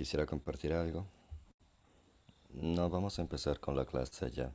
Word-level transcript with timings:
Quisiera 0.00 0.24
compartir 0.24 0.72
algo. 0.72 1.06
No, 2.54 2.88
vamos 2.88 3.18
a 3.18 3.20
empezar 3.20 3.60
con 3.60 3.76
la 3.76 3.84
clase 3.84 4.30
ya. 4.30 4.50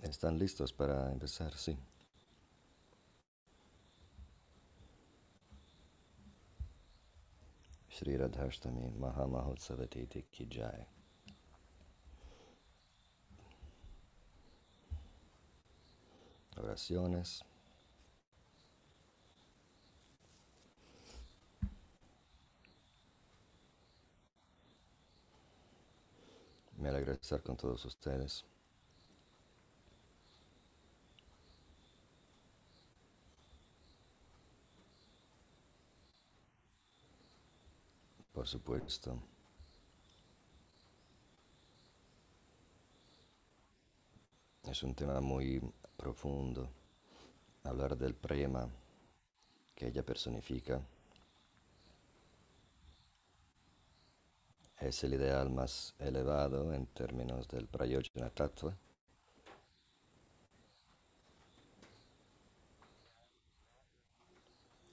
¿Están 0.00 0.36
listos 0.36 0.72
para 0.72 1.12
empezar? 1.12 1.56
Sí. 1.56 1.78
Shri 7.88 8.16
Radhashtami 8.16 8.90
Mahamahotsavatiti 8.90 10.24
ki 10.32 10.48
jai. 10.50 10.84
Oraciones. 16.56 17.44
Me 26.84 26.90
alegra 26.90 27.18
con 27.42 27.56
todos 27.56 27.82
ustedes. 27.86 28.44
Por 38.34 38.46
supuesto. 38.46 39.18
Es 44.64 44.82
un 44.82 44.94
tema 44.94 45.22
muy 45.22 45.62
profundo. 45.96 46.68
Hablar 47.62 47.96
del 47.96 48.14
prema 48.14 48.68
que 49.74 49.86
ella 49.86 50.04
personifica 50.04 50.82
es 54.86 55.02
el 55.02 55.14
ideal 55.14 55.50
más 55.50 55.94
elevado 55.98 56.74
en 56.74 56.86
términos 56.86 57.48
del 57.48 57.66
Prayojana 57.66 58.28
Tattva. 58.28 58.76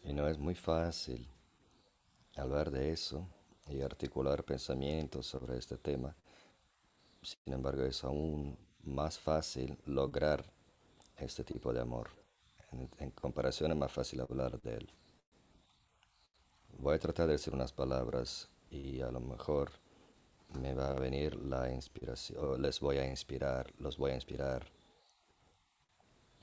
Y 0.03 0.13
no 0.13 0.27
es 0.27 0.37
muy 0.37 0.55
fácil 0.55 1.27
hablar 2.37 2.71
de 2.71 2.91
eso 2.91 3.27
y 3.67 3.81
articular 3.81 4.43
pensamientos 4.43 5.27
sobre 5.27 5.57
este 5.57 5.77
tema. 5.77 6.15
Sin 7.21 7.53
embargo, 7.53 7.83
es 7.83 8.03
aún 8.03 8.57
más 8.83 9.19
fácil 9.19 9.77
lograr 9.85 10.43
este 11.17 11.43
tipo 11.43 11.71
de 11.73 11.81
amor. 11.81 12.09
En, 12.97 13.11
comparación 13.11 13.71
es 13.71 13.77
más 13.77 13.91
fácil 13.91 14.21
hablar 14.21 14.59
de 14.61 14.75
él. 14.75 14.89
Voy 16.77 16.95
a 16.95 16.99
tratar 16.99 17.27
de 17.27 17.33
decir 17.33 17.53
unas 17.53 17.73
palabras 17.73 18.49
y 18.69 19.01
a 19.01 19.11
lo 19.11 19.19
mejor 19.19 19.80
me 20.59 20.73
va 20.73 20.89
a 20.91 20.93
venir 20.93 21.35
la 21.35 21.71
inspiración, 21.71 22.61
les 22.61 22.79
voy 22.79 22.97
a 22.97 23.07
inspirar, 23.07 23.71
los 23.79 23.97
voy 23.97 24.11
a 24.11 24.15
inspirar, 24.15 24.65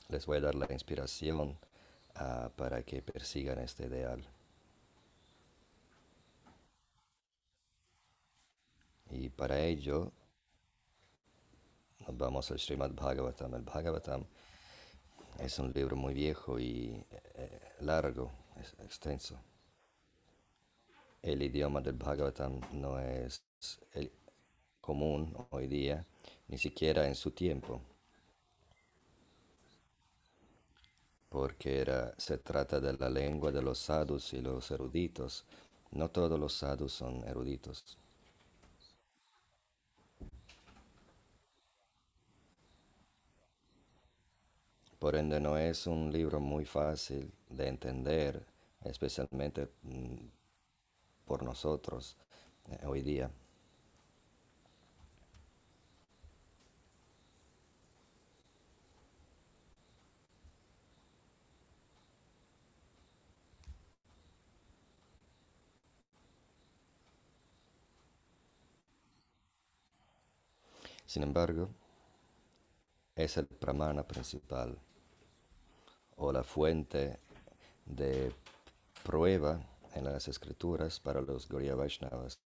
les 0.08 0.26
voy 0.26 0.38
a 0.38 0.40
dar 0.40 0.54
la 0.54 0.66
inspiración 0.72 1.58
uh, 2.16 2.50
para 2.56 2.82
que 2.82 3.02
persigan 3.02 3.58
este 3.58 3.86
ideal. 3.86 4.24
Y 9.10 9.30
para 9.30 9.60
ello 9.60 10.12
vamos 12.08 12.50
al 12.50 12.58
Srimad 12.58 12.90
Bhagavatam. 12.90 13.54
El 13.54 13.62
Bhagavatam 13.62 14.24
es 15.38 15.58
un 15.58 15.72
libro 15.72 15.96
muy 15.96 16.14
viejo 16.14 16.58
y 16.58 17.02
eh, 17.34 17.60
largo, 17.80 18.30
es 18.60 18.74
extenso. 18.80 19.38
El 21.22 21.42
idioma 21.42 21.80
del 21.80 21.96
Bhagavatam 21.96 22.60
no 22.72 22.98
es 22.98 23.42
común 24.80 25.34
hoy 25.50 25.66
día, 25.66 26.04
ni 26.48 26.56
siquiera 26.58 27.06
en 27.06 27.14
su 27.14 27.30
tiempo, 27.32 27.80
porque 31.28 31.78
era, 31.80 32.14
se 32.18 32.38
trata 32.38 32.80
de 32.80 32.92
la 32.94 33.08
lengua 33.10 33.52
de 33.52 33.62
los 33.62 33.78
sadhus 33.78 34.32
y 34.32 34.40
los 34.40 34.70
eruditos. 34.70 35.44
No 35.90 36.10
todos 36.10 36.38
los 36.38 36.52
sadhus 36.54 36.92
son 36.92 37.22
eruditos. 37.28 37.98
Por 44.98 45.14
ende 45.16 45.38
no 45.40 45.56
es 45.58 45.86
un 45.86 46.10
libro 46.12 46.40
muy 46.40 46.64
fácil 46.64 47.32
de 47.48 47.68
entender, 47.68 48.44
especialmente 48.84 49.68
mm, 49.82 50.16
por 51.26 51.42
nosotros 51.42 52.16
eh, 52.70 52.78
hoy 52.86 53.02
día. 53.02 53.30
Sin 71.08 71.22
embargo, 71.22 71.70
es 73.16 73.38
el 73.38 73.46
pramana 73.46 74.06
principal 74.06 74.78
o 76.16 76.30
la 76.30 76.44
fuente 76.44 77.18
de 77.86 78.30
prueba 79.02 79.58
en 79.94 80.04
las 80.04 80.28
escrituras 80.28 81.00
para 81.00 81.22
los 81.22 81.48
Gaudiya 81.48 81.74
Vaishnavas, 81.74 82.38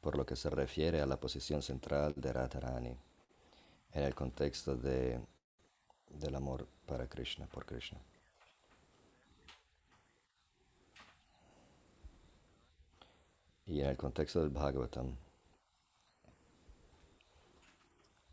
por 0.00 0.16
lo 0.16 0.26
que 0.26 0.34
se 0.34 0.50
refiere 0.50 1.00
a 1.00 1.06
la 1.06 1.20
posición 1.20 1.62
central 1.62 2.12
de 2.16 2.32
Radharani 2.32 2.96
en 3.92 4.02
el 4.02 4.16
contexto 4.16 4.74
de, 4.74 5.20
del 6.10 6.34
amor 6.34 6.66
para 6.86 7.06
Krishna, 7.06 7.46
por 7.46 7.64
Krishna. 7.64 8.00
Y 13.64 13.80
en 13.80 13.86
el 13.86 13.96
contexto 13.96 14.40
del 14.40 14.50
Bhagavatam, 14.50 15.16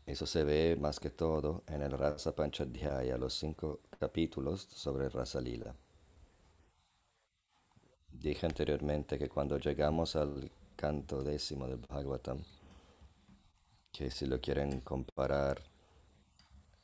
eso 0.06 0.26
se 0.26 0.44
ve 0.44 0.76
más 0.78 1.00
que 1.00 1.10
todo 1.10 1.62
en 1.66 1.82
el 1.82 1.92
Rasa 1.92 2.34
Panchadhyaya, 2.34 3.16
los 3.16 3.34
cinco 3.34 3.80
capítulos 3.98 4.62
sobre 4.62 5.08
Rasa 5.08 5.40
Lila. 5.40 5.74
Dije 8.12 8.46
anteriormente 8.46 9.18
que 9.18 9.28
cuando 9.28 9.58
llegamos 9.58 10.14
al 10.16 10.50
canto 10.76 11.22
décimo 11.22 11.66
del 11.66 11.78
Bhagavatam, 11.78 12.38
que 13.90 14.10
si 14.10 14.26
lo 14.26 14.40
quieren 14.40 14.80
comparar 14.80 15.62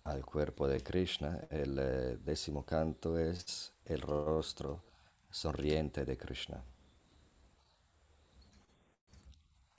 al 0.04 0.25
cuerpo 0.25 0.66
de 0.66 0.80
Krishna, 0.80 1.41
el 1.50 1.78
eh, 1.78 2.19
décimo 2.25 2.64
canto 2.64 3.19
es 3.19 3.72
el 3.84 4.00
rostro 4.00 4.82
sonriente 5.30 6.04
de 6.04 6.16
Krishna. 6.16 6.62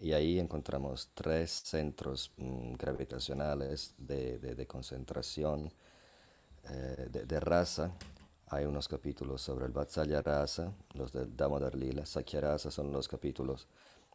Y 0.01 0.13
ahí 0.13 0.39
encontramos 0.39 1.11
tres 1.13 1.51
centros 1.51 2.31
mm, 2.37 2.73
gravitacionales 2.73 3.93
de, 3.99 4.65
concentración 4.67 5.71
eh, 6.69 7.07
de, 7.11 7.39
raza. 7.39 7.91
Hay 8.47 8.65
unos 8.65 8.87
capítulos 8.87 9.43
sobre 9.43 9.67
el 9.67 9.71
Vatsalya 9.71 10.23
Rasa, 10.23 10.73
los 10.95 11.13
del 11.13 11.37
Damodar 11.37 11.75
Lila. 11.75 12.03
Sakya 12.07 12.41
Rasa 12.41 12.71
son 12.71 12.91
los 12.91 13.07
capítulos 13.07 13.67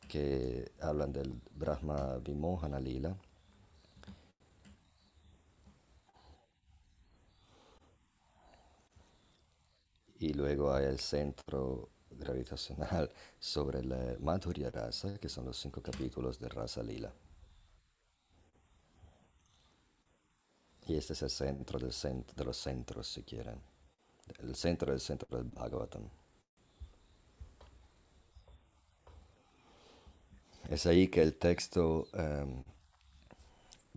que 0.08 0.72
hablan 0.80 1.12
del 1.12 1.32
Brahma 1.54 2.18
Vimohana 2.18 2.80
Lila. 2.80 3.16
Y 10.18 10.32
luego 10.32 10.72
hay 10.74 10.86
el 10.86 10.98
centro 10.98 11.90
gravitacional 12.18 13.10
sobre 13.38 13.82
la 13.82 14.16
Madhurya 14.20 14.70
Rasa, 14.70 15.18
que 15.18 15.28
son 15.28 15.46
los 15.46 15.58
cinco 15.58 15.80
capítulos 15.80 16.38
de 16.38 16.48
Rasa 16.48 16.82
Lila. 16.82 17.12
Y 20.88 20.96
este 20.96 21.14
es 21.14 21.22
el 21.22 21.30
centro, 21.30 21.78
del 21.78 21.92
centro 21.92 22.34
de 22.36 22.44
los 22.44 22.56
centros, 22.56 23.08
si 23.08 23.22
quieren. 23.22 23.60
El 24.38 24.54
centro 24.54 24.92
del 24.92 25.00
centro 25.00 25.36
del 25.36 25.48
Bhagavatam. 25.48 26.08
Es 30.68 30.86
ahí 30.86 31.08
que 31.08 31.22
el 31.22 31.34
texto 31.36 32.08
em, 32.12 32.62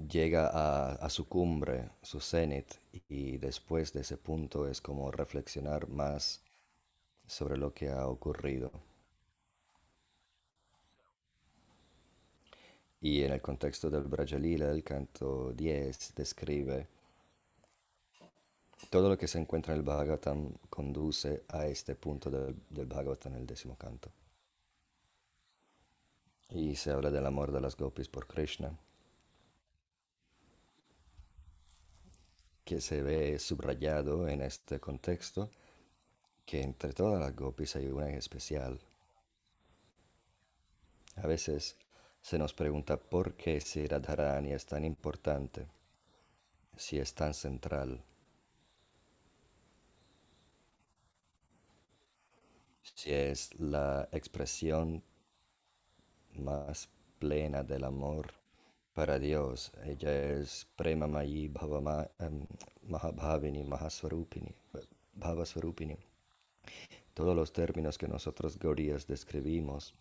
llega 0.07 0.47
a, 0.47 0.93
a, 0.93 1.09
su 1.09 1.27
cumbre, 1.27 1.89
su 2.01 2.19
cenit, 2.19 2.73
y 3.07 3.37
después 3.37 3.93
de 3.93 4.01
ese 4.01 4.17
punto 4.17 4.67
es 4.67 4.81
como 4.81 5.11
reflexionar 5.11 5.87
más 5.87 6.41
sobre 7.29 7.57
lo 7.57 7.73
que 7.73 7.89
ha 7.89 8.07
ocurrido. 8.07 8.71
Y 13.01 13.23
en 13.23 13.31
el 13.31 13.41
contexto 13.41 13.89
del 13.89 14.03
Brajalila, 14.03 14.71
el 14.71 14.83
canto 14.83 15.53
10 15.53 16.15
describe 16.15 16.87
Todo 18.89 19.09
lo 19.09 19.17
que 19.17 19.27
se 19.27 19.39
encuentra 19.39 19.73
en 19.73 19.79
el 19.79 19.85
Bhagavatam 19.85 20.53
conduce 20.69 21.43
a 21.49 21.65
este 21.67 21.95
punto 21.95 22.29
del, 22.29 22.55
del 22.69 22.87
Bhagavatam, 22.87 23.35
el 23.35 23.45
décimo 23.45 23.77
canto. 23.77 24.11
Y 26.49 26.75
se 26.75 26.91
habla 26.91 27.11
del 27.11 27.25
amor 27.25 27.51
de 27.51 27.61
las 27.61 27.77
gopis 27.77 28.09
por 28.09 28.25
Krishna, 28.27 28.75
que 32.65 32.81
se 32.81 33.01
ve 33.03 33.37
subrayado 33.37 34.27
en 34.27 34.41
este 34.41 34.79
contexto, 34.79 35.49
que 36.49 36.63
entre 36.63 36.93
todas 36.93 37.19
las 37.19 37.35
gopis 37.35 37.75
hay 37.75 37.85
una 37.89 38.09
en 38.09 38.15
especial. 38.15 38.79
A 41.17 41.27
veces 41.27 41.77
se 42.23 42.39
nos 42.39 42.55
pregunta 42.55 42.97
por 42.97 43.35
qué 43.35 43.61
si 43.61 43.85
Radharani 43.85 44.53
es 44.53 44.65
tan 44.65 44.83
importante, 44.83 45.67
si 46.75 46.97
es 46.97 47.13
tan 47.13 47.35
central, 47.35 48.01
si 52.81 53.13
es 53.13 53.53
la 53.59 54.09
expresión 54.11 55.03
más 56.33 56.89
plena 57.19 57.61
del 57.61 57.83
amor 57.83 58.33
para 58.95 59.19
Dios. 59.19 59.71
Ella 59.83 60.39
es 60.39 60.65
Prema 60.75 61.05
Mayi 61.05 61.45
em, 62.17 62.47
Mahabhavini 62.87 63.63
Mahaswarupini, 63.63 64.51
Bhavaswarupini. 65.13 66.08
Todos 67.13 67.35
los 67.35 67.51
términos 67.51 67.97
que 67.97 68.07
nosotros 68.07 68.57
Gauriyas 68.57 69.05
describimos, 69.07 69.93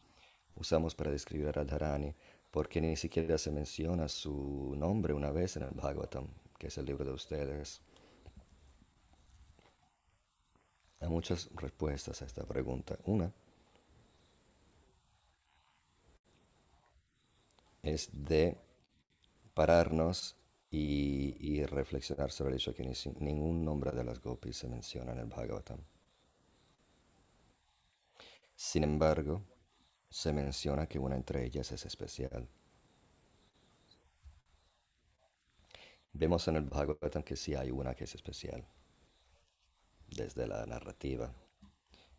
usamos 0.55 0.95
para 0.95 1.11
describir 1.11 1.49
a 1.49 1.53
Radharani, 1.53 2.15
porque 2.51 2.81
ni 2.81 2.97
siquiera 2.97 3.39
se 3.39 3.51
menciona 3.51 4.09
su 4.09 4.75
nombre 4.77 5.13
una 5.13 5.31
vez 5.31 5.57
en 5.57 5.65
el 5.65 5.71
Bhagavatam, 5.71 6.29
que 6.59 6.69
es 6.69 6.79
el 6.79 6.87
libro 6.87 7.05
de 7.05 7.13
ustedes. 7.13 7.81
Hay 11.01 11.09
muchas 11.09 11.49
respuestas 11.55 12.23
a 12.23 12.25
esta 12.25 12.45
pregunta. 12.45 12.99
Una 13.05 13.33
es 17.83 18.09
de 18.13 18.57
pararnos 19.55 20.37
y, 20.71 21.65
reflexionar 21.65 22.31
sobre 22.31 22.51
el 22.51 22.57
hecho 22.57 22.75
que 22.75 22.85
ningún 23.21 23.65
nombre 23.65 23.91
de 23.93 24.05
las 24.05 24.21
gopis 24.21 24.57
se 24.57 24.69
menciona 24.69 25.13
en 25.13 25.19
el 25.19 25.27
Bhagavatam. 25.27 25.79
Sin 28.59 28.83
embargo, 28.83 29.45
se 30.11 30.33
menciona 30.33 30.89
que 30.89 30.99
una 30.99 31.15
entre 31.15 31.45
ellas 31.45 31.71
es 31.71 31.87
especial. 31.87 32.49
Vemos 36.13 36.49
en 36.49 36.57
el 36.57 36.65
Bhagavatam 36.65 37.23
que 37.23 37.37
sí 37.37 37.55
hay 37.55 37.71
una 37.71 37.95
que 37.95 38.03
es 38.03 38.17
especial, 38.17 38.67
desde 40.09 40.49
la 40.49 40.67
narrativa. 40.67 41.33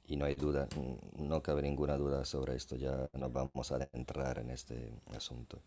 Y 0.06 0.16
no 0.16 0.24
hay 0.24 0.36
duda, 0.36 0.70
no 1.18 1.44
cabe 1.44 1.62
ninguna 1.62 1.98
duda 1.98 2.24
sobre 2.24 2.56
esto, 2.56 2.78
ya 2.78 3.10
nos 3.12 3.34
vamos 3.34 3.74
a 3.74 3.76
adentrar 3.76 4.40
en 4.40 4.52
este 4.52 4.94
asunto. 5.08 5.62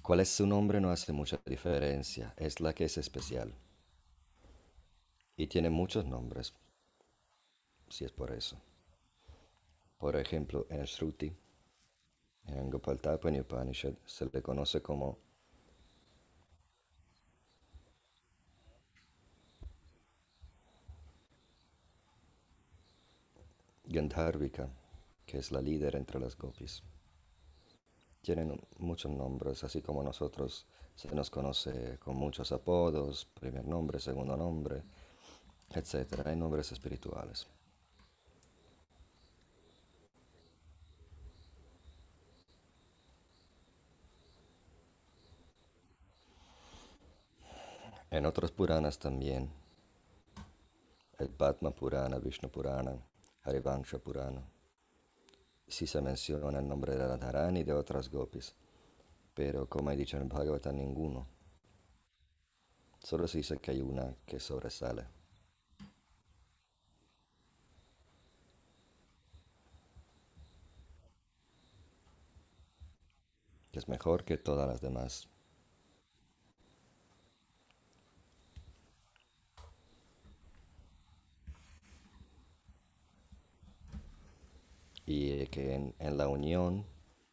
¿Cuál 0.00 0.20
es 0.20 0.28
su 0.28 0.46
nombre? 0.46 0.80
No 0.80 0.92
hace 0.92 1.12
mucha 1.12 1.40
diferencia, 1.44 2.34
es 2.36 2.60
la 2.60 2.72
que 2.72 2.84
es 2.84 2.98
especial. 2.98 3.52
Y 5.36 5.48
tiene 5.48 5.70
muchos 5.70 6.06
nombres, 6.06 6.54
si 7.88 8.04
es 8.04 8.12
por 8.12 8.30
eso. 8.30 8.62
Por 9.98 10.14
ejemplo, 10.16 10.66
en 10.70 10.80
el 10.80 10.86
Shruti, 10.86 11.32
en 12.46 12.70
Gopal 12.70 13.00
Upanishad, 13.40 13.94
se 14.06 14.26
le 14.26 14.40
conoce 14.40 14.80
como 14.80 15.18
Gandharvika, 23.84 24.68
que 25.26 25.38
es 25.38 25.50
la 25.50 25.60
líder 25.60 25.96
entre 25.96 26.20
las 26.20 26.36
gopis. 26.36 26.82
Tienen 28.20 28.60
muchos 28.78 29.10
nombres, 29.10 29.64
así 29.64 29.82
como 29.82 30.02
nosotros 30.02 30.66
se 30.94 31.12
nos 31.14 31.30
conoce 31.30 31.98
con 31.98 32.16
muchos 32.16 32.52
apodos, 32.52 33.24
primer 33.24 33.66
nombre, 33.66 33.98
segundo 33.98 34.36
nombre, 34.36 34.82
etc. 35.70 36.26
Hay 36.26 36.36
nombres 36.36 36.70
espirituales. 36.70 37.46
En 48.10 48.24
otros 48.24 48.52
Puranas 48.52 48.98
también, 48.98 49.50
el 51.18 51.28
Padma 51.28 51.70
Purana, 51.70 52.18
Vishnu 52.18 52.48
Purana, 52.48 52.96
Harivansha 53.42 53.98
Purana, 53.98 54.42
sí 55.66 55.86
se 55.86 56.00
menciona 56.00 56.58
el 56.58 56.66
nombre 56.66 56.96
de 56.96 57.06
Radharani 57.06 57.60
y 57.60 57.64
de 57.64 57.74
otras 57.74 58.08
gopis, 58.08 58.54
pero 59.34 59.68
como 59.68 59.90
he 59.90 59.96
dicho 59.96 60.16
en 60.16 60.22
el 60.22 60.28
Bhagavatam, 60.28 60.76
ninguno. 60.76 61.26
Solo 62.98 63.28
se 63.28 63.38
dice 63.38 63.58
que 63.58 63.72
hay 63.72 63.82
una 63.82 64.14
que 64.24 64.40
sobresale. 64.40 65.04
Es 73.72 73.86
mejor 73.86 74.24
que 74.24 74.38
todas 74.38 74.66
las 74.66 74.80
demás. 74.80 75.28
Y 85.10 85.46
que 85.46 85.74
en, 85.74 86.18
la 86.18 86.28
unión, 86.28 86.84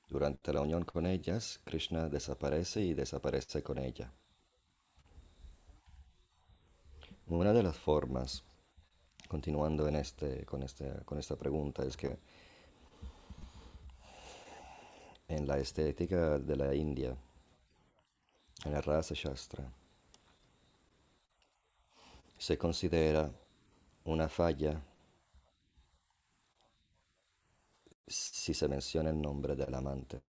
durante 0.07 0.53
la 0.53 0.61
unión 0.61 0.85
con 0.85 1.05
ellas, 1.05 1.59
Krishna 1.65 2.07
desaparece 2.07 2.79
y 2.79 2.93
desaparece 2.93 3.61
con 3.63 3.79
ella. 3.79 4.13
Una 7.27 7.51
de 7.51 7.63
las 7.63 7.75
formas, 7.75 8.45
continuando 9.27 9.89
en 9.89 9.97
este, 9.97 10.45
con, 10.45 10.63
este, 10.63 10.89
con 11.03 11.19
esta 11.19 11.35
pregunta, 11.35 11.83
es 11.83 11.97
que 11.97 12.17
en 15.27 15.45
la 15.45 15.57
estética 15.57 16.39
de 16.39 16.55
la 16.55 16.73
India, 16.73 17.17
en 18.63 18.71
la 18.71 18.79
raza 18.79 19.15
Shastra, 19.15 19.69
se 22.37 22.57
considera 22.57 23.29
una 24.05 24.29
falla 24.29 24.81
si 28.07 28.53
se 28.53 28.67
menciona 28.67 29.09
el 29.09 29.21
nombre 29.21 29.55
del 29.55 29.73
amante. 29.73 30.21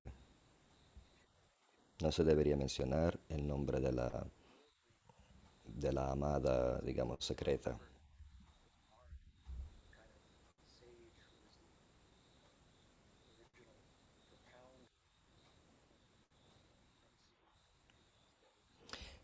No 2.01 2.13
se 2.13 2.25
debería 2.25 2.57
mencionar 2.57 3.19
el 3.29 3.47
nombre 3.47 3.81
de 3.81 3.93
la, 3.93 4.27
de 5.65 5.93
la 5.93 6.11
amada, 6.11 6.81
digamos, 6.81 7.25
secreta. 7.25 7.79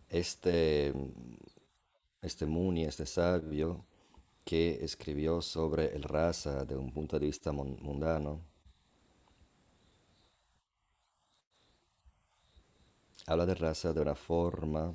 Este, 0.09 0.92
este 2.21 2.44
Muni, 2.44 2.85
este 2.85 3.06
sabio, 3.06 3.87
que 4.44 4.84
escribió 4.84 5.40
sobre 5.42 5.94
el 5.94 6.02
raza 6.02 6.64
de 6.64 6.76
un 6.76 6.92
punto 6.92 7.18
de 7.18 7.26
vista 7.26 7.52
mundano, 7.52 8.40
habla 13.26 13.46
de 13.46 13.54
raza 13.54 13.92
de 13.92 14.00
una 14.00 14.14
forma 14.14 14.94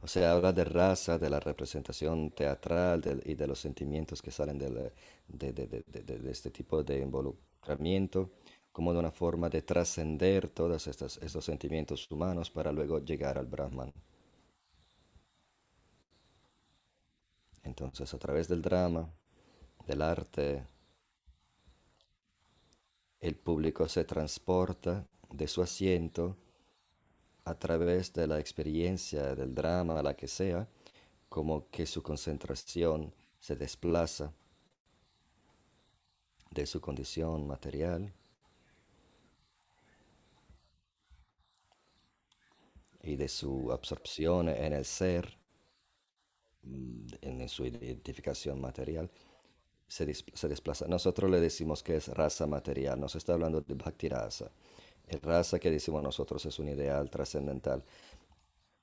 O 0.00 0.06
sea, 0.06 0.32
habla 0.32 0.52
de 0.52 0.64
raza, 0.64 1.18
de 1.18 1.28
la 1.28 1.40
representación 1.40 2.30
teatral 2.30 3.20
y 3.24 3.34
de 3.34 3.46
los 3.46 3.58
sentimientos 3.58 4.22
que 4.22 4.30
salen 4.30 4.58
de, 4.58 4.92
de, 5.28 6.30
este 6.30 6.50
tipo 6.50 6.82
de 6.82 7.00
involucramiento 7.00 8.30
como 8.78 8.92
de 8.92 9.00
una 9.00 9.10
forma 9.10 9.48
de 9.48 9.60
trascender 9.60 10.48
todos 10.50 10.86
estos, 10.86 11.44
sentimientos 11.44 12.08
humanos 12.12 12.48
para 12.48 12.70
luego 12.70 13.00
llegar 13.00 13.36
al 13.36 13.46
Brahman. 13.46 13.92
Entonces, 17.64 18.14
a 18.14 18.18
través 18.18 18.46
del 18.46 18.62
drama, 18.62 19.10
del 19.84 20.00
arte, 20.00 20.64
el 23.18 23.34
público 23.34 23.88
se 23.88 24.04
transporta 24.04 25.04
de 25.28 25.48
su 25.48 25.60
asiento 25.60 26.36
a 27.46 27.54
través 27.54 28.12
de 28.12 28.28
la 28.28 28.38
experiencia 28.38 29.34
del 29.34 29.56
drama, 29.56 30.00
la 30.04 30.14
que 30.14 30.28
sea, 30.28 30.68
como 31.28 31.68
que 31.68 31.84
su 31.84 32.00
concentración 32.00 33.12
se 33.40 33.56
desplaza 33.56 34.32
de 36.52 36.64
su 36.64 36.80
condición 36.80 37.44
material 37.48 38.14
y 43.02 43.16
de 43.16 43.28
su 43.28 43.70
absorción 43.72 44.48
en 44.48 44.72
el 44.72 44.84
ser, 44.84 45.38
mm, 46.62 47.06
en 47.22 47.48
su 47.48 47.64
identificación 47.66 48.60
material, 48.60 49.10
se, 49.88 50.04
desplaza. 50.06 50.86
Nosotros 50.86 51.30
le 51.30 51.40
decimos 51.40 51.82
que 51.82 51.96
es 51.96 52.08
raza 52.08 52.46
material, 52.46 53.00
no 53.00 53.08
se 53.08 53.18
está 53.18 53.32
hablando 53.32 53.60
de 53.62 53.74
Bhakti 53.74 54.08
rasa. 54.08 54.50
El 55.06 55.20
raza 55.22 55.58
que 55.58 55.70
decimos 55.70 56.02
nosotros 56.02 56.44
es 56.46 56.58
un 56.58 56.68
ideal 56.68 57.10
trascendental. 57.10 57.82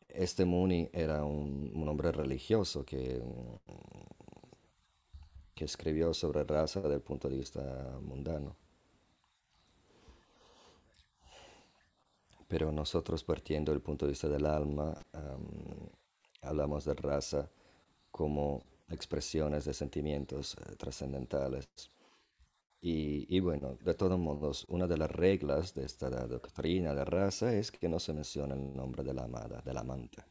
Este 0.09 0.45
Muni 0.45 0.89
era 0.93 1.23
un, 1.23 1.71
un 1.75 1.87
hombre 1.87 2.11
religioso 2.11 2.83
que, 2.85 3.21
que 5.53 5.65
escribió 5.65 6.13
sobre 6.13 6.43
raza 6.43 6.81
desde 6.81 6.95
el 6.95 7.01
punto 7.01 7.29
de 7.29 7.37
vista 7.37 7.97
mundano. 8.01 8.55
Pero 12.47 12.71
nosotros 12.71 13.23
partiendo 13.23 13.71
del 13.71 13.81
punto 13.81 14.05
de 14.05 14.11
vista 14.11 14.29
del 14.29 14.45
alma, 14.45 14.93
am, 15.13 15.89
hablamos 16.41 16.85
de 16.85 16.93
raza 16.93 17.49
como 18.11 18.63
expresiones 18.89 19.65
de 19.65 19.73
sentimientos 19.73 20.55
eh, 20.55 20.75
trascendentales. 20.75 21.67
Y, 22.81 23.25
y 23.35 23.39
bueno, 23.39 23.77
de 23.83 23.95
todos 23.95 24.19
modos, 24.19 24.65
una 24.69 24.87
de 24.87 24.97
las 24.97 25.11
reglas 25.11 25.73
de 25.73 25.85
esta 25.85 26.09
doctrina 26.27 26.93
de 26.93 27.03
raza 27.03 27.53
es 27.53 27.71
que 27.71 27.89
no 27.89 27.99
se 27.99 28.13
menciona 28.13 28.53
el 28.55 28.75
nombre 28.75 29.03
de 29.03 29.13
la 29.13 29.23
amada, 29.23 29.61
del 29.61 29.77
amante. 29.77 30.23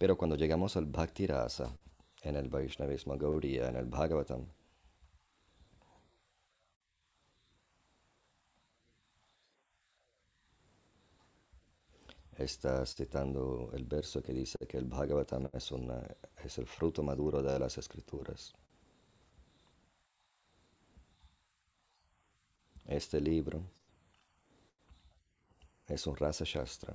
Pero 0.00 0.16
cuando 0.16 0.34
llegamos 0.34 0.78
al 0.78 0.86
Bhakti 0.86 1.26
en 2.22 2.36
el 2.36 2.48
Vaishnavismo 2.48 3.16
Gaudiya, 3.16 3.68
en 3.68 3.76
el 3.76 3.86
Bhagavatam, 3.86 4.46
está 12.36 12.84
citando 12.86 13.70
el 13.74 13.84
verso 13.84 14.22
que 14.22 14.32
dice 14.32 14.58
que 14.66 14.78
el 14.78 14.86
Bhagavatam 14.86 15.48
es, 15.52 15.72
es 16.44 16.58
el 16.58 16.66
fruto 16.66 17.02
maduro 17.02 17.42
de 17.42 17.58
las 17.58 17.76
escrituras. 17.78 18.52
Este 22.86 23.20
libro 23.20 23.62
es 25.86 26.06
un 26.06 26.16
Rasa 26.16 26.44
Shastra, 26.44 26.94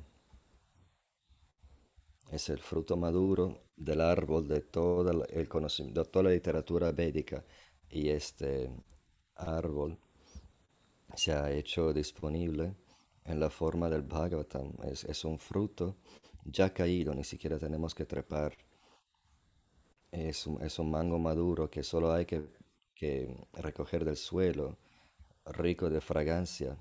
es 2.32 2.50
el 2.50 2.60
fruto 2.60 2.98
maduro 2.98 3.65
del 3.76 4.02
árbol 4.02 4.48
de 4.48 4.62
todo 4.62 5.26
el 5.26 5.50
conocimiento, 5.50 6.06
toda 6.06 6.24
la 6.24 6.30
literatura 6.32 6.92
védica 6.92 7.44
y 7.90 8.10
este 8.10 8.72
árbol 9.36 9.98
se 11.16 11.34
ha 11.34 11.52
hecho 11.52 11.94
disponible 11.94 12.76
en 13.26 13.40
la 13.40 13.50
forma 13.50 13.90
del 13.90 14.04
Bhagavatam. 14.04 14.74
Es, 14.84 15.04
es 15.04 15.26
un 15.26 15.40
fruto 15.40 15.96
ya 16.46 16.74
caído, 16.74 17.14
ni 17.14 17.24
siquiera 17.24 17.58
tenemos 17.58 17.94
que 17.96 18.06
trepar. 18.06 18.56
Es 20.12 20.48
un, 20.48 20.62
es 20.64 20.80
un 20.80 20.92
mango 20.92 21.20
maduro 21.20 21.70
que 21.70 21.84
solo 21.84 22.14
hay 22.14 22.26
que, 22.26 22.44
que 22.94 23.36
recoger 23.54 24.06
del 24.06 24.16
suelo, 24.16 24.78
rico 25.46 25.90
de 25.90 26.02
fragancia. 26.02 26.78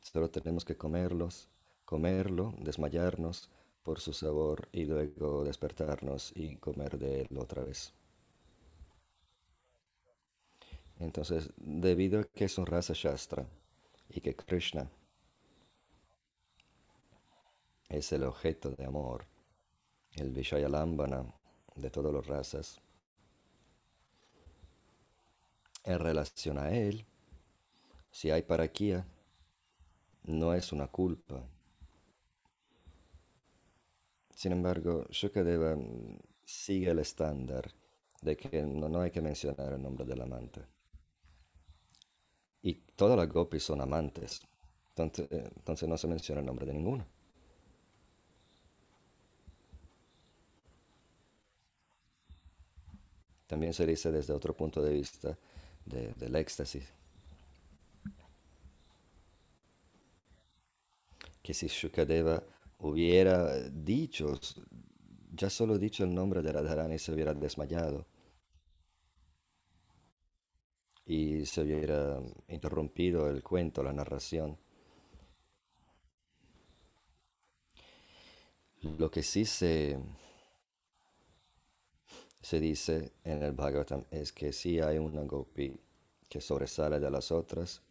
Solo 0.00 0.30
tenemos 0.30 0.64
que 0.64 0.76
comerlos, 0.76 1.48
comerlo, 1.84 2.54
desmayarnos 2.58 3.50
por 3.82 4.00
su 4.00 4.12
sabor 4.12 4.68
y 4.72 4.84
luego 4.84 5.44
despertarnos 5.44 6.32
y 6.34 6.56
comer 6.56 6.98
de 6.98 7.22
él 7.22 7.38
otra 7.38 7.64
vez. 7.64 7.92
Entonces, 10.98 11.50
debido 11.56 12.20
a 12.20 12.24
que 12.24 12.44
es 12.44 12.58
un 12.58 12.66
rasa 12.66 12.92
shastra 12.94 13.46
y 14.08 14.20
que 14.20 14.36
Krishna 14.36 14.90
es 17.88 18.12
el 18.12 18.22
objeto 18.24 18.70
de 18.70 18.84
amor, 18.84 19.26
el 20.12 20.32
Vishayalambana 20.32 21.24
de 21.76 21.90
todas 21.90 22.12
las 22.12 22.26
razas, 22.26 22.80
en 25.84 25.98
relación 25.98 26.58
a 26.58 26.70
él, 26.70 27.06
si 28.10 28.30
hay 28.30 28.42
paraquía, 28.42 29.06
no 30.24 30.54
es 30.54 30.72
una 30.72 30.88
culpa. 30.88 31.42
Sin 34.40 34.52
embargo, 34.52 35.04
Shukadeva 35.10 35.76
sigue 36.46 36.90
el 36.90 36.98
estándar 37.00 37.70
de 38.22 38.38
que 38.38 38.62
no, 38.62 39.02
hay 39.02 39.10
que 39.10 39.20
mencionar 39.20 39.74
el 39.74 39.82
nombre 39.82 40.06
del 40.06 40.22
amante. 40.22 40.62
Y 42.62 42.72
todas 42.96 43.18
las 43.18 43.28
gopis 43.28 43.62
son 43.64 43.82
amantes, 43.82 44.40
entonces, 44.96 45.28
entonces 45.30 45.86
no 45.86 45.98
se 45.98 46.06
menciona 46.08 46.40
el 46.40 46.46
nombre 46.46 46.64
de 46.64 46.72
ninguna. 46.72 47.06
También 53.46 53.74
se 53.74 53.84
dice 53.84 54.10
desde 54.10 54.32
otro 54.32 54.56
punto 54.56 54.80
de 54.82 54.92
vista 54.94 55.36
de- 55.84 56.14
del 56.14 56.34
éxtasis, 56.36 56.84
que 61.42 61.52
si 61.54 61.66
Shukadeva 61.66 62.42
hubiera 62.80 63.68
dicho, 63.70 64.38
ya 65.32 65.50
solo 65.50 65.78
dicho 65.78 66.04
el 66.04 66.14
nombre 66.14 66.42
de 66.42 66.52
Radharani 66.52 66.98
se 66.98 67.12
hubiera 67.12 67.34
desmayado 67.34 68.06
y 71.06 71.44
se 71.46 71.62
hubiera 71.62 72.20
interrumpido 72.48 73.28
el 73.28 73.42
cuento, 73.42 73.82
la 73.82 73.92
narración. 73.92 74.58
Lo 78.82 79.10
que 79.10 79.22
sí 79.22 79.44
se, 79.44 79.98
se 82.40 82.60
dice 82.60 83.12
en 83.24 83.42
el 83.42 83.52
Bhagavatam 83.52 84.04
es 84.10 84.32
que 84.32 84.52
sí 84.52 84.80
hay 84.80 84.98
una 84.98 85.22
gopi 85.24 85.78
que 86.28 86.40
sobresale 86.40 86.98
de 86.98 87.10
las 87.10 87.30
otras 87.30 87.82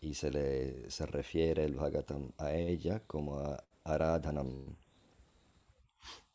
y 0.00 0.14
se 0.14 0.30
le 0.30 0.90
se 0.90 1.06
refiere 1.06 1.64
el 1.64 1.74
Bhagavatam 1.76 2.32
a 2.38 2.52
ella 2.54 3.00
como 3.06 3.38
a 3.38 3.62
Aradhanam. 3.94 4.50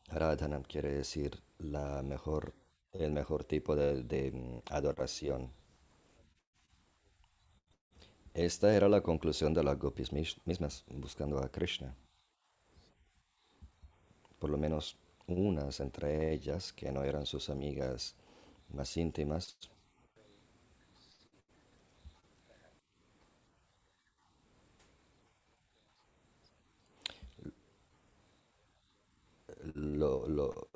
Aradhanam 0.10 0.64
quiere 0.64 0.90
decir 0.92 1.44
la 1.60 2.02
mejor, 2.02 2.56
el 2.92 3.12
mejor 3.12 3.44
tipo 3.44 3.76
de, 3.76 4.02
de, 4.04 4.32
mm, 4.32 4.62
adoración. 4.74 5.52
Esta 8.36 8.76
era 8.76 8.88
la 8.88 9.02
conclusión 9.02 9.56
de 9.56 9.64
las 9.64 9.80
gopis 9.80 10.12
mis- 10.14 10.40
mismas 10.46 10.86
buscando 10.90 11.40
a 11.40 11.50
Krishna. 11.50 11.96
Por 14.40 14.50
lo 14.50 14.58
menos 14.58 14.96
unas 15.28 15.82
entre 15.82 16.32
ellas, 16.32 16.72
que 16.72 16.90
no 16.92 17.04
eran 17.04 17.26
sus 17.26 17.50
amigas 17.50 18.16
más 18.70 18.96
íntimas, 18.98 19.58
lo, 29.74 30.28
lo, 30.28 30.70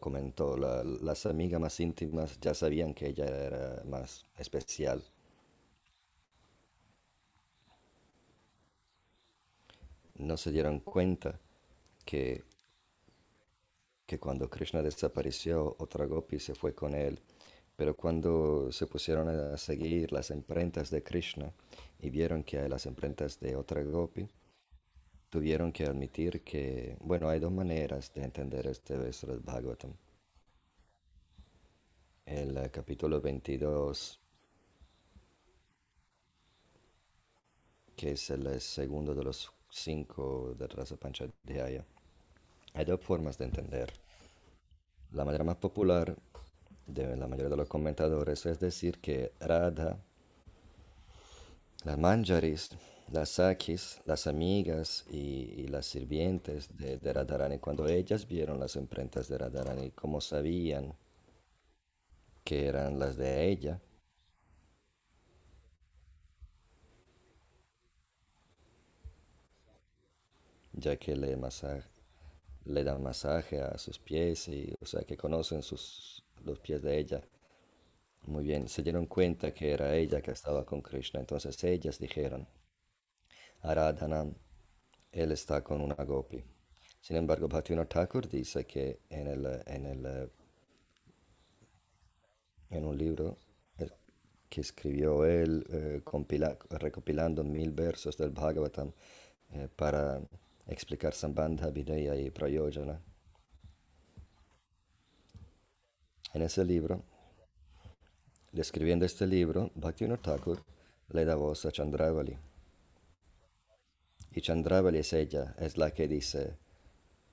comentó. 0.00 0.56
La- 0.56 0.82
las 0.84 1.26
amigas 1.26 1.60
más 1.60 1.78
íntimas 1.80 2.38
ya 2.40 2.54
sabían 2.54 2.94
que 2.94 3.08
ella 3.08 3.26
era 3.26 3.82
más 3.86 4.24
especial. 4.38 5.02
No 10.18 10.36
se 10.36 10.50
dieron 10.50 10.80
cuenta 10.80 11.38
que, 12.04 12.44
que 14.06 14.18
cuando 14.18 14.48
Krishna 14.50 14.82
desapareció, 14.82 15.76
otra 15.78 16.06
gopi 16.06 16.38
se 16.38 16.54
fue 16.54 16.74
con 16.74 16.94
él. 16.94 17.20
Pero 17.76 17.94
cuando 17.96 18.72
se 18.72 18.86
pusieron 18.86 19.28
a 19.28 19.56
seguir 19.58 20.12
las 20.12 20.30
imprentas 20.30 20.90
de 20.90 21.02
Krishna 21.02 21.52
y 22.00 22.10
vieron 22.10 22.42
que 22.44 22.58
hay 22.58 22.68
las 22.68 22.86
imprentas 22.86 23.38
de 23.40 23.56
otra 23.56 23.82
gopi, 23.82 24.28
tuvieron 25.30 25.72
que 25.72 25.84
admitir 25.84 26.42
que, 26.42 26.96
bueno, 27.00 27.28
hay 27.28 27.40
dos 27.40 27.52
maneras 27.52 28.12
de 28.14 28.24
entender 28.24 28.66
este 28.66 28.96
del 28.96 29.40
Bhagavatam. 29.40 29.92
El 32.24 32.56
eh, 32.56 32.70
capítulo 32.70 33.20
22, 33.20 34.20
que 37.96 38.12
es 38.12 38.30
el 38.30 38.46
eh, 38.46 38.60
segundo 38.60 39.14
de 39.14 39.24
los 39.24 39.52
cinco 39.70 40.54
de 40.58 40.66
Rasa 40.66 40.96
Panchadhyaya, 40.96 41.84
hay 42.74 42.84
dos 42.84 43.00
formas 43.00 43.38
de 43.38 43.44
entender. 43.46 43.92
La 45.12 45.24
manera 45.24 45.44
más 45.44 45.56
popular 45.56 46.16
de 46.86 47.16
la 47.16 47.26
mayoría 47.26 47.50
de 47.50 47.56
los 47.56 47.68
comentadores 47.68 48.46
es 48.46 48.60
decir 48.60 48.98
que 49.00 49.32
Radha, 49.40 49.98
las 51.84 51.98
Manjaris, 51.98 52.70
las 53.12 53.30
Sakis, 53.30 54.00
las 54.04 54.26
amigas 54.26 55.04
y, 55.10 55.66
las 55.68 55.86
sirvientes 55.86 56.76
de, 56.76 56.98
de 56.98 57.12
Radharani, 57.12 57.58
cuando 57.58 57.86
ellas 57.88 58.26
vieron 58.26 58.60
las 58.60 58.76
imprentas 58.76 59.28
de 59.28 59.38
Radharani, 59.38 59.90
como 59.92 60.20
sabían 60.20 60.94
que 62.44 62.66
eran 62.66 62.98
las 62.98 63.16
de 63.16 63.48
ella, 63.50 63.80
ya 70.72 70.96
que 70.96 71.16
le, 71.16 71.36
masaje, 71.36 71.88
le 72.66 72.84
dan 72.84 73.02
masaje 73.02 73.60
a 73.60 73.76
sus 73.78 73.98
pies 73.98 74.48
y, 74.48 74.72
o 74.80 74.86
sea, 74.86 75.02
que 75.02 75.16
conocen 75.16 75.62
sus, 75.62 76.22
los 76.44 76.58
pies 76.60 76.82
de 76.82 76.98
ella. 76.98 77.20
Muy 78.26 78.44
bien. 78.44 78.68
Se 78.68 78.82
dieron 78.82 79.06
cuenta 79.06 79.52
que 79.52 79.72
era 79.72 79.94
ella 79.96 80.20
que 80.20 80.32
estaba 80.32 80.64
con 80.64 80.82
Krishna, 80.82 81.20
entonces 81.20 81.62
ellas 81.64 81.98
dijeron, 81.98 82.46
Aradhanam, 83.66 84.32
él 85.10 85.32
está 85.32 85.62
con 85.62 85.80
una 85.80 85.96
gopi. 86.04 86.42
Sin 87.00 87.16
embargo, 87.16 87.48
Bhaktivinoda 87.48 87.88
Thakur 87.88 88.28
dice 88.28 88.64
que 88.64 89.00
en, 89.10 89.26
el, 89.26 89.44
en, 89.66 89.86
el, 89.86 90.30
en 92.70 92.84
un 92.84 92.96
libro 92.96 93.38
eh, 93.78 93.90
que 94.48 94.60
escribió 94.60 95.24
él 95.24 95.66
eh, 95.68 96.00
recopilando 96.70 97.42
mil 97.42 97.72
versos 97.72 98.16
del 98.16 98.30
Bhagavatam 98.30 98.92
eh, 99.50 99.68
para 99.74 100.20
explicar 100.68 101.12
Sambandha, 101.12 101.70
Videya 101.70 102.14
y 102.14 102.30
Prayojana. 102.30 103.00
En 106.34 106.42
ese 106.42 106.64
libro, 106.64 107.02
describiendo 108.52 109.04
este 109.04 109.26
libro, 109.26 109.72
Bhaktivinoda 109.74 110.22
Thakur 110.22 110.62
le 111.08 111.24
da 111.24 111.34
voz 111.34 111.66
a 111.66 111.72
Chandravali. 111.72 112.45
Y 114.36 114.40
Chandravali 114.40 114.98
es 114.98 115.12
ella, 115.14 115.56
es 115.58 115.76
la 115.78 115.92
que 115.92 116.06
dice, 116.06 116.56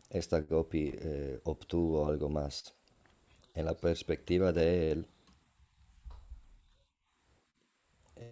esta 0.10 0.42
Gopi 0.42 0.94
eh, 0.96 1.40
obtuvo 1.44 2.08
algo 2.08 2.30
más. 2.30 2.76
En 3.56 3.66
la 3.66 3.76
perspectiva 3.76 4.54
de 4.54 4.92
él, 4.92 5.08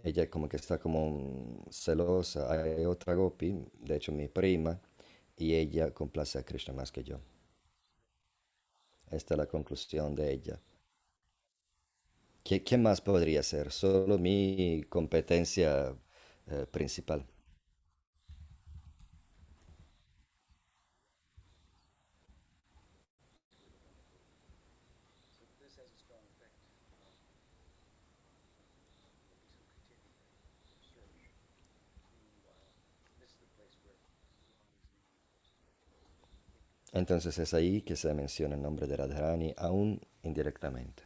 ella 0.03 0.29
como 0.29 0.47
que 0.49 0.57
está 0.57 0.79
como 0.79 1.63
celosa. 1.69 2.51
Hay 2.51 2.85
otra 2.85 3.13
Gopi, 3.13 3.55
de 3.79 3.95
hecho 3.95 4.11
mi 4.11 4.27
prima, 4.27 4.79
y 5.37 5.55
ella 5.55 5.91
complace 5.93 6.39
a 6.39 6.43
Krishna 6.43 6.73
más 6.73 6.91
que 6.91 7.03
yo. 7.03 7.19
Esta 9.11 9.35
es 9.35 9.37
la 9.37 9.45
conclusión 9.45 10.15
de 10.15 10.33
ella. 10.33 10.59
¿Qué, 12.43 12.63
qué 12.63 12.77
más 12.77 13.01
podría 13.01 13.41
ser? 13.43 13.71
Solo 13.71 14.17
mi 14.17 14.83
competencia 14.89 15.95
eh, 16.47 16.65
principal. 16.71 17.25
Entonces 36.93 37.37
es 37.39 37.53
ahí 37.53 37.81
que 37.81 37.95
se 37.95 38.13
menciona 38.13 38.55
el 38.55 38.61
nombre 38.61 38.85
de 38.85 38.97
Radharani, 38.97 39.53
aún 39.57 40.01
indirectamente. 40.23 41.03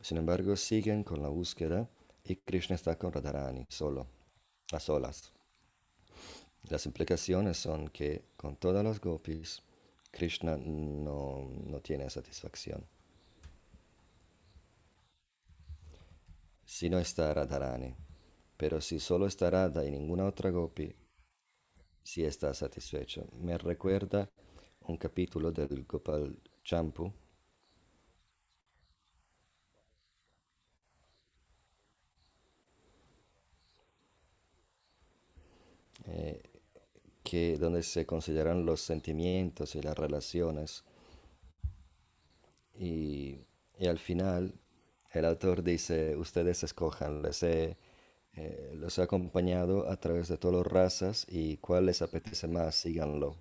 Sin 0.00 0.16
embargo, 0.16 0.54
siguen 0.54 1.02
con 1.02 1.22
la 1.22 1.28
búsqueda 1.28 1.88
y 2.24 2.36
Krishna 2.36 2.76
está 2.76 2.96
con 2.96 3.12
Radharani, 3.12 3.66
solo, 3.68 4.06
a 4.72 4.78
solas. 4.78 5.32
Las 6.62 6.86
implicaciones 6.86 7.56
son 7.56 7.88
que 7.88 8.24
con 8.36 8.56
todas 8.56 8.84
las 8.84 9.00
gopis, 9.00 9.62
Krishna 10.10 10.56
no, 10.56 11.50
no 11.66 11.80
tiene 11.80 12.08
satisfacción. 12.10 12.86
Si 16.64 16.88
no 16.88 16.98
está 16.98 17.34
Radharani, 17.34 17.94
pero 18.56 18.80
si 18.80 19.00
solo 19.00 19.26
está 19.26 19.50
Radha 19.50 19.84
y 19.84 19.90
ninguna 19.90 20.26
otra 20.26 20.50
gopi, 20.50 20.94
sí 22.08 22.24
está 22.24 22.54
satisfecho. 22.54 23.26
Me 23.38 23.58
recuerda 23.58 24.30
un 24.80 24.96
capítulo 24.96 25.52
del 25.52 25.84
Gopal 25.84 26.38
Champu 26.64 27.12
eh, 36.06 36.42
que 37.22 37.58
donde 37.58 37.82
se 37.82 38.06
consideran 38.06 38.64
los 38.64 38.80
sentimientos 38.80 39.74
y 39.74 39.82
las 39.82 39.98
relaciones 39.98 40.84
y, 42.74 43.38
y 43.78 43.86
al 43.86 43.98
final 43.98 44.54
el 45.12 45.24
autor 45.24 45.62
dice 45.62 46.16
ustedes 46.16 46.62
escojan 46.64 47.22
les 47.22 47.42
he, 47.42 47.76
eh, 48.38 48.72
los 48.74 48.96
he 48.98 49.02
acompañado 49.02 49.88
a 49.90 49.96
través 49.96 50.28
de 50.28 50.38
todas 50.38 50.58
las 50.58 50.72
razas 50.72 51.26
y 51.28 51.56
cuál 51.56 51.86
les 51.86 52.02
apetece 52.02 52.46
más 52.46 52.74
síganlo. 52.76 53.36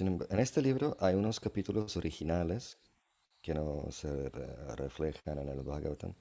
En 0.00 0.40
este 0.40 0.60
libro 0.60 0.96
hay 0.98 1.14
unos 1.14 1.38
capítulos 1.38 1.96
originales 1.96 2.78
que 3.40 3.54
no 3.54 3.86
se 3.90 4.28
re- 4.28 4.76
reflejan 4.76 5.38
en 5.38 5.48
el 5.48 5.62
Bhagavatam. 5.62 6.14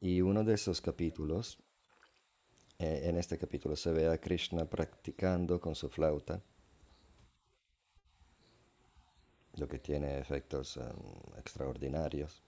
Y 0.00 0.20
uno 0.20 0.42
de 0.42 0.54
esos 0.54 0.80
capítulos 0.80 1.58
eh, 2.78 3.02
en 3.04 3.18
este 3.18 3.38
capítulo 3.38 3.76
se 3.76 3.92
ve 3.92 4.08
a 4.08 4.18
Krishna 4.18 4.64
practicando 4.64 5.60
con 5.60 5.74
su 5.74 5.88
flauta 5.88 6.42
lo 9.56 9.68
que 9.68 9.78
tiene 9.78 10.18
efectos 10.18 10.76
em, 10.76 10.84
extraordinarios. 11.38 12.42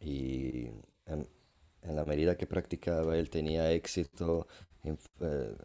Y 0.00 0.66
en, 1.06 1.26
en 1.82 1.96
la 1.96 2.04
medida 2.04 2.36
que 2.36 2.46
practicaba, 2.46 3.16
él 3.16 3.30
tenía 3.30 3.70
éxito 3.72 4.46
eh, 4.84 5.56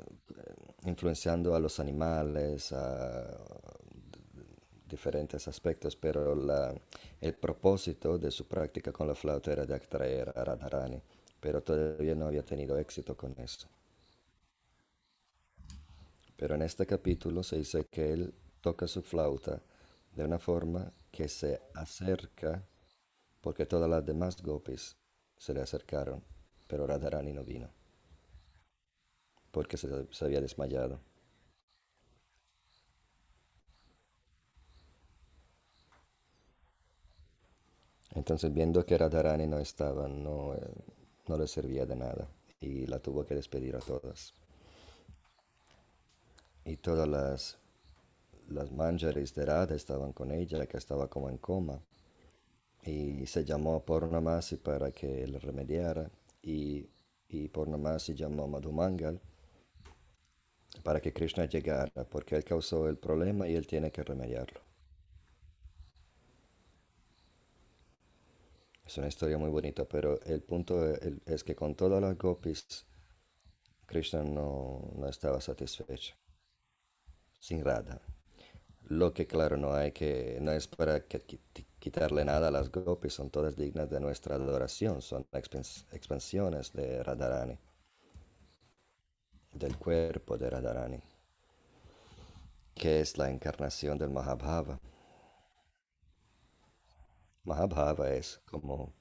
influenciando 0.86 1.56
a 1.56 1.60
los 1.60 1.80
animales, 1.80 2.72
a 2.72 3.38
diferentes 4.94 5.48
aspectos, 5.48 5.96
pero 5.96 6.36
la- 6.36 6.74
el 7.22 7.34
propósito 7.36 8.18
de 8.18 8.32
su 8.32 8.46
práctica 8.48 8.92
con 8.92 9.08
la 9.08 9.16
flauta 9.16 9.52
era 9.54 9.66
de 9.66 9.76
atraer 9.76 10.34
a 10.36 10.44
Radharani, 10.44 11.02
pero 11.40 11.62
todavía 11.64 12.16
no 12.16 12.26
había 12.28 12.44
tenido 12.44 12.78
éxito 12.78 13.16
con 13.16 13.34
eso. 13.40 13.68
Pero 16.40 16.56
en 16.56 16.62
este 16.62 16.86
capítulo 16.86 17.44
se 17.44 17.58
dice 17.58 17.86
que 17.92 18.14
él 18.14 18.34
toca 18.62 18.88
su 18.88 19.02
flauta 19.02 19.62
de 20.16 20.24
una 20.24 20.40
forma 20.40 20.90
que 21.12 21.28
se 21.28 21.62
acerca, 21.74 22.64
porque 23.42 23.66
todas 23.66 23.90
las 23.90 24.06
demás 24.06 24.42
gopis 24.42 24.96
se 25.38 25.54
le 25.54 25.60
acercaron, 25.60 26.24
pero 26.66 26.88
Radharani 26.88 27.34
no 27.34 27.44
vino, 27.44 27.70
porque 29.52 29.76
se, 29.76 29.90
había 30.24 30.40
desmayado. 30.40 31.02
Entonces, 38.16 38.54
viendo 38.54 38.86
que 38.86 38.98
Radharani 38.98 39.46
no 39.46 39.60
estaba, 39.60 40.08
eh, 40.08 40.12
no 41.28 41.38
le 41.38 41.48
servía 41.48 41.86
de 41.86 41.98
nada 41.98 42.30
y 42.62 42.88
la 42.88 43.00
tuvo 43.00 43.26
que 43.26 43.36
despedir 43.36 43.76
a 43.76 43.80
todas. 43.80 44.34
Y 46.70 46.78
todas 46.78 47.08
las, 47.08 47.58
las 48.48 48.70
de 48.70 49.46
Radha 49.46 49.76
estaban 49.76 50.14
con 50.14 50.32
ella, 50.32 50.68
que 50.68 50.78
estaba 50.78 51.10
como 51.10 51.28
en 51.30 51.40
coma. 51.40 51.82
Y 52.84 53.26
se 53.26 53.44
llamó 53.44 53.76
a 53.76 53.84
Purnamasi 53.84 54.58
para 54.58 54.92
que 54.92 55.26
le 55.26 55.40
remediara. 55.40 56.12
Y, 56.44 56.88
y 57.28 57.48
Purnamasi 57.48 58.14
llamó 58.14 58.44
a 58.44 58.48
Madhumangal 58.48 59.20
para 60.84 61.02
que 61.02 61.12
Krishna 61.12 61.46
llegara, 61.46 62.04
porque 62.06 62.36
él 62.36 62.44
causó 62.44 62.88
el 62.88 62.98
problema 62.98 63.48
y 63.48 63.56
él 63.56 63.66
tiene 63.66 63.92
que 63.92 64.04
remediarlo. 64.04 64.62
Es 68.86 68.96
una 69.00 69.08
historia 69.08 69.40
muy 69.40 69.50
bonita, 69.50 69.86
pero 69.86 70.22
el 70.22 70.42
punto 70.44 70.86
es 71.26 71.44
que 71.44 71.56
con 71.56 71.74
todas 71.74 72.00
las 72.00 72.16
gopis, 72.16 72.86
Krishna 73.88 74.24
no, 74.24 74.92
no 74.96 75.08
estaba 75.08 75.42
satisfecho, 75.42 76.16
sin 77.40 77.64
Radha. 77.64 78.02
Lo 78.90 79.14
que 79.14 79.28
claro 79.28 79.58
no 79.58 79.74
hay 79.74 79.92
que, 79.92 80.40
no 80.42 80.52
es 80.52 80.68
para 80.68 81.02
que 81.08 81.20
qui- 81.26 81.40
quitarle 81.80 82.26
nada 82.26 82.48
a 82.50 82.52
las 82.52 82.72
gopis, 82.72 83.14
son 83.14 83.30
todas 83.30 83.56
dignas 83.56 83.90
de 83.90 84.00
nuestra 84.00 84.36
adoración, 84.36 85.02
son 85.02 85.26
expans- 85.32 85.86
expansiones 85.94 86.74
de 86.74 87.04
Radharani, 87.04 87.58
del 89.54 89.78
cuerpo 89.78 90.40
de 90.40 90.50
Radharani, 90.50 91.00
que 92.74 93.02
es 93.02 93.18
la 93.18 93.30
encarnación 93.30 93.98
del 94.00 94.10
Mahabhava. 94.10 94.80
Mahabhava 97.44 98.10
es 98.12 98.40
como 98.46 98.92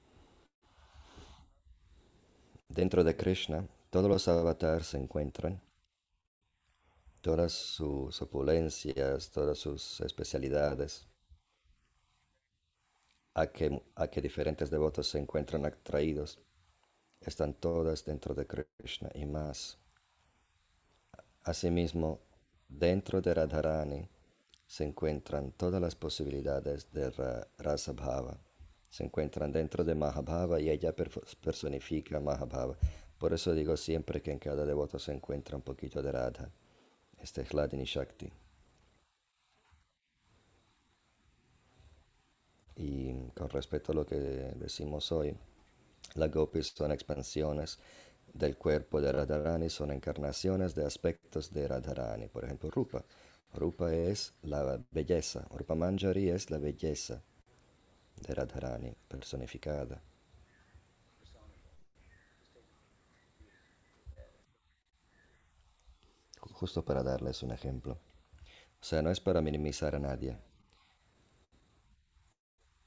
dentro 2.67 3.03
de 3.03 3.15
Krishna, 3.15 3.67
todos 3.89 4.09
los 4.09 4.27
avatars 4.27 4.87
se 4.87 4.97
encuentran, 4.97 5.61
todas 7.21 7.51
sus 7.51 8.21
opulencias, 8.21 9.31
todas 9.31 9.57
sus 9.57 10.01
especialidades, 10.01 11.07
a 13.33 13.47
que, 13.47 13.81
a 13.95 14.07
que 14.07 14.21
diferentes 14.21 14.69
devotos 14.69 15.07
se 15.07 15.19
encuentran 15.19 15.65
atraídos, 15.65 16.39
están 17.21 17.53
todas 17.53 18.05
dentro 18.05 18.33
de 18.33 18.47
Krishna 18.47 19.09
y 19.13 19.25
más. 19.25 19.77
Asimismo, 21.43 22.21
dentro 22.67 23.21
de 23.21 23.33
Radharani 23.33 24.09
se 24.65 24.83
encuentran 24.83 25.51
todas 25.53 25.81
las 25.81 25.95
posibilidades 25.95 26.91
de 26.91 27.09
Rasa 27.57 27.93
Bhava. 27.93 28.39
Se 28.89 29.03
encuentran 29.03 29.51
dentro 29.51 29.83
de 29.83 29.95
Mahabhava 29.95 30.59
y 30.59 30.69
ella 30.69 30.95
personifica 30.95 32.19
Mahabhava. 32.19 32.77
Por 33.17 33.33
eso 33.33 33.53
digo 33.53 33.75
siempre 33.75 34.21
que 34.21 34.31
en 34.31 34.39
cada 34.39 34.65
devoto 34.65 34.97
se 34.97 35.13
encuentra 35.13 35.57
un 35.57 35.61
poquito 35.61 36.01
de 36.01 36.11
Radha. 36.11 36.51
Este 37.21 37.41
es 37.41 37.49
Hladini 37.53 37.85
Shakti. 37.85 38.31
Y 42.75 43.13
con 43.35 43.49
respecto 43.49 43.91
a 43.91 43.95
lo 43.95 44.05
que 44.05 44.15
decimos 44.15 45.11
hoy, 45.11 45.35
las 46.15 46.31
gopis 46.31 46.67
son 46.75 46.91
expansiones 46.91 47.79
del 48.33 48.57
cuerpo 48.57 49.01
de 49.01 49.11
Radharani, 49.11 49.69
son 49.69 49.91
encarnaciones 49.91 50.75
de 50.75 50.85
aspectos 50.85 51.51
de 51.51 51.67
Radharani. 51.67 52.27
Por 52.29 52.45
ejemplo, 52.45 52.69
Rupa. 52.71 53.03
Rupa 53.53 53.93
es 53.93 54.33
la 54.43 54.79
belleza. 54.91 55.45
Rupa 55.51 55.75
Manjari 55.75 56.29
es 56.29 56.49
la 56.49 56.57
belleza 56.57 57.21
de 58.15 58.33
Radharani 58.33 58.95
personificada. 59.07 60.01
Justo 66.59 66.83
para 66.83 67.03
darles 67.03 67.41
un 67.41 67.51
ejemplo. 67.51 67.93
O 68.81 68.83
sea, 68.83 69.01
no 69.01 69.09
es 69.09 69.21
para 69.21 69.41
minimizar 69.41 69.95
a 69.95 69.99
nadie, 69.99 70.37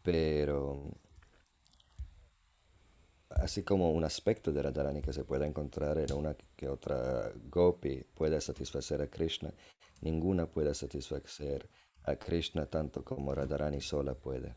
pero 0.02 0.90
así 3.30 3.62
como 3.62 3.90
un 3.92 4.04
aspecto 4.04 4.52
de 4.52 4.61
Radharani 4.61 5.00
que 5.00 5.14
se 5.14 5.24
puede 5.24 5.46
encontrar 5.46 5.96
en 5.96 6.12
una 6.12 6.35
que 6.54 6.68
otra 6.68 7.32
gopi 7.48 8.04
puede 8.14 8.38
satisfacer 8.42 9.00
a 9.00 9.06
Krishna, 9.06 9.50
ninguna 10.02 10.44
puede 10.46 10.74
satisfacer 10.74 11.66
a 12.04 12.16
Krishna 12.16 12.66
tanto 12.66 13.02
como 13.02 13.35
Radharani 13.35 13.80
sola 13.80 14.14
puede. 14.14 14.54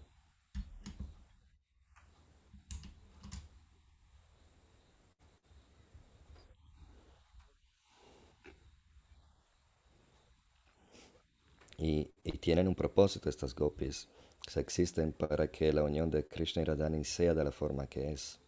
Y, 11.86 12.12
tienen 12.40 12.68
un 12.68 12.74
propósito 12.74 13.30
estas 13.30 13.54
gopis. 13.54 14.10
Se 14.48 14.60
existen 14.60 15.14
para 15.14 15.52
que 15.52 15.72
la 15.72 15.84
unión 15.84 16.10
de 16.10 16.28
Krishna 16.28 16.64
y 16.64 16.66
Radharani 16.66 17.04
sea 17.04 17.36
de 17.36 17.44
la 17.44 17.52
forma 17.52 17.86
que 17.88 18.12
es. 18.12 18.40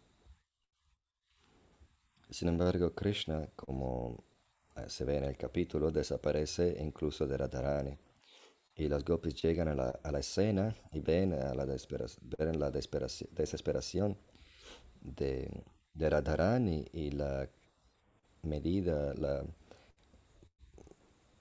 Sin 2.30 2.48
embargo, 2.48 2.92
Krishna, 2.94 3.48
como 3.54 4.24
eh, 4.76 4.84
se 4.88 5.04
ve 5.04 5.18
en 5.18 5.24
el 5.24 5.36
capítulo, 5.36 5.92
desaparece 5.92 6.76
incluso 6.80 7.28
de 7.28 7.36
Radharani. 7.36 7.96
Y 8.74 8.88
las 8.88 9.04
gopis 9.04 9.40
llegan 9.40 9.68
a 9.68 9.74
la, 9.74 10.18
escena 10.18 10.74
y 10.92 11.00
ven, 11.00 11.32
a 11.32 11.54
la, 11.54 11.64
ven 11.64 12.58
la 12.58 12.70
desesperación 12.70 14.16
de, 15.00 15.48
de 15.94 16.10
Radharani 16.10 16.84
y 16.92 17.10
la 17.12 17.48
medida, 18.42 19.14
la, 19.14 19.44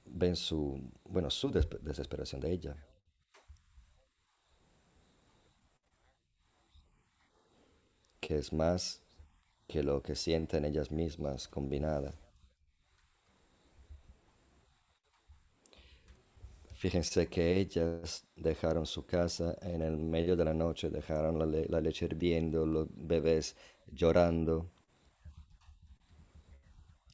ven 0.09 0.35
su, 0.35 0.91
bueno, 1.05 1.29
su 1.29 1.51
desesperación 1.51 2.41
de 2.41 2.51
ella. 2.51 2.75
que 8.27 8.37
es 8.37 8.51
más 8.51 9.01
que 9.67 9.81
lo 9.81 10.03
que 10.03 10.13
sienten 10.13 10.65
ellas 10.65 10.91
mismas 10.91 11.47
combinada. 11.47 12.13
Fíjense 16.73 17.27
que 17.29 17.57
ellas 17.57 18.27
dejaron 18.35 18.85
su 18.85 19.05
casa 19.05 19.57
en 19.61 19.81
el 19.81 19.95
medio 19.95 20.35
de 20.35 20.43
la 20.43 20.53
noche, 20.53 20.89
dejaron 20.89 21.39
la, 21.39 21.79
leche 21.79 22.05
hirviendo, 22.05 22.65
los 22.65 22.87
bebés 22.91 23.55
llorando, 23.93 24.69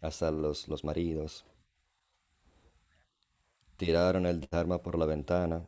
hasta 0.02 0.32
los, 0.32 0.68
los 0.68 0.84
maridos. 0.84 1.46
Tiraron 3.84 4.26
el 4.26 4.40
Dharma 4.40 4.82
por 4.82 4.98
la 4.98 5.06
ventana 5.06 5.68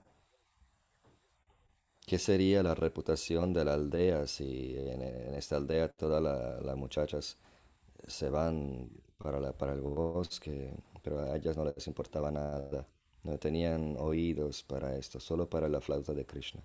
¿Qué 2.06 2.20
sería 2.20 2.62
la 2.64 2.76
reputación 2.76 3.52
de 3.52 3.66
la 3.66 3.74
aldea 3.74 4.28
si 4.28 4.76
en, 4.78 5.02
esta 5.34 5.56
aldea 5.58 5.90
todas 5.90 6.22
las 6.64 6.78
muchachas 6.78 7.38
se 8.08 8.30
van 8.30 8.90
para, 9.18 9.40
la, 9.40 9.54
para 9.54 9.74
el 9.74 9.82
bosque, 9.82 10.72
pero 11.04 11.20
a 11.20 11.36
ellas 11.36 11.58
no 11.58 11.66
les 11.66 11.88
importaba 11.88 12.32
nada, 12.32 12.88
no 13.24 13.38
tenían 13.40 13.96
oídos 14.00 14.64
para 14.64 14.96
esto, 14.96 15.20
solo 15.20 15.50
para 15.50 15.68
la 15.68 15.82
flauta 15.82 16.14
de 16.14 16.26
Krishna. 16.26 16.62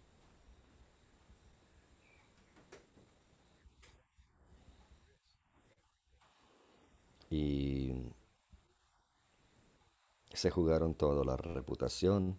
Se 10.32 10.50
jugaron 10.50 10.94
todo, 10.94 11.24
la 11.24 11.36
reputación, 11.36 12.38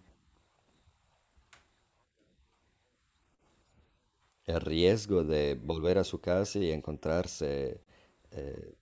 el 4.46 4.62
riesgo 4.62 5.24
de 5.24 5.56
volver 5.56 5.98
a 5.98 6.04
su 6.04 6.20
casa 6.20 6.60
y 6.60 6.72
encontrarse 6.72 7.84
eh, 8.32 8.76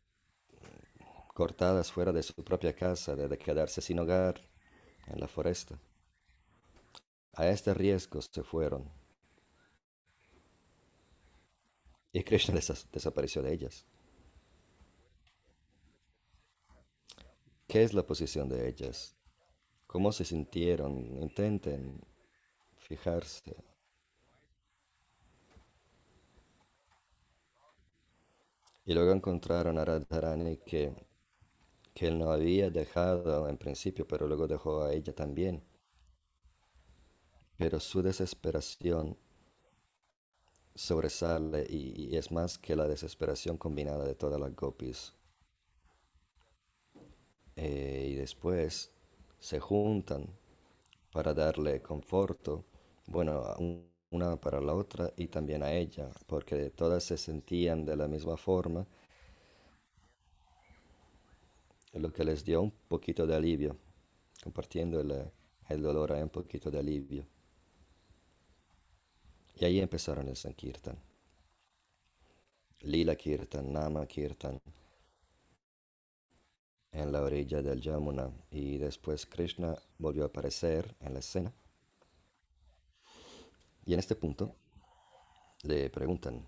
cortadas 1.33 1.91
fuera 1.91 2.11
de 2.11 2.23
su 2.23 2.33
propia 2.43 2.75
casa, 2.75 3.15
de, 3.15 3.37
quedarse 3.37 3.81
sin 3.81 3.99
hogar 3.99 4.41
en 5.07 5.19
la 5.19 5.27
foresta. 5.27 5.79
A 7.33 7.47
este 7.47 7.73
riesgo 7.73 8.21
se 8.21 8.43
fueron. 8.43 8.89
Y 12.11 12.23
Krishna 12.23 12.59
desapareció 12.91 13.41
de 13.41 13.53
ellas. 13.53 13.85
¿Qué 17.69 17.83
es 17.83 17.93
la 17.93 18.05
posición 18.05 18.49
de 18.49 18.67
ellas? 18.67 19.15
¿Cómo 19.87 20.11
se 20.11 20.25
sintieron? 20.25 20.93
Intenten 21.21 22.01
fijarse. 22.75 23.55
Y 28.83 28.93
luego 28.93 29.13
encontraron 29.13 29.77
a 29.77 29.85
Radharani 29.85 30.57
que, 30.57 30.93
que 31.93 32.07
él 32.07 32.19
no 32.19 32.31
había 32.31 32.69
dejado 32.71 33.47
en 33.47 33.57
principio, 33.57 34.07
pero 34.07 34.27
luego 34.27 34.47
dejó 34.47 34.83
a 34.83 34.93
ella 34.93 35.13
también. 35.13 35.63
Pero 37.57 37.79
su 37.79 38.01
desesperación 38.01 39.15
sobresale 40.73 41.63
y, 41.69 42.15
es 42.17 42.31
más 42.31 42.57
que 42.57 42.75
la 42.75 42.87
desesperación 42.87 43.55
combinada 43.57 44.03
de 44.03 44.15
todas 44.15 44.39
las 44.41 44.55
gopis. 44.55 45.13
Eh, 47.61 48.07
y 48.11 48.15
después 48.15 48.91
se 49.37 49.59
juntan 49.59 50.25
para 51.11 51.33
darle 51.33 51.81
conforto, 51.81 52.65
bueno, 53.07 53.43
un, 53.59 53.89
una 54.11 54.37
para 54.37 54.61
la 54.61 54.73
otra 54.75 55.11
y 55.17 55.27
también 55.27 55.63
a 55.63 55.73
ella, 55.73 56.09
porque 56.27 56.69
todas 56.71 57.03
se 57.03 57.17
sentían 57.17 57.85
de 57.85 57.95
la 57.97 58.07
misma 58.07 58.37
forma, 58.37 58.87
lo 61.93 62.11
que 62.11 62.23
les 62.23 62.43
dio 62.43 62.61
un 62.63 62.71
poquito 62.87 63.27
de 63.27 63.35
alivio, 63.35 63.77
compartiendo 64.43 65.01
el, 65.01 65.11
el 65.69 65.81
dolor 65.81 66.13
hay 66.13 66.23
un 66.23 66.29
poquito 66.29 66.71
de 66.71 66.79
alivio. 66.79 67.25
Y 69.55 69.65
ahí 69.65 69.79
empezaron 69.79 70.27
el 70.27 70.35
Sankirtan. 70.35 70.97
Lila 72.81 73.15
Kirtan, 73.15 73.71
Nama 73.71 74.05
Kirtan, 74.05 74.59
en 76.91 77.11
la 77.11 77.21
orilla 77.21 77.61
del 77.61 77.81
Yamuna. 77.81 78.31
Y 78.51 78.77
después 78.77 79.25
Krishna 79.25 79.75
volvió 79.97 80.23
a 80.23 80.27
aparecer 80.27 80.95
en 81.01 81.13
la 81.13 81.19
escena 81.19 81.53
y 83.89 83.93
en 83.93 83.99
este 83.99 84.15
punto 84.15 84.55
le 85.63 85.89
preguntan 85.89 86.45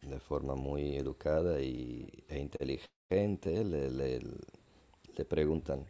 de 0.00 0.18
forma 0.18 0.54
muy 0.54 0.96
educada 0.96 1.60
y, 1.60 2.24
e 2.26 2.38
inteligente, 2.38 3.62
le, 3.64 3.90
le 3.90 5.24
preguntan 5.26 5.86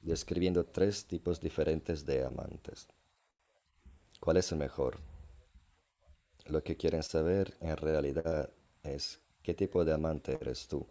describiendo 0.00 0.66
tres 0.66 1.06
tipos 1.06 1.40
diferentes 1.40 2.04
de 2.04 2.24
amantes. 2.24 2.88
¿Cuál 4.18 4.38
es 4.38 4.50
el 4.50 4.58
mejor? 4.58 4.98
Lo 6.46 6.64
que 6.64 6.76
quieren 6.76 7.04
saber 7.04 7.56
en 7.60 7.76
realidad 7.76 8.50
es 8.82 9.21
qué 9.42 9.54
tipo 9.54 9.84
de 9.84 9.92
amante 9.92 10.38
eres 10.40 10.66
tú. 10.68 10.86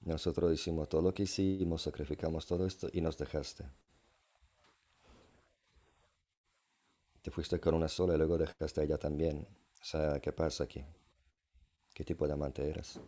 Nosotros 0.00 0.52
hicimos 0.52 0.88
todo 0.88 1.02
lo 1.02 1.14
que 1.14 1.24
hicimos, 1.24 1.82
sacrificamos 1.82 2.46
todo 2.46 2.66
esto 2.66 2.88
y 2.92 3.00
nos 3.00 3.18
dejaste. 3.18 3.64
Te 7.22 7.30
fuiste 7.30 7.60
con 7.60 7.74
una 7.74 7.88
sola 7.88 8.14
y 8.14 8.18
luego 8.18 8.38
dejaste 8.38 8.80
a 8.80 8.84
ella 8.84 8.98
también. 8.98 9.46
O 9.80 9.84
sea, 9.84 10.20
¿qué 10.20 10.32
pasa 10.32 10.64
aquí? 10.64 10.84
¿Qué 11.92 12.04
tipo 12.04 12.26
de 12.26 12.32
amante 12.32 12.68
eres? 12.68 13.00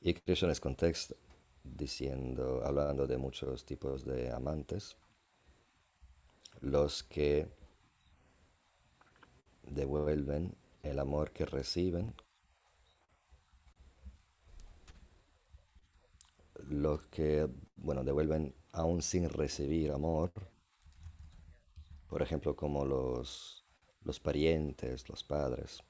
Y 0.00 0.14
Krishna 0.14 0.48
les 0.48 0.60
contexto 0.60 1.16
diciendo, 1.64 2.62
hablando 2.64 3.06
de 3.06 3.18
muchos 3.18 3.64
tipos 3.64 4.04
de 4.04 4.30
amantes, 4.30 4.96
los 6.60 7.02
que 7.02 7.48
devuelven 9.64 10.54
el 10.86 10.98
amor 10.98 11.32
que 11.32 11.44
reciben, 11.46 12.14
los 16.68 17.06
que, 17.08 17.48
bueno, 17.76 18.04
devuelven 18.04 18.54
aún 18.72 19.02
sin 19.02 19.28
recibir 19.28 19.92
amor, 19.92 20.32
por 22.08 22.22
ejemplo, 22.22 22.56
como 22.56 22.84
los, 22.84 23.64
los 24.02 24.20
parientes, 24.20 25.08
los 25.08 25.22
padres, 25.24 25.82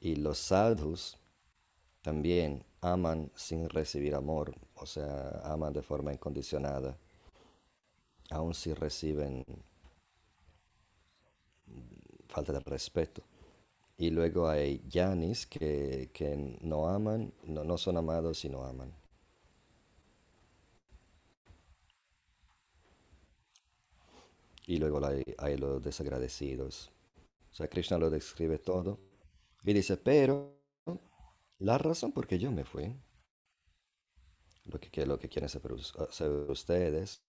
y 0.00 0.16
los 0.16 0.38
sadhus 0.38 1.18
también 2.02 2.64
aman 2.80 3.32
sin 3.34 3.68
recibir 3.68 4.14
amor, 4.14 4.54
o 4.74 4.86
sea, 4.86 5.40
aman 5.44 5.72
de 5.72 5.82
forma 5.82 6.12
incondicionada, 6.12 6.96
aun 8.30 8.54
si 8.54 8.72
reciben 8.74 9.44
falta 12.36 12.52
de 12.52 12.60
respeto. 12.60 13.22
Y 13.96 14.10
luego 14.10 14.46
hay 14.48 14.82
yanis 14.88 15.46
que, 15.46 16.10
que 16.12 16.58
no 16.60 16.88
aman, 16.88 17.32
no, 17.44 17.64
no 17.64 17.78
son 17.78 17.96
amados 17.96 18.44
y 18.44 18.50
no 18.50 18.62
aman. 18.62 18.92
Y 24.66 24.76
luego 24.76 25.04
hay, 25.06 25.24
hay 25.38 25.56
los 25.56 25.82
desagradecidos. 25.82 26.90
O 27.52 27.54
sea, 27.54 27.68
Krishna 27.68 27.96
lo 27.96 28.10
describe 28.10 28.58
todo. 28.58 28.98
Y 29.64 29.72
dice, 29.72 29.96
pero 29.96 30.58
la 31.58 31.78
razón 31.78 32.12
por 32.12 32.26
qué 32.26 32.38
yo 32.38 32.52
me 32.52 32.64
fui, 32.64 32.94
lo 34.64 34.78
que, 34.78 35.06
lo 35.06 35.18
que 35.18 35.28
quieren 35.30 35.48
saber, 35.48 35.72
saber 36.10 36.50
ustedes, 36.50 37.22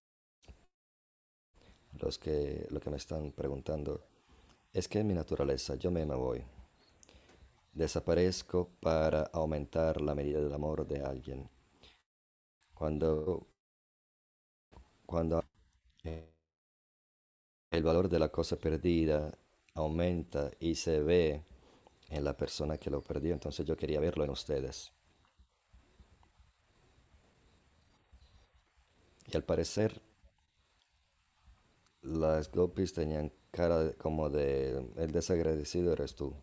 los 1.94 2.18
que, 2.18 2.68
lo 2.70 2.82
que 2.82 2.90
me 2.90 2.98
están 2.98 3.32
preguntando, 3.32 4.06
es 4.78 4.88
que 4.88 5.00
en 5.00 5.08
mi 5.08 5.16
naturaleza 5.16 5.74
yo 5.74 5.90
me 5.90 6.06
voy. 6.06 6.44
Desaparezco 7.74 8.70
para 8.80 9.24
aumentar 9.34 10.00
la 10.02 10.14
medida 10.14 10.40
del 10.40 10.54
amor 10.54 10.86
de 10.86 11.02
alguien. 11.02 11.50
Cuando, 12.76 13.48
cuando 15.04 15.44
eh, 16.04 16.32
el 17.72 17.82
valor 17.82 18.08
de 18.08 18.20
la 18.20 18.30
cosa 18.30 18.56
perdida 18.56 19.36
aumenta 19.74 20.52
y 20.60 20.76
se 20.76 21.02
ve 21.02 21.44
en 22.10 22.24
la 22.24 22.38
persona 22.38 22.78
que 22.78 22.92
lo 22.92 23.02
perdió, 23.02 23.34
entonces 23.34 23.66
yo 23.66 23.76
quería 23.76 24.00
verlo 24.00 24.26
en 24.26 24.30
ustedes. 24.30 24.92
Y 29.26 29.36
al 29.36 29.44
parecer 29.44 30.00
las 32.04 32.52
gopis 32.52 32.94
tenían 32.94 33.32
cara 33.58 33.94
como 33.98 34.30
de 34.30 34.48
el 34.98 35.12
desagradecido 35.12 35.94
eres 35.94 36.16
tú. 36.16 36.36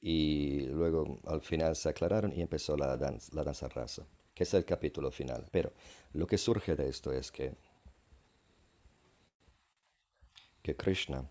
Y 0.00 0.66
luego 0.68 1.18
al 1.26 1.40
final 1.42 1.74
se 1.76 1.88
aclararon 1.88 2.32
y 2.32 2.40
empezó 2.40 2.76
la 2.76 2.96
danza, 2.96 3.30
la 3.34 3.44
danza 3.44 3.68
rasa, 3.68 4.06
que 4.34 4.44
es 4.44 4.54
el 4.54 4.64
capítulo 4.64 5.10
final. 5.10 5.46
Pero 5.50 5.72
lo 6.12 6.26
que 6.26 6.38
surge 6.38 6.76
de 6.76 6.88
esto 6.88 7.12
es 7.12 7.30
que, 7.32 7.54
que 10.62 10.74
Krishna, 10.76 11.24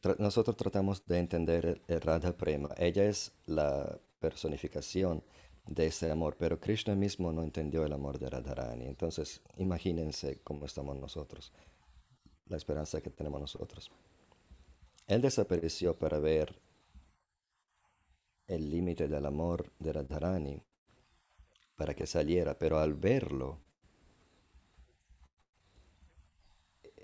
tra- 0.00 0.16
nosotros 0.18 0.56
tratamos 0.56 1.04
de 1.06 1.18
entender 1.18 1.80
Radha 1.88 2.36
Prema. 2.36 2.70
Ella 2.76 3.04
es 3.04 3.32
la 3.46 3.98
personificación 4.20 5.22
de 5.66 5.86
ese 5.86 6.10
amor, 6.10 6.36
pero 6.38 6.58
Krishna 6.58 6.94
mismo 6.94 7.32
no 7.32 7.42
entendió 7.42 7.84
el 7.84 7.92
amor 7.92 8.18
de 8.18 8.28
Radharani. 8.28 8.86
Entonces, 8.86 9.40
imagínense 9.56 10.40
cómo 10.42 10.66
estamos 10.66 10.96
nosotros, 10.96 11.52
la 12.46 12.56
esperanza 12.56 13.00
que 13.00 13.10
tenemos 13.10 13.40
nosotros. 13.40 13.90
Él 15.06 15.20
desapareció 15.22 15.98
para 15.98 16.18
ver 16.18 16.58
el 18.46 18.70
límite 18.70 19.06
del 19.06 19.26
amor 19.26 19.70
de 19.78 19.92
Radharani 19.92 20.62
para 21.76 21.94
que 21.94 22.06
saliera, 22.06 22.58
pero 22.58 22.78
al 22.78 22.94
verlo, 22.94 23.58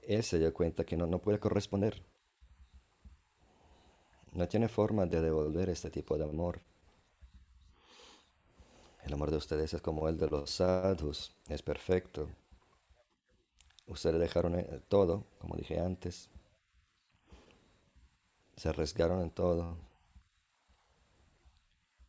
él 0.03 0.23
se 0.23 0.39
dio 0.39 0.53
cuenta 0.53 0.85
que 0.85 0.97
no, 0.97 1.07
no 1.07 1.21
puede 1.21 1.39
corresponder, 1.39 2.03
tiene 4.47 4.69
forma 4.69 5.07
de 5.07 5.21
devolver 5.21 5.69
este 5.69 5.91
tipo 5.91 6.17
de 6.17 6.25
amor. 6.25 6.61
El 9.05 9.13
amor 9.13 9.31
de 9.31 9.37
ustedes 9.37 9.73
es 9.73 9.81
como 9.81 10.09
el 10.09 10.19
de 10.19 10.29
los 10.29 10.51
sadhus, 10.51 11.33
es 11.49 11.63
perfecto. 11.63 12.29
Ustedes 13.87 14.19
dejaron 14.19 14.59
eh, 14.59 14.81
todo, 14.89 15.25
como 15.39 15.57
dije 15.57 15.79
antes, 15.79 16.29
se 18.57 18.69
arriesgaron 18.69 19.23
en 19.23 19.31
todo, 19.31 19.77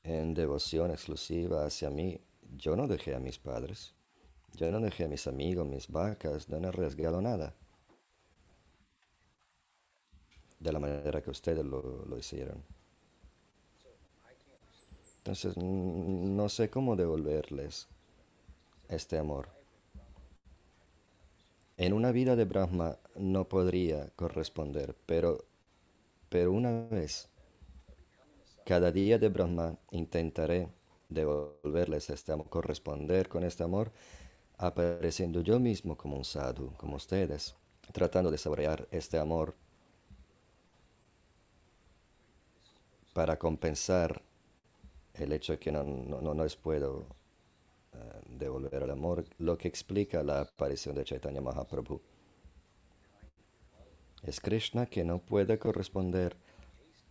en 0.04 0.34
devoción 0.34 0.90
exclusiva 0.92 1.66
hacia 1.66 1.90
mí. 1.90 2.20
Yo 2.58 2.76
no 2.76 2.88
dejé 2.88 3.14
a 3.14 3.20
mis 3.20 3.38
padres, 3.38 3.94
yo 4.54 4.72
no 4.72 4.80
dejé 4.80 5.04
a 5.04 5.08
mis 5.08 5.28
amigos, 5.28 5.68
mis 5.68 5.88
vacas, 5.88 6.50
no 6.50 6.58
he 6.58 6.68
arriesgado 6.68 7.22
nada 7.22 7.54
de 10.60 10.72
la 10.72 10.80
manera 10.80 11.22
que 11.22 11.30
ustedes 11.30 11.66
lo, 11.66 12.18
hicieron. 12.18 12.64
Entonces, 15.20 15.58
no 15.58 16.50
sé 16.50 16.70
cómo 16.70 16.96
devolverles 16.96 17.88
este 18.88 19.18
amor. 19.18 19.50
En 21.76 21.94
una 21.94 22.12
vida 22.12 22.36
de 22.36 22.46
Brahma 22.46 22.98
no 23.16 23.48
podría 23.48 24.10
corresponder, 24.16 24.96
pero, 25.06 25.46
pero 26.30 26.52
una 26.52 26.88
vez, 26.88 27.30
cada 28.66 28.92
día 28.92 29.20
de 29.20 29.30
Brahma 29.30 29.78
intentaré 29.92 30.70
devolverles 31.10 32.10
este 32.10 32.32
amor, 32.32 32.50
corresponder 32.50 33.30
con 33.30 33.44
este 33.44 33.64
amor, 33.64 33.92
apareciendo 34.58 35.42
yo 35.42 35.60
mismo 35.60 35.96
como 35.96 36.18
un 36.18 36.26
sadhu, 36.26 36.74
como 36.78 36.96
ustedes, 36.96 37.56
tratando 37.92 38.32
de 38.32 38.38
saborear 38.38 38.88
este 38.92 39.20
amor 39.20 39.54
para 43.18 43.40
compensar 43.40 44.22
el 45.16 45.34
hecho 45.34 45.54
de 45.54 45.58
que 45.58 45.72
no, 45.72 45.84
no, 45.84 46.22
no, 46.22 46.36
no 46.36 46.44
les 46.44 46.56
puedo 46.56 47.08
eh, 47.94 47.98
devolver 48.30 48.84
el 48.84 48.92
amor, 48.92 49.26
lo 49.40 49.58
que 49.58 49.68
explica 49.68 50.22
la 50.22 50.42
aparición 50.42 50.94
de 50.94 51.04
Chaitanya 51.04 51.42
Mahaprabhu. 51.42 52.00
Es 54.22 54.40
Krishna 54.40 54.86
que 54.86 55.04
no 55.04 55.18
puede 55.18 55.58
corresponder 55.58 56.36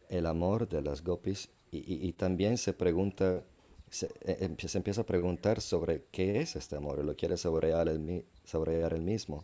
el 0.09 0.27
amor 0.27 0.69
de 0.69 0.81
las 0.81 1.03
gopis 1.03 1.49
y, 1.73 1.79
y- 2.09 2.12
también 2.12 2.57
se 2.57 2.73
pregunta, 2.73 3.42
se, 3.90 4.07
eh, 4.21 4.49
empie- 4.49 4.69
se 4.69 4.79
empieza 4.79 5.01
a 5.01 5.07
preguntar 5.07 5.61
sobre 5.61 6.05
qué 6.12 6.40
es 6.40 6.55
este 6.55 6.77
amor, 6.77 7.05
lo 7.05 7.16
quiere 7.16 7.37
saborear 7.37 7.88
el, 7.88 8.25
saborear 8.45 8.95
el 8.95 9.03
mismo. 9.03 9.42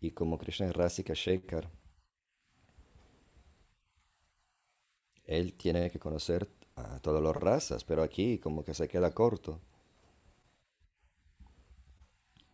Y 0.00 0.10
como 0.12 0.36
Krishna 0.36 0.66
es 0.66 0.74
Rasika 0.74 1.14
Shekhar, 1.14 1.68
él 5.26 5.54
tiene 5.54 5.90
que 5.90 5.98
conocer 5.98 6.48
a 6.76 7.00
todas 7.00 7.22
las 7.22 7.36
razas, 7.36 7.84
pero 7.84 8.02
aquí 8.02 8.38
como 8.38 8.64
que 8.64 8.74
se 8.74 8.88
queda 8.88 9.12
corto. 9.12 9.60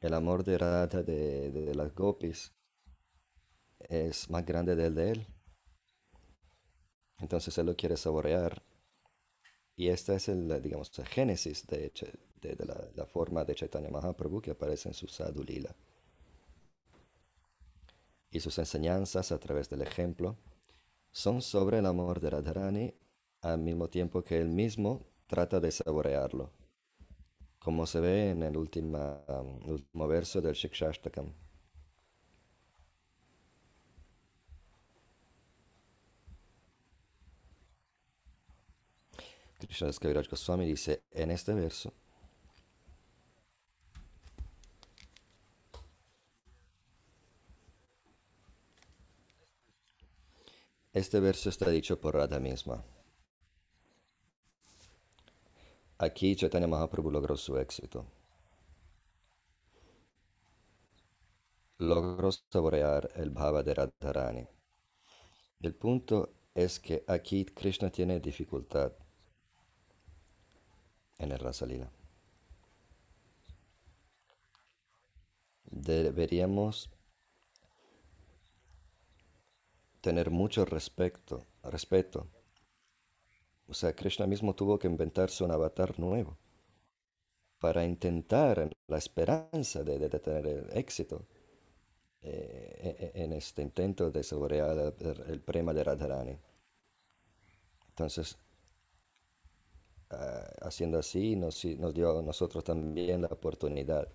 El 0.00 0.14
amor 0.14 0.44
de 0.44 0.58
Radha 0.58 1.02
de, 1.02 1.50
de 1.50 1.74
las 1.74 1.94
gopis 1.94 2.52
es 3.88 4.30
más 4.30 4.44
grande 4.44 4.74
del 4.74 4.94
de 4.94 5.10
él. 5.12 5.26
Entonces 7.18 7.56
él 7.58 7.66
lo 7.66 7.76
quiere 7.76 7.96
saborear. 7.96 8.62
Y 9.76 9.88
esta 9.88 10.14
es 10.14 10.28
el, 10.28 10.60
digamos, 10.60 10.96
el 10.98 11.06
génesis 11.06 11.66
de, 11.66 11.92
la, 12.58 12.88
la 12.94 13.06
forma 13.06 13.44
de 13.44 13.54
Chaitanya 13.54 13.90
Mahaprabhu 13.90 14.42
que 14.42 14.50
aparece 14.50 14.88
en 14.88 14.94
su 14.94 15.06
Sadhu 15.06 15.42
Lila. 15.42 15.74
Y 18.30 18.40
sus 18.40 18.58
enseñanzas 18.58 19.30
a 19.30 19.38
través 19.38 19.68
del 19.68 19.82
ejemplo 19.82 20.36
son 21.12 21.42
sobre 21.42 21.78
el 21.78 21.86
amor 21.86 22.20
de 22.20 22.30
Radharani 22.30 22.94
al 23.42 23.58
mismo 23.58 23.88
tiempo 23.88 24.24
que 24.24 24.40
él 24.40 24.48
mismo 24.48 25.06
trata 25.26 25.60
de 25.60 25.70
saborearlo, 25.70 26.50
como 27.58 27.86
se 27.86 28.00
ve 28.00 28.30
en 28.30 28.42
el 28.42 28.56
última, 28.56 29.22
um, 29.28 29.70
último 29.70 30.08
verso 30.08 30.40
del 30.40 30.54
Shikshashtakam. 30.54 31.32
Krishna 39.60 39.92
Kaviraj 39.92 40.28
Goswami 40.28 40.66
dice 40.66 41.02
en 41.12 41.30
este 41.30 41.54
verso, 41.54 41.92
este 50.92 51.20
verso 51.20 51.48
está 51.48 51.70
dicho 51.70 52.00
por 52.00 52.14
Radha 52.14 52.38
misma. 52.38 52.84
Aquí 55.98 56.34
Chaitanya 56.36 56.66
Mahaprabhu 56.66 57.10
logró 57.10 57.36
su 57.36 57.56
éxito. 57.56 58.06
Logró 61.78 62.30
saborear 62.32 63.10
el 63.14 63.30
bhava 63.30 63.62
de 63.62 63.74
Radharani. 63.74 64.46
El 65.60 65.74
punto 65.74 66.34
es 66.54 66.78
que 66.80 67.04
aquí 67.06 67.44
Krishna 67.44 67.90
tiene 67.90 68.20
dificultad 68.20 68.92
en 71.18 71.32
el 71.32 71.38
Rasalila. 71.38 71.90
Deberíamos 75.64 76.90
tener 80.02 80.30
mucho 80.30 80.66
respeto, 80.66 81.46
respeto. 81.62 82.28
O 83.66 83.72
sea, 83.72 83.94
Krishna 83.94 84.26
mismo 84.26 84.54
tuvo 84.54 84.78
que 84.78 84.86
inventarse 84.86 85.42
un 85.44 85.50
avatar 85.50 85.98
nuevo 85.98 86.36
para 87.58 87.84
intentar 87.84 88.70
la 88.88 88.98
esperanza 88.98 89.82
de, 89.82 90.10
tener 90.10 90.68
éxito 90.74 91.26
eh, 92.20 93.12
e, 93.14 93.20
e, 93.20 93.24
en 93.24 93.32
este 93.32 93.62
intento 93.62 94.10
de 94.10 94.22
saborear 94.22 94.76
el, 94.98 95.24
el 95.32 95.40
prema 95.40 95.72
de 95.72 95.84
Radharani. 95.84 96.38
Entonces, 97.88 98.36
Ah, 100.12 100.44
haciendo 100.60 100.98
así 100.98 101.36
nos, 101.36 101.64
nos 101.64 101.94
dio 101.94 102.18
a 102.18 102.22
nosotros 102.22 102.62
también 102.64 103.22
la 103.22 103.28
oportunidad 103.28 104.08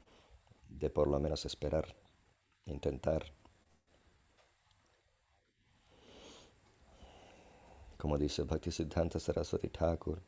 de 0.69 0.89
por 0.91 1.08
lo 1.08 1.19
menos 1.19 1.45
esperar, 1.45 1.95
intentar. 2.65 3.34
Como 7.97 8.17
dice 8.17 8.43
Bhaktisiddhanta 8.43 9.19
Saraswati 9.19 9.69
Thakur, 9.69 10.21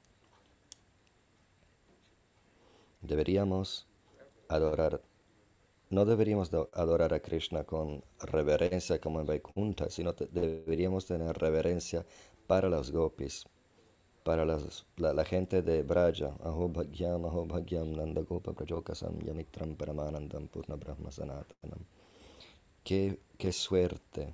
deberíamos 3.02 3.88
adorar, 4.48 5.02
no 5.90 6.06
deberíamos 6.06 6.52
adorar 6.74 7.14
a 7.14 7.20
Krishna 7.20 7.64
con 7.64 8.04
reverencia 8.20 9.00
como 9.00 9.20
en 9.20 9.28
Vaikuntha, 9.28 9.90
sino 9.90 10.14
deberíamos 10.14 11.06
tener 11.06 11.38
reverencia 11.38 12.06
para 12.48 12.70
los 12.70 12.92
gopis, 12.92 13.46
para 14.24 14.46
las, 14.46 14.86
la, 14.98 15.24
gente 15.24 15.62
de 15.62 15.84
Braja, 15.84 16.36
Aho 16.44 16.72
qué 23.38 23.52
suerte, 23.52 24.34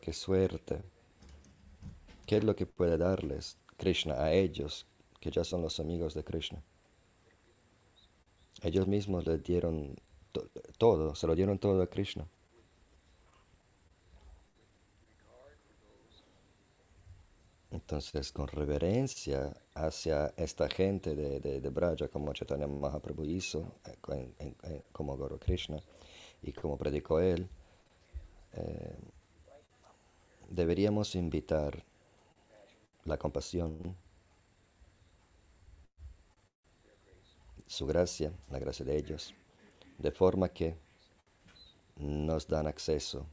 qué 0.00 0.12
suerte. 0.12 0.82
¿Qué 2.28 2.36
es 2.36 2.44
lo 2.44 2.54
que 2.54 2.66
puede 2.66 2.98
darles 2.98 3.56
Krishna 3.78 4.22
a 4.22 4.30
ellos, 4.34 4.86
que 5.18 5.30
ya 5.30 5.44
son 5.44 5.62
los 5.62 5.80
amigos 5.80 6.12
de 6.12 6.22
Krishna? 6.22 6.62
Ellos 8.60 8.86
mismos 8.86 9.26
le 9.26 9.38
dieron 9.38 9.96
to 10.32 10.50
todo, 10.76 11.14
se 11.14 11.26
lo 11.26 11.34
dieron 11.34 11.58
todo 11.58 11.80
a 11.80 11.86
Krishna. 11.86 12.28
Entonces, 17.70 18.30
con 18.30 18.48
reverencia 18.48 19.56
hacia 19.72 20.34
esta 20.36 20.68
gente 20.68 21.16
de, 21.16 21.40
de, 21.40 21.62
de 21.62 21.70
Braja, 21.70 22.08
como 22.08 22.34
Chaitanya 22.34 22.66
Mahaprabhu 22.66 23.24
hizo, 23.24 23.76
eh, 24.12 24.82
como 24.92 25.16
Guru 25.16 25.38
Krishna, 25.38 25.80
y 26.42 26.52
como 26.52 26.76
predicó 26.76 27.20
él, 27.20 27.48
eh, 28.52 28.98
deberíamos 30.50 31.14
invitar 31.14 31.88
la 33.08 33.18
compasión, 33.18 33.96
su 37.66 37.86
gracia, 37.86 38.32
la 38.50 38.58
gracia 38.58 38.84
de 38.84 38.96
ellos, 38.96 39.34
de 39.98 40.10
forma 40.10 40.48
que 40.48 40.76
nos 41.96 42.46
dan 42.46 42.66
acceso 42.66 43.26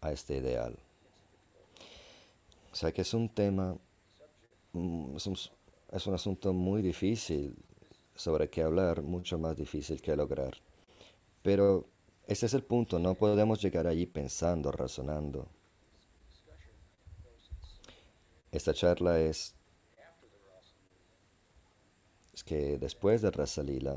a 0.00 0.12
este 0.12 0.36
ideal. 0.36 0.78
O 2.72 2.76
sea 2.76 2.92
que 2.92 3.02
es 3.02 3.14
un 3.14 3.28
tema, 3.28 3.76
mm, 4.72 5.16
es 5.16 5.26
un, 5.26 5.36
es 5.92 6.06
un 6.06 6.14
asunto 6.14 6.52
muy 6.52 6.82
difícil 6.82 7.56
sobre 8.14 8.48
qué 8.50 8.62
hablar, 8.62 9.02
mucho 9.02 9.38
más 9.38 9.56
difícil 9.56 10.00
que 10.00 10.16
lograr. 10.16 10.54
Pero 11.42 11.86
ese 12.26 12.46
es 12.46 12.54
el 12.54 12.64
punto, 12.64 12.98
no 12.98 13.14
podemos 13.14 13.60
llegar 13.62 13.86
allí 13.86 14.06
pensando, 14.06 14.72
razonando. 14.72 15.46
Esta 18.54 18.72
charla 18.72 19.18
es, 19.18 19.52
es 22.32 22.44
que 22.44 22.78
después 22.78 23.20
de 23.20 23.32
Rasalila, 23.32 23.96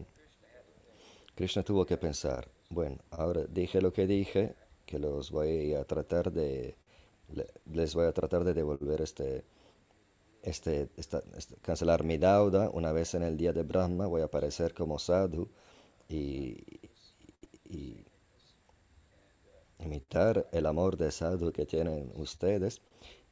Krishna 1.36 1.62
tuvo 1.62 1.86
que 1.86 1.96
pensar, 1.96 2.50
bueno, 2.72 2.98
ahora 3.12 3.46
dije 3.48 3.80
lo 3.82 3.93
que 3.93 4.08
dije, 4.08 4.56
que 4.88 4.98
los 4.98 5.30
voy 5.30 5.76
a 5.76 5.84
tratar 5.84 6.32
de 6.32 6.76
les 7.65 7.93
voy 7.93 8.08
a 8.08 8.13
tratar 8.13 8.43
de 8.43 8.56
devolver 8.56 9.00
este, 9.00 9.46
este, 10.41 10.89
este, 10.98 11.20
cancelar 11.62 12.04
mi 12.04 12.17
deuda. 12.17 12.72
Una 12.74 12.91
vez 12.91 13.13
en 13.13 13.22
el 13.22 13.38
día 13.38 13.54
de 13.54 13.62
Brahma 13.62 14.08
voy 14.08 14.22
a 14.22 14.26
aparecer 14.26 14.74
como 14.74 14.98
sadhu 14.98 15.52
y, 16.10 16.63
y, 17.65 18.04
imitar 19.78 20.48
el 20.52 20.65
amor 20.65 20.98
de 20.98 21.12
sadhu 21.12 21.52
que 21.52 21.67
tienen 21.67 22.12
ustedes 22.15 22.82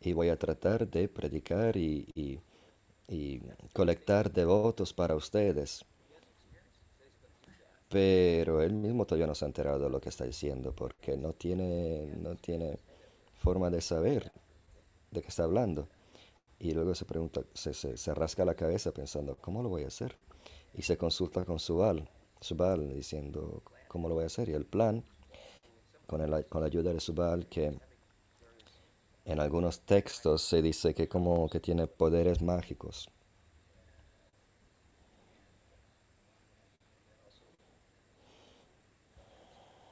y 0.02 0.14
voy 0.14 0.30
a 0.30 0.38
tratar 0.38 0.88
de 0.88 1.08
predicar 1.08 1.78
y, 1.78 2.08
y, 2.16 2.40
colectar 3.74 4.32
devotos 4.32 4.94
para 4.94 5.16
ustedes. 5.16 5.86
Pero 7.90 8.62
él 8.62 8.74
mismo 8.74 9.06
todavía 9.06 9.28
no 9.28 9.36
se 9.36 9.46
ha 9.46 9.48
enterado 9.48 9.80
de 9.80 9.90
lo 9.90 10.02
que 10.02 10.10
está 10.10 10.26
diciendo 10.26 10.74
porque 10.76 11.16
no 11.16 11.34
tiene, 11.34 12.08
no 12.18 12.36
tiene 12.36 12.80
forma 13.36 13.70
de 13.70 13.82
saber 13.82 14.32
de 15.12 15.22
qué 15.22 15.28
está 15.28 15.44
hablando. 15.44 15.88
Y 16.60 16.72
luego 16.72 16.96
se 16.96 17.06
pregunta, 17.06 17.42
se, 17.54 17.74
se, 17.74 17.98
se, 17.98 18.14
rasca 18.14 18.46
la 18.46 18.56
cabeza 18.56 18.92
pensando, 18.92 19.38
¿cómo 19.40 19.62
lo 19.62 19.70
voy 19.70 19.84
a 19.84 19.88
hacer? 19.88 20.18
Y 20.74 20.82
se 20.82 20.98
consulta 20.98 21.46
con 21.46 21.60
su 21.60 21.82
Subal, 22.42 22.94
diciendo, 22.94 23.64
¿cómo 23.88 24.08
lo 24.10 24.16
voy 24.16 24.24
a 24.24 24.28
hacer? 24.28 24.50
Y 24.50 24.54
el 24.54 24.66
plan, 24.66 25.04
con, 26.06 26.22
el, 26.22 26.46
con 26.46 26.62
la 26.62 26.68
ayuda 26.68 26.94
de 26.94 27.00
Subal, 27.00 27.48
que 27.48 27.80
en 29.26 29.40
algunos 29.40 29.82
textos 29.82 30.42
se 30.44 30.62
dice 30.62 30.94
que 30.94 31.08
como 31.10 31.50
que 31.50 31.60
tiene 31.60 31.88
poderes 31.88 32.42
mágicos. 32.42 33.10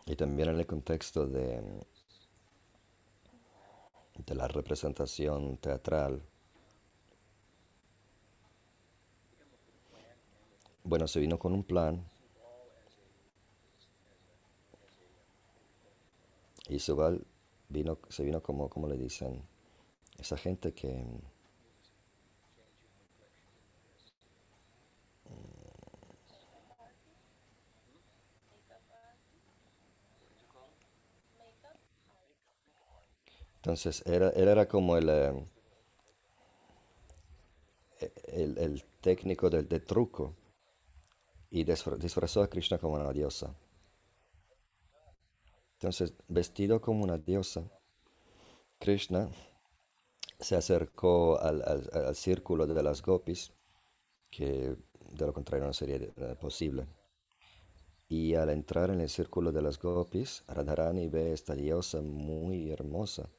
Y 0.05 0.15
también 0.15 0.49
en 0.49 0.59
el 0.59 0.65
contexto 0.67 1.25
de 1.25 1.61
de 4.17 4.35
la 4.35 4.47
representación 4.47 5.57
teatral. 5.57 6.21
Bueno, 10.83 11.07
se 11.07 11.19
vino 11.19 11.39
con 11.39 11.53
un 11.53 11.63
plan 11.63 12.03
y 16.67 16.79
Subal 16.79 17.25
vino, 17.73 17.99
se 18.09 18.23
vino 18.23 18.41
como, 18.43 18.69
como 18.69 18.87
le 18.89 18.97
dicen, 18.97 19.43
esa 20.19 20.37
gente 20.37 20.73
que 20.73 21.05
Entonces, 33.57 34.03
era, 34.05 34.29
él 34.29 34.47
era 34.47 34.67
como 34.67 34.95
el, 34.97 35.09
eh, 35.09 35.33
el, 38.27 38.57
el, 38.57 38.83
técnico 39.01 39.49
del, 39.49 39.67
del 39.67 39.83
truco 39.83 40.35
y 41.51 41.63
disfra- 41.63 41.95
disfrazó 41.97 42.43
a 42.43 42.49
Krishna 42.49 42.77
como 42.77 42.95
una 42.95 43.13
diosa. 43.13 43.55
Entonces, 45.83 46.13
vestido 46.29 46.81
como 46.81 47.03
una 47.03 47.17
diosa, 47.17 47.69
Krishna 48.79 49.29
se 50.39 50.55
acercó 50.55 51.39
al, 51.39 51.63
al- 51.63 51.89
al 52.07 52.15
círculo 52.15 52.67
de 52.67 52.83
las 52.83 53.01
gopis, 53.01 53.51
que 54.31 54.75
de 55.11 55.25
lo 55.27 55.33
contrario 55.33 55.67
no 55.67 55.73
sería 55.73 55.99
posible. 56.39 56.87
Y 58.07 58.35
al 58.35 58.49
entrar 58.49 58.91
en 58.91 59.01
el 59.01 59.09
círculo 59.09 59.51
de 59.51 59.61
las 59.61 59.77
gopis, 59.77 60.45
Radharani 60.47 61.09
ve 61.09 61.33
esta 61.33 61.53
diosa 61.53 61.99
muy 62.01 62.71
hermosa 62.71 63.29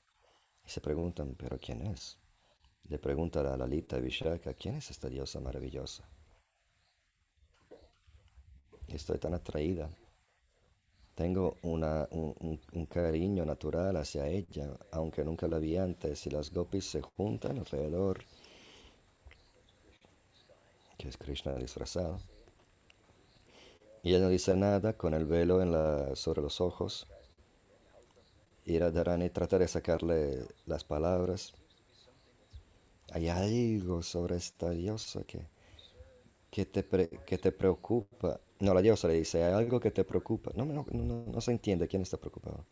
y 0.67 0.71
se 0.71 0.81
preguntan, 0.83 1.35
¿pero 1.37 1.59
quién 1.61 1.83
es? 1.83 2.19
Le 2.89 2.99
pregunta 2.99 3.41
a 3.41 3.57
Lalita 3.59 3.99
Vishaka, 4.01 4.55
¿quién 4.55 4.77
es 4.77 4.91
esta 4.91 5.09
diosa 5.09 5.41
maravillosa? 5.41 6.05
Estoy 8.89 9.19
tan 9.19 9.35
atraída. 9.35 9.91
Tengo 11.15 11.57
una- 11.63 12.07
un, 12.13 12.61
un- 12.73 12.87
cariño 12.87 13.45
natural 13.45 13.97
hacia 13.97 14.29
ella, 14.29 14.69
aunque 14.93 15.25
nunca 15.25 15.49
la 15.49 15.59
vi 15.59 15.77
antes, 15.77 16.27
y 16.27 16.31
las 16.31 16.53
gopis 16.53 16.85
se 16.91 17.03
juntan 17.03 17.59
alrededor, 17.59 18.19
que 20.99 21.09
es 21.09 21.17
Krishna 21.17 21.55
disfrazado. 21.55 22.19
Y 24.05 24.11
ella 24.11 24.21
no 24.21 24.29
dice 24.29 24.55
nada 24.55 24.93
con 24.97 25.15
el 25.15 25.25
velo 25.27 25.61
en 25.61 25.73
la, 25.73 26.15
sobre 26.15 26.43
los 26.43 26.61
ojos. 26.61 27.09
Y 28.67 28.81
Radharani 28.81 29.31
trata 29.31 29.61
de 29.61 29.69
sacarle 29.69 30.45
las 30.67 30.83
palabras. 30.83 31.55
Hay 33.13 33.29
algo 33.31 34.03
sobre 34.03 34.37
esta 34.37 34.69
diosa 34.69 35.23
que, 35.25 35.47
que 36.51 36.65
te, 36.67 36.83
pre- 36.83 37.11
que 37.27 37.39
te 37.39 37.53
preocupa. 37.53 38.41
No, 38.67 38.73
la 38.75 38.83
diosa 38.83 39.07
le 39.09 39.15
dice, 39.15 39.45
hay 39.45 39.53
algo 39.53 39.79
que 39.81 39.91
te 39.93 40.05
preocupa. 40.05 40.51
No, 40.57 40.65
no, 40.65 40.85
no, 40.91 41.25
no 41.27 41.41
se 41.41 41.53
entiende 41.53 41.87
quién 41.89 42.03
está 42.03 42.17
preocupado. 42.17 42.65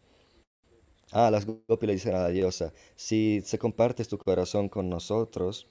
Ah, 1.13 1.31
las 1.31 1.45
gopis 1.47 1.87
le 1.87 1.93
dicen 1.95 2.15
a 2.15 2.23
la 2.23 2.29
diosa, 2.29 2.73
si 2.97 3.41
se 3.45 3.59
compartes 3.59 4.09
tu 4.09 4.19
corazón 4.19 4.69
con 4.69 4.89
nosotros, 4.89 5.69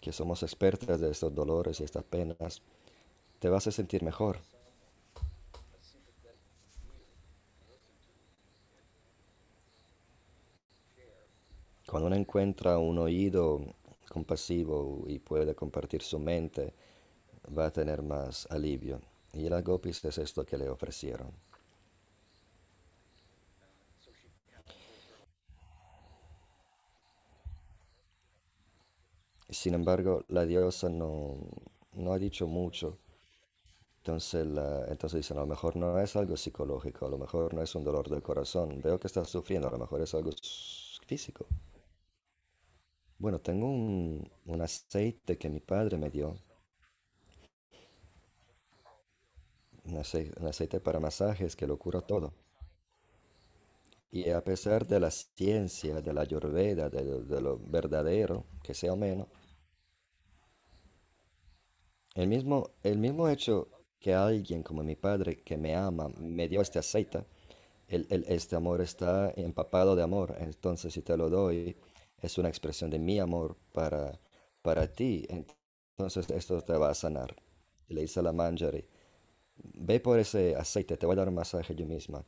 que 0.00 0.12
somos 0.12 0.42
expertas 0.44 1.00
de 1.00 1.10
estos 1.10 1.34
dolores 1.34 1.80
y 1.80 1.84
estas 1.84 2.04
penas, 2.04 2.62
te 3.40 3.48
vas 3.50 3.66
a 3.68 3.72
sentir 3.72 4.02
mejor. 4.04 4.38
Cuando 11.86 12.08
uno 12.08 12.16
encuentra 12.16 12.78
un 12.78 12.98
oído 12.98 13.60
compasivo 14.08 15.04
y 15.06 15.18
puede 15.20 15.54
compartir 15.54 16.02
su 16.02 16.18
mente, 16.18 16.74
va 17.56 17.66
a 17.66 17.72
tener 17.72 18.02
más 18.02 18.46
alivio. 18.50 19.00
Y 19.34 19.48
las 19.50 19.62
gopis 19.62 20.04
es 20.06 20.16
esto 20.16 20.46
que 20.46 20.56
le 20.56 20.70
ofrecieron. 20.70 21.32
Sin 29.50 29.74
embargo, 29.74 30.24
la 30.30 30.44
diosa 30.44 30.88
no, 30.88 31.36
no 31.92 32.12
ha 32.12 32.18
dicho 32.18 32.48
mucho. 32.48 32.98
Entonces, 33.98 34.46
la- 34.46 34.84
entonces 34.88 35.18
dicen, 35.18 35.38
a 35.38 35.40
lo 35.42 35.46
mejor 35.46 35.76
no 35.76 35.98
es 35.98 36.14
algo 36.16 36.36
psicológico, 36.36 37.06
a 37.06 37.10
lo 37.10 37.18
mejor 37.18 37.54
no 37.54 37.62
es 37.62 37.74
un 37.74 37.84
dolor 37.84 38.08
del 38.10 38.22
corazón. 38.22 38.80
Veo 38.82 38.98
que 39.00 39.06
estás 39.06 39.28
sufriendo, 39.30 39.68
a 39.68 39.72
lo 39.72 39.78
mejor 39.78 40.02
es 40.02 40.14
algo 40.14 40.30
físico. 41.06 41.46
Bueno, 43.18 43.40
tengo 43.40 43.66
un, 43.68 44.30
un 44.44 44.60
aceite 44.60 45.38
que 45.38 45.48
mi 45.48 45.60
padre 45.60 45.96
me 45.96 46.10
dio, 46.10 46.34
un 49.84 49.96
aceite, 49.98 50.80
para 50.80 51.00
masajes 51.00 51.54
que 51.56 51.66
lo 51.66 51.78
cura 51.78 52.00
todo. 52.00 52.32
Y 54.12 54.30
a 54.30 54.44
pesar 54.44 54.86
de 54.86 55.00
la 55.00 55.10
ciencia, 55.10 56.00
de 56.00 56.12
la 56.12 56.20
ayurveda, 56.20 56.88
de, 56.88 57.02
de 57.24 57.40
lo 57.40 57.58
verdadero, 57.58 58.44
que 58.62 58.74
sea 58.74 58.92
o 58.92 58.96
menos, 58.96 59.26
el 62.14 62.28
mismo, 62.28 62.70
el 62.82 62.98
mismo 62.98 63.28
hecho 63.28 63.68
que 63.98 64.14
alguien 64.14 64.62
como 64.62 64.82
mi 64.82 64.96
padre 64.96 65.42
que 65.42 65.56
me 65.56 65.74
ama 65.76 66.08
me 66.18 66.48
dio 66.48 66.60
este 66.60 66.78
aceite, 66.78 67.24
el, 67.88 68.06
el- 68.10 68.24
este 68.28 68.56
amor 68.56 68.80
está 68.80 69.32
empapado 69.36 69.96
de 69.96 70.02
amor. 70.02 70.36
Entonces, 70.40 70.92
si 70.94 71.02
te 71.02 71.16
lo 71.16 71.30
doy, 71.30 71.76
es 72.20 72.38
una 72.38 72.48
expresión 72.50 72.90
de 72.90 72.98
mi 72.98 73.20
amor 73.20 73.56
para, 73.72 74.20
para 74.62 74.86
ti. 74.92 75.26
Entonces, 75.30 76.30
esto 76.30 76.62
te 76.62 76.74
va 76.74 76.90
a 76.90 76.94
sanar. 76.94 77.36
Le 77.88 78.02
dice 78.02 78.22
la 78.22 78.32
Manjari, 78.32 78.84
ve 79.74 80.00
por 80.00 80.18
ese 80.18 80.56
aceite, 80.56 80.96
te 80.96 81.06
voy 81.06 81.14
a 81.14 81.18
dar 81.20 81.28
un 81.28 81.34
masaje 81.36 81.74
yo 81.74 81.86
misma. 81.86 82.24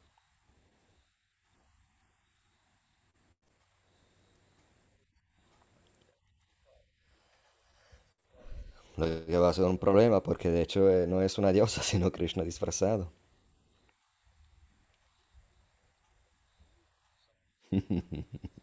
Lo 8.96 9.06
que 9.26 9.38
va 9.42 9.50
a 9.50 9.52
ser 9.52 9.66
un 9.66 9.78
problema 9.78 10.20
porque 10.20 10.50
de 10.50 10.60
hecho 10.62 10.90
eh, 10.90 11.06
no 11.06 11.22
es 11.22 11.38
una 11.38 11.52
diosa, 11.52 11.80
sino 11.90 12.10
Krishna 12.10 12.42
disfrazado. 12.42 13.12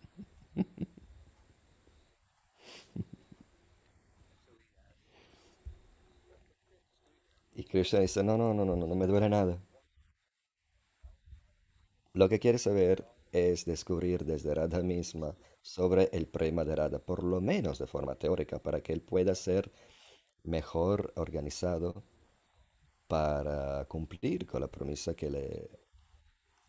Krishna 7.72 8.02
dice, 8.02 8.24
no, 8.24 8.38
no, 8.38 8.54
no, 8.54 8.64
no, 8.66 8.76
no, 8.76 8.86
no 8.86 8.96
me 8.96 9.08
duele 9.08 9.28
nada. 9.28 9.60
Lo 12.14 12.30
que 12.30 12.40
quiere 12.40 12.58
saber 12.58 13.06
es 13.34 13.66
descubrir 13.66 14.24
desde 14.24 14.54
Radha 14.54 14.82
misma 14.82 15.36
sobre 15.62 16.08
el 16.14 16.26
prema 16.26 16.64
de 16.64 16.76
Radha, 16.78 17.00
por 17.00 17.22
lo 17.22 17.42
menos 17.42 17.80
de 17.80 17.88
forma 17.88 18.16
teórica, 18.16 18.60
para 18.60 18.80
que 18.82 18.94
él 18.94 19.02
pueda 19.02 19.36
ser 19.36 19.70
mejor 20.44 21.14
organizado 21.18 22.04
para 23.08 23.86
cumplir 23.86 24.46
con 24.48 24.62
la 24.62 24.68
promesa 24.68 25.14
que 25.14 25.30
le, 25.30 25.70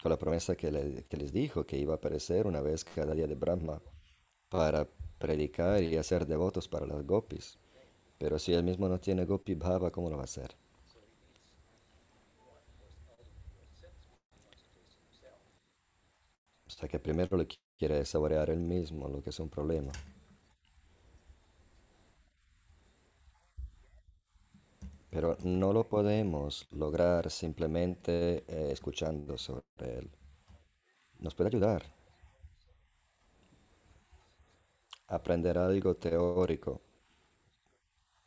con 0.02 0.10
la 0.10 0.18
promesa 0.18 0.54
que, 0.56 0.70
le- 0.72 1.04
que 1.08 1.16
les 1.16 1.32
dijo 1.32 1.66
que 1.66 1.78
iba 1.78 1.94
a 1.94 1.96
aparecer 1.96 2.46
una 2.46 2.60
vez 2.60 2.84
cada 2.84 3.14
día 3.14 3.26
de 3.26 3.34
Brahma 3.36 3.82
para 4.50 4.88
predicar 5.18 5.82
y 5.82 5.96
hacer 5.98 6.26
devotos 6.26 6.68
para 6.68 6.86
las 6.86 7.06
gopis. 7.06 7.58
Pero 8.18 8.38
si 8.38 8.54
él 8.54 8.64
mismo 8.64 8.88
no 8.88 9.00
tiene 9.00 9.26
gopi 9.26 9.54
bhava, 9.56 9.92
¿cómo 9.92 10.10
lo 10.10 10.16
va 10.16 10.22
a 10.22 10.26
hacer? 10.26 10.56
Sea 16.82 16.88
que 16.88 16.98
primero 16.98 17.36
le 17.36 17.46
quiere 17.78 18.04
saborear 18.04 18.50
él 18.50 18.58
mismo, 18.58 19.08
lo 19.08 19.22
que 19.22 19.30
es 19.30 19.38
un 19.38 19.48
problema. 19.48 19.92
Pero 25.08 25.36
no 25.44 25.72
lo 25.72 25.88
podemos 25.88 26.66
lograr 26.72 27.30
simplemente 27.30 28.44
eh, 28.48 28.72
escuchando 28.72 29.38
sobre 29.38 29.62
él. 29.80 30.10
Nos 31.20 31.34
puede 31.36 31.48
ayudar 31.48 31.84
aprender 35.06 35.58
algo 35.58 35.94
teórico, 35.94 36.80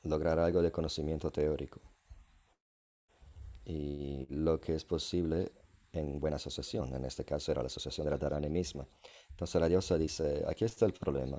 lograr 0.04 0.40
algo 0.40 0.62
de 0.62 0.72
conocimiento 0.72 1.30
teórico 1.30 1.82
y 3.66 4.28
lo 4.30 4.62
que 4.62 4.76
es 4.76 4.86
posible 4.86 5.52
en 5.96 6.20
buena 6.20 6.38
asociación. 6.38 6.94
En 6.94 7.06
este 7.06 7.26
caso 7.26 7.52
era 7.52 7.62
la 7.62 7.68
asociación 7.68 8.06
de 8.06 8.12
la 8.12 8.18
Dharani 8.18 8.50
misma. 8.50 8.88
Entonces 9.30 9.60
la 9.62 9.68
diosa 9.70 9.98
dice, 9.98 10.44
aquí 10.48 10.66
está 10.66 10.86
el 10.86 10.94
problema. 10.94 11.38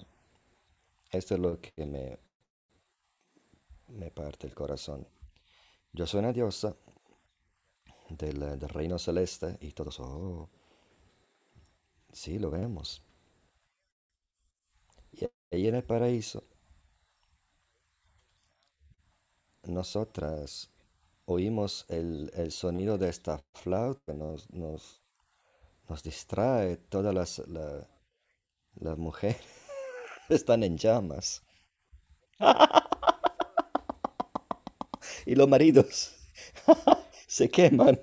Esto 1.11 1.35
es 1.35 1.41
lo 1.41 1.61
que 1.61 1.85
me, 1.85 2.17
me 3.89 4.11
parte 4.13 4.47
el 4.47 4.55
corazón. 4.55 5.07
Yo 5.93 6.07
soy 6.07 6.21
una 6.21 6.33
diosa 6.33 6.77
del, 8.09 8.41
del 8.59 8.69
reino 8.69 8.99
celeste 8.99 9.59
y 9.61 9.71
todos, 9.73 10.01
oh, 10.01 10.49
sí, 12.13 12.39
lo 12.39 12.51
vemos. 12.51 13.03
Y 15.11 15.25
ahí 15.51 15.67
en 15.67 15.75
el 15.75 15.83
paraíso, 15.83 16.45
nosotras 19.69 20.71
oímos 21.27 21.87
el, 21.89 22.31
el 22.35 22.53
sonido 22.53 22.99
de 22.99 23.09
esta 23.11 23.45
flauta, 23.55 24.15
nos, 24.15 24.51
nos, 24.53 25.03
nos 25.89 26.03
distrae, 26.03 26.77
todas 26.77 27.15
las, 27.15 27.39
la- 27.49 27.89
las 28.77 28.99
mujeres 28.99 29.43
están 30.31 30.65
en 30.65 30.79
llamas. 30.79 31.43
Y 35.27 35.35
los 35.35 35.49
maridos 35.49 36.15
se 37.27 37.49
queman. 37.49 37.99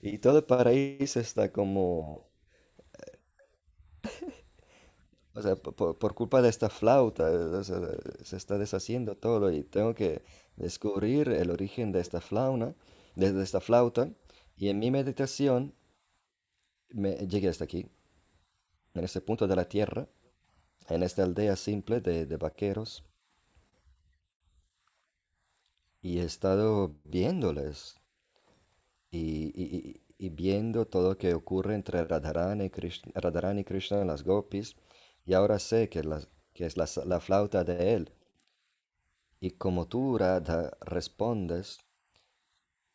Y 0.00 0.18
todo 0.18 0.38
el 0.38 0.44
paraíso 0.44 1.20
está 1.20 1.52
como 1.52 2.27
sea, 5.42 5.56
po- 5.56 5.94
por, 5.98 6.14
culpa 6.14 6.42
de 6.42 6.48
esta 6.48 6.68
flauta, 6.70 7.24
o 7.30 7.64
se 7.64 8.36
está 8.36 8.58
deshaciendo 8.58 9.16
todo 9.16 9.50
y 9.52 9.62
tengo 9.64 9.94
que 9.94 10.22
descubrir 10.56 11.28
el 11.28 11.50
origen 11.50 11.92
de 11.92 12.00
esta 12.00 12.20
flauna, 12.20 12.74
de, 13.16 13.42
esta 13.42 13.60
flauta. 13.60 14.10
Y 14.56 14.68
en 14.68 14.78
mi 14.78 14.90
meditación 14.90 15.74
me 16.90 17.16
llegué 17.26 17.48
hasta 17.48 17.64
aquí, 17.64 17.86
en 18.92 19.02
este 19.02 19.22
punto 19.22 19.46
de 19.46 19.56
la 19.56 19.66
tierra, 19.66 20.06
en 20.88 21.02
esta 21.02 21.24
aldea 21.24 21.56
simple 21.56 22.00
de, 22.00 22.26
de 22.26 22.36
vaqueros, 22.38 23.04
y 26.02 26.18
he 26.18 26.24
estado 26.24 26.96
viéndoles 27.04 28.00
y, 29.10 29.52
y- 30.18 30.28
viendo 30.30 30.86
todo 30.86 31.10
lo 31.10 31.18
que 31.18 31.32
ocurre 31.34 31.74
entre 31.74 32.04
Radharani 32.04 32.64
y 32.64 32.70
Krishna, 32.70 33.12
Radharani 33.14 33.64
Krishna 33.64 34.04
las 34.04 34.24
gopis, 34.24 34.76
y 35.28 35.34
ahora 35.34 35.60
sé 35.60 35.88
que, 35.88 36.02
las- 36.02 36.28
que 36.54 36.66
es 36.66 36.76
la, 36.76 36.88
la 37.06 37.20
flauta 37.20 37.62
de 37.64 37.94
él. 37.94 38.12
Y 39.40 39.50
como 39.50 39.88
tú, 39.88 40.16
Radha, 40.16 40.70
respondes, 40.80 41.80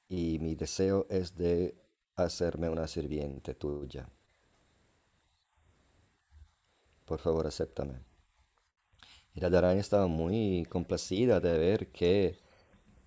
y 0.08 0.40
mi 0.40 0.56
deseo 0.56 1.06
es 1.10 1.36
de 1.36 1.76
hacerme 2.16 2.70
una 2.70 2.88
sirviente 2.88 3.54
tuya. 3.54 4.08
Por 7.06 7.20
favor, 7.26 7.48
acéptame. 7.48 7.98
Y 9.36 9.40
Radharani 9.40 9.80
estaba 9.80 10.08
muy 10.08 10.66
complacida 10.70 11.40
de 11.40 11.58
ver 11.58 11.92
que, 11.92 12.38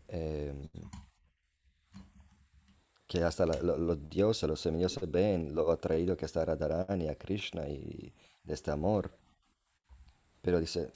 eh, 0.09 0.55
que 3.07 3.23
hasta 3.23 3.47
la- 3.47 3.61
lo- 3.63 3.79
los 3.79 4.09
dioses, 4.09 4.49
los 4.49 4.61
semidioses 4.61 5.11
ven 5.11 5.55
lo 5.55 5.71
atraído 5.71 6.17
que 6.17 6.27
está 6.27 6.45
Radharani 6.45 7.09
a 7.09 7.17
Krishna 7.17 7.69
y 7.69 8.13
de 8.47 8.55
este 8.55 8.71
amor. 8.71 9.11
Pero 10.41 10.61
dice, 10.61 10.93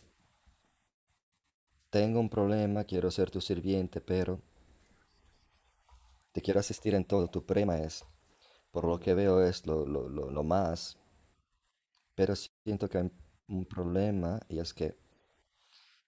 tengo 1.91 2.21
un 2.21 2.31
problema, 2.31 2.85
quiero 2.85 3.11
ser 3.11 3.31
tu 3.31 3.41
sirviente, 3.41 4.01
pero 4.01 4.41
te 6.33 6.41
quiero 6.41 6.61
asistir 6.61 6.95
en 6.95 7.05
todo. 7.05 7.29
Tu 7.29 7.45
prema 7.45 7.79
es, 7.79 8.05
por 8.71 8.85
lo 8.85 8.99
que 9.01 9.15
veo, 9.15 9.43
es 9.45 9.67
lo, 9.67 9.87
lo, 9.87 10.09
lo, 10.09 10.31
lo 10.31 10.45
más. 10.45 10.99
Pero 12.15 12.35
siento 12.37 12.89
que 12.89 12.99
hay 12.99 13.11
un 13.49 13.67
problema 13.67 14.41
y 14.49 14.59
es 14.61 14.73
que 14.73 14.97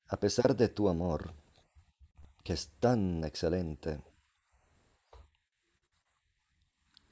a 0.09 0.17
pesar 0.21 0.55
de 0.55 0.69
tu 0.69 0.89
amor, 0.89 1.33
que 2.45 2.53
es 2.53 2.69
tan 2.79 3.25
excelente, 3.25 4.01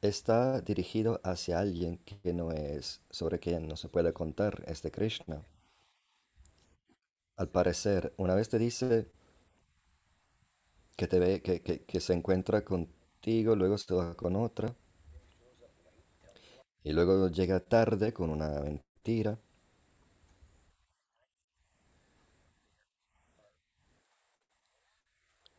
está 0.03 0.61
dirigido 0.61 1.21
hacia 1.25 1.59
alguien 1.59 1.99
que 1.99 2.33
no 2.33 2.53
es, 2.53 3.01
sobre 3.11 3.39
quien 3.39 3.67
no 3.69 3.77
se 3.77 3.89
puede 3.89 4.13
contar, 4.13 4.65
este 4.67 4.91
Krishna. 4.91 5.43
Al 7.37 7.49
parecer, 7.49 8.13
una 8.17 8.35
vez 8.37 8.49
te 8.49 8.59
dice 8.59 9.11
que 10.97 11.09
te 11.09 11.19
ve, 11.19 11.43
que, 11.43 11.61
que, 11.63 11.85
que 11.85 12.01
se 12.01 12.13
encuentra 12.13 12.65
contigo, 12.65 13.57
luego 13.57 13.79
se 13.79 13.95
va 13.95 14.15
con 14.15 14.37
otra, 14.37 14.75
y 16.85 16.93
luego 16.93 17.29
llega 17.29 17.61
tarde 17.61 18.13
con 18.13 18.29
una 18.31 18.61
mentira, 18.61 19.39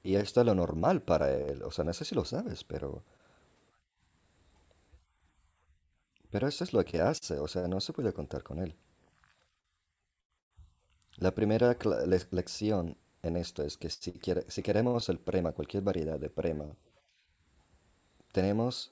y 0.03 0.15
esto 0.15 0.41
es 0.41 0.45
lo 0.45 0.55
normal 0.55 1.01
para 1.01 1.31
él. 1.31 1.63
O 1.63 1.71
sea, 1.71 1.85
no 1.85 1.93
sé 1.93 2.05
si 2.05 2.15
lo 2.15 2.25
sabes, 2.25 2.63
pero, 2.63 3.03
pero 6.31 6.47
eso 6.47 6.63
es 6.63 6.73
lo 6.73 6.83
que 6.83 6.99
hace, 7.01 7.37
o 7.39 7.47
sea, 7.47 7.67
no 7.67 7.79
se 7.81 7.93
puede 7.93 8.13
contar 8.13 8.43
con 8.43 8.59
él. 8.59 8.75
La 11.19 11.33
primera 11.33 11.77
lección 12.31 12.97
en 13.23 13.37
esto 13.37 13.63
es 13.63 13.77
que 13.77 13.89
si, 13.89 14.11
quiere- 14.11 14.43
si 14.49 14.61
queremos 14.61 15.07
el 15.07 15.19
prema, 15.19 15.53
cualquier 15.53 15.83
variedad 15.83 16.19
de 16.19 16.29
prema, 16.29 16.65
tenemos, 18.33 18.91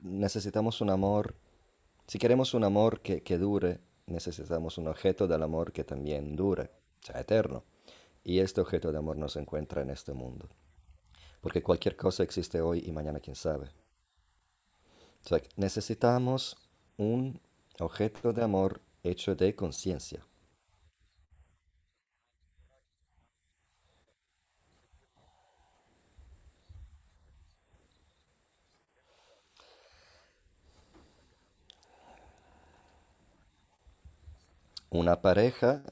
necesitamos 0.00 0.80
un 0.80 0.90
amor, 0.90 1.34
si 2.08 2.18
queremos 2.18 2.54
un 2.54 2.64
amor 2.64 3.00
que, 3.00 3.22
que 3.22 3.38
dure, 3.38 3.80
necesitamos 4.06 4.78
un 4.78 4.88
objeto 4.88 5.28
del 5.28 5.42
amor 5.42 5.72
que 5.72 5.84
también 5.84 6.36
dure, 6.36 6.70
sea 7.00 7.20
eterno. 7.20 7.64
Y 8.24 8.40
este 8.40 8.60
objeto 8.60 8.92
de 8.92 8.98
amor 8.98 9.16
no 9.16 9.28
se 9.28 9.40
encuentra 9.40 9.82
en 9.82 9.90
este 9.90 10.12
mundo, 10.14 10.48
porque 11.42 11.62
cualquier 11.62 11.96
cosa 11.96 12.22
existe 12.22 12.60
hoy 12.60 12.82
y 12.86 12.92
mañana 12.92 13.20
quién 13.20 13.36
sabe. 13.36 13.68
Necesitamos 15.56 16.56
un 16.96 17.40
objeto 17.80 18.32
de 18.32 18.42
amor 18.42 18.80
hecho 19.02 19.34
de 19.34 19.54
conciencia. 19.54 20.24
Una 34.90 35.22
pareja, 35.22 35.82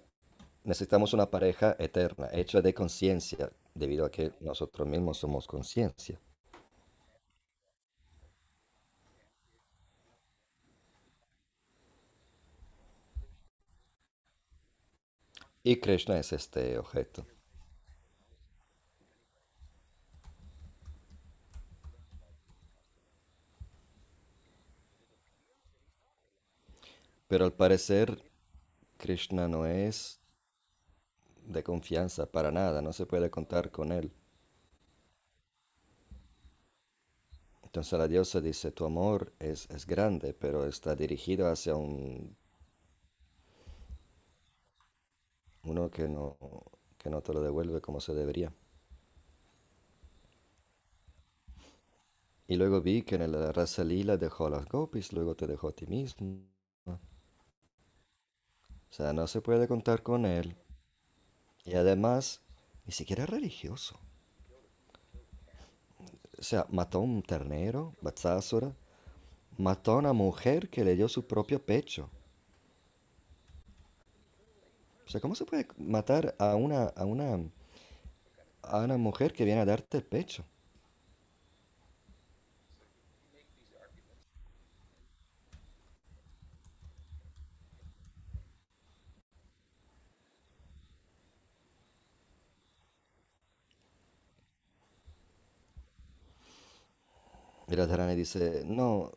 necesitamos 0.62 1.12
una 1.14 1.30
pareja 1.30 1.74
eterna, 1.78 2.28
hecha 2.32 2.60
de 2.60 2.74
conciencia, 2.74 3.50
debido 3.74 4.04
a 4.04 4.10
que 4.10 4.32
nosotros 4.40 4.86
mismos 4.86 5.18
somos 5.18 5.46
conciencia. 5.46 6.20
Y 15.62 15.76
Krishna 15.76 16.18
es 16.18 16.32
este 16.32 16.78
objeto. 16.78 17.26
Pero 27.28 27.44
al 27.44 27.52
parecer, 27.52 28.22
Krishna 28.96 29.46
no 29.46 29.64
es 29.66 30.19
de 31.50 31.62
confianza 31.62 32.26
para 32.26 32.50
nada, 32.52 32.82
no 32.82 32.92
se 32.92 33.06
puede 33.06 33.30
contar 33.30 33.70
con 33.70 33.92
él. 33.92 34.12
Entonces 37.62 37.98
la 37.98 38.06
diosa 38.06 38.42
dice, 38.42 38.70
tu 38.70 38.84
amor 38.84 39.32
es, 39.38 39.66
es 39.70 39.86
grande, 39.86 40.34
pero 40.34 40.66
está 40.66 40.94
dirigido 40.94 41.48
hacia 41.48 41.74
un, 41.74 42.36
uno 45.64 45.90
que 45.90 46.06
no, 46.08 46.36
que 46.98 47.08
no 47.10 47.22
te 47.22 47.32
lo 47.32 47.40
devuelve 47.40 47.80
como 47.80 48.00
se 48.00 48.14
debería. 48.14 48.52
Y 52.46 52.56
luego 52.56 52.82
vi 52.82 53.00
que 53.02 53.14
en 53.14 53.32
la 53.32 53.50
Rasa 53.50 53.82
Lila 53.82 54.18
dejó 54.18 54.44
a 54.44 54.50
las 54.50 54.66
gopis, 54.68 55.14
luego 55.14 55.34
te 55.36 55.46
dejó 55.46 55.68
a 55.68 55.72
ti 55.72 55.86
mismo. 55.86 56.50
O 56.86 56.98
sea, 58.90 59.14
no 59.14 59.26
se 59.26 59.40
puede 59.40 59.66
contar 59.66 60.02
con 60.02 60.26
él. 60.26 60.54
Y 61.70 61.76
además, 61.76 62.40
ni 62.84 62.92
siquiera 62.92 63.26
religioso. 63.26 63.96
O 66.36 66.42
sea, 66.42 66.66
mató 66.68 66.98
a 66.98 67.02
un 67.02 67.22
ternero, 67.22 67.94
Batsásora, 68.00 68.74
mató 69.56 69.92
a 69.92 69.98
una 69.98 70.12
mujer 70.12 70.68
que 70.68 70.82
le 70.82 70.96
dio 70.96 71.08
su 71.08 71.28
propio 71.28 71.64
pecho. 71.64 72.10
O 75.06 75.10
sea, 75.10 75.20
¿cómo 75.20 75.36
se 75.36 75.44
puede 75.44 75.68
matar 75.76 76.34
a 76.40 76.56
una, 76.56 76.86
a 76.86 77.04
una, 77.04 77.38
a 78.62 78.78
una 78.78 78.96
mujer 78.96 79.32
que 79.32 79.44
viene 79.44 79.60
a 79.60 79.64
darte 79.64 79.98
el 79.98 80.04
pecho? 80.04 80.44
Y 97.70 97.76
Radharani 97.76 98.16
dice, 98.16 98.64
no, 98.66 99.12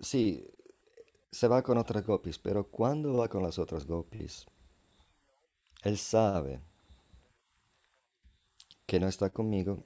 sí, 0.00 0.42
se 1.30 1.48
va 1.48 1.62
con 1.62 1.76
otras 1.76 2.02
gopis, 2.06 2.38
pero 2.38 2.70
¿cuándo 2.70 3.12
va 3.18 3.28
con 3.28 3.42
las 3.42 3.58
otras 3.58 3.84
gopis? 3.84 4.46
Él 5.82 5.98
sabe 5.98 6.62
que 8.86 8.98
no 8.98 9.06
está 9.06 9.28
conmigo 9.28 9.84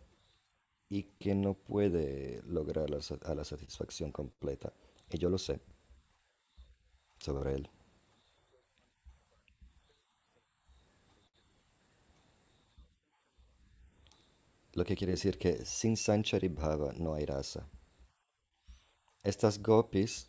y 0.89 1.03
que 1.19 1.35
no 1.35 1.55
puede 1.55 2.41
lograr 2.45 2.89
la, 2.89 3.01
a 3.25 3.35
la 3.35 3.45
satisfacción 3.45 4.13
completa. 4.13 4.73
Y 5.11 5.19
yo 5.19 5.29
lo 5.29 5.39
sé 5.39 5.61
sobre 7.19 7.55
él. 7.55 7.71
Lo 14.75 14.85
que 14.85 14.95
quiere 14.95 15.15
decir 15.15 15.37
que 15.37 15.65
sin 15.65 15.97
Sanchari 15.97 16.47
Bhava 16.47 16.93
no 16.93 17.15
hay 17.15 17.27
rasa. 17.27 17.69
Estas 19.23 19.59
gopis 19.63 20.27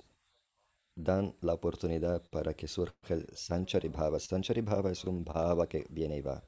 dan 0.95 1.35
la 1.41 1.53
oportunidad 1.53 2.21
para 2.29 2.53
que 2.53 2.67
surja 2.67 3.15
el 3.15 3.25
Sanchari 3.33 3.89
Bhava. 3.89 4.19
Sanchari 4.19 4.61
Bhava 4.61 4.91
es 4.91 5.05
un 5.05 5.23
Bhava 5.25 5.67
que 5.67 5.85
viene 5.89 6.17
y 6.17 6.21
va, 6.21 6.43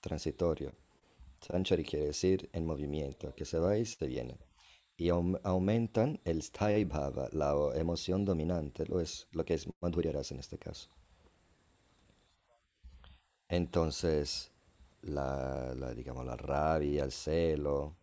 transitorio. 0.00 0.72
Sanchari 1.40 1.84
quiere 1.84 2.06
decir 2.06 2.48
en 2.52 2.66
movimiento, 2.66 3.34
que 3.34 3.44
se 3.44 3.58
va 3.58 3.76
y 3.78 3.84
se 3.86 4.06
viene. 4.06 4.38
Y 4.96 5.08
aum- 5.10 5.40
aumentan 5.44 6.20
el 6.24 6.42
Sthaya 6.42 6.84
Bhava, 6.86 7.28
la 7.32 7.52
emoción 7.76 8.24
dominante, 8.24 8.86
lo, 8.86 9.00
es, 9.00 9.28
lo 9.32 9.44
que 9.44 9.54
es 9.54 9.68
Madhurya 9.80 10.12
en 10.12 10.38
este 10.38 10.58
caso. 10.58 10.88
Entonces, 13.48 14.50
la, 15.02 15.74
la, 15.76 15.94
digamos, 15.94 16.26
la 16.26 16.36
rabia, 16.36 17.04
el 17.04 17.12
celo, 17.12 17.96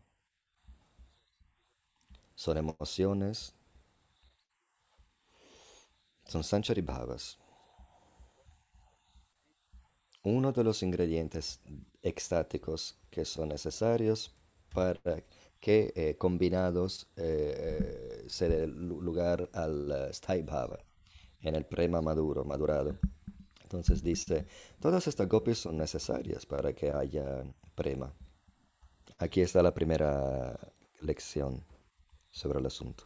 son 2.42 2.58
emociones, 2.58 3.54
son 6.26 6.44
Sanchari 6.44 6.82
Bhavas. 6.82 7.38
Uno 10.24 10.52
de 10.52 10.64
los 10.64 10.82
ingredientes 10.82 11.60
extáticos 12.02 12.98
que 13.12 13.26
son 13.26 13.50
necesarios 13.50 14.34
para 14.74 15.24
que 15.60 15.94
eh, 15.96 16.16
combinados 16.18 17.08
eh, 17.16 18.24
eh, 18.26 18.26
se 18.28 18.50
dé 18.50 18.66
lu- 18.66 19.02
lugar 19.02 19.48
al 19.54 19.92
eh, 19.92 20.12
Sthai 20.12 20.42
Bhava, 20.42 20.80
en 21.42 21.54
el 21.54 21.66
prema 21.66 22.02
maduro, 22.02 22.44
madurado. 22.44 22.98
Entonces 23.62 24.02
dice, 24.02 24.48
todas 24.80 25.06
estas 25.06 25.28
gopis 25.28 25.60
son 25.60 25.78
necesarias 25.78 26.48
para 26.48 26.74
que 26.74 26.89
haya 26.89 27.44
prema. 27.76 28.12
Aquí 29.20 29.42
está 29.42 29.62
la 29.62 29.76
primera 29.76 30.58
lección 31.02 31.64
sobre 32.32 32.60
el 32.60 32.66
asunto. 32.66 33.06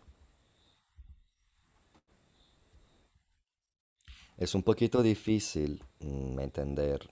Es 4.38 4.54
un 4.54 4.64
poquito 4.64 5.02
difícil 5.02 5.84
mm, 6.00 6.40
entender 6.40 7.10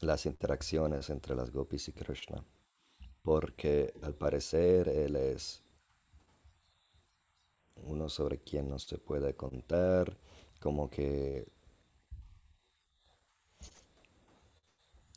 las 0.00 0.26
interacciones 0.26 1.10
entre 1.10 1.34
las 1.34 1.50
gopis 1.50 1.88
y 1.88 1.92
Krishna, 1.92 2.44
porque 3.22 3.92
al 4.02 4.14
parecer 4.14 4.88
él 4.88 5.16
es 5.16 5.62
uno 7.76 8.08
sobre 8.08 8.38
quien 8.38 8.68
no 8.68 8.78
se 8.78 8.98
puede 8.98 9.34
contar, 9.34 10.16
como 10.60 10.88
que, 10.88 11.46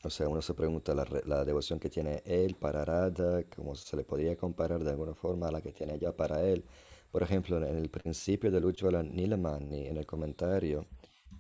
o 0.04 0.10
sea, 0.10 0.30
uno 0.30 0.42
se 0.42 0.54
pregunta 0.54 0.96
la, 0.96 1.06
la 1.26 1.44
devoción 1.44 1.80
que 1.80 1.90
tiene 1.90 2.22
él 2.26 2.56
para 2.56 2.86
Radha, 2.86 3.44
como 3.56 3.76
se 3.76 3.98
le 3.98 4.04
podría 4.04 4.36
comparar 4.38 4.84
de 4.84 4.92
alguna 4.92 5.14
forma 5.14 5.48
a 5.48 5.52
la 5.52 5.62
que 5.62 5.72
tiene 5.72 5.96
ella 5.96 6.16
para 6.16 6.44
él. 6.44 6.64
Por 7.12 7.24
ejemplo, 7.24 7.58
en 7.58 7.76
el 7.78 7.90
principio 7.90 8.52
del 8.52 8.66
Ujjvala 8.66 9.04
Nilamani, 9.04 9.88
en 9.88 9.98
el 9.98 10.06
comentario, 10.06 10.86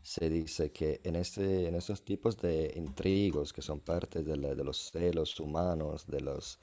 se 0.01 0.30
dice 0.30 0.72
que 0.72 0.99
en, 1.03 1.16
este, 1.16 1.68
en 1.68 1.76
estos 1.76 2.01
tipos 2.03 2.38
de 2.38 2.74
intrigos 2.76 3.53
que 3.53 3.62
son 3.62 3.80
parte 3.80 4.24
de, 4.24 4.36
de 4.36 4.64
los 4.64 4.91
celos 4.91 5.39
humanos, 5.39 6.07
de 6.07 6.22
los, 6.22 6.60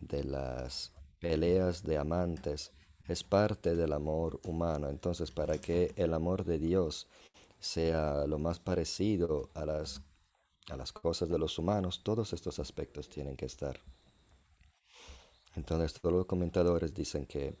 de 0.00 0.24
las 0.24 0.92
peleas 1.20 1.82
de 1.82 1.98
amantes, 1.98 2.72
es 3.08 3.22
parte 3.24 3.74
del 3.76 3.92
amor 3.92 4.40
humano. 4.44 4.88
Entonces, 4.88 5.30
para 5.30 5.58
que 5.58 5.92
el 5.96 6.14
amor 6.14 6.44
de 6.44 6.58
Dios 6.58 7.08
sea 7.58 8.26
lo 8.26 8.38
más 8.38 8.58
parecido 8.60 9.48
a 9.54 9.64
las, 9.64 10.02
a 10.70 10.76
las 10.76 10.92
cosas 10.92 11.28
de 11.28 11.38
los 11.38 11.58
humanos, 11.58 12.02
todos 12.02 12.32
estos 12.32 12.58
aspectos 12.58 13.08
tienen 13.08 13.36
que 13.36 13.46
estar. 13.46 13.80
Entonces, 15.56 16.00
todos 16.00 16.14
los 16.14 16.26
comentadores 16.26 16.92
dicen 16.92 17.26
que 17.26 17.56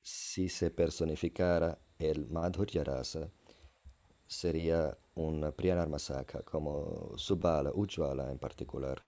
si 0.00 0.48
se 0.48 0.70
personificara 0.70 1.78
el 1.98 2.28
Madhurya 2.28 2.84
sería 4.26 4.96
un 5.14 5.52
Priyanarmasaka, 5.52 6.42
como 6.42 7.16
Subala, 7.16 7.72
Ujjvala 7.74 8.30
en 8.30 8.38
particular, 8.38 9.04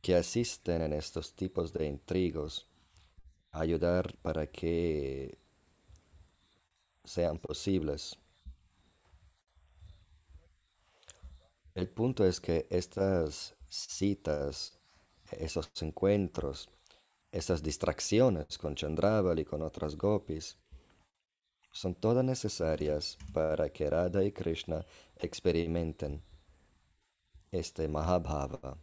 que 0.00 0.16
asisten 0.16 0.82
en 0.82 0.92
estos 0.94 1.34
tipos 1.34 1.72
de 1.72 1.86
intrigos 1.86 2.66
a 3.52 3.60
ayudar 3.60 4.16
para 4.22 4.46
que 4.46 5.38
sean 7.04 7.38
posibles. 7.38 8.18
El 11.80 11.88
punto 11.88 12.26
es 12.26 12.42
que 12.42 12.66
estas 12.68 13.54
citas, 13.70 14.78
esos 15.30 15.70
encuentros, 15.80 16.68
esas 17.32 17.62
distracciones 17.62 18.58
con 18.58 18.74
Chandraval 18.74 19.38
y 19.38 19.46
con 19.46 19.62
otras 19.62 19.96
gopis, 19.96 20.58
son 21.72 21.94
todas 21.94 22.22
necesarias 22.22 23.16
para 23.32 23.70
que 23.70 23.88
Radha 23.88 24.22
y 24.22 24.30
Krishna 24.30 24.84
experimenten 25.16 26.22
este 27.52 27.88
Mahabhava. 27.88 28.76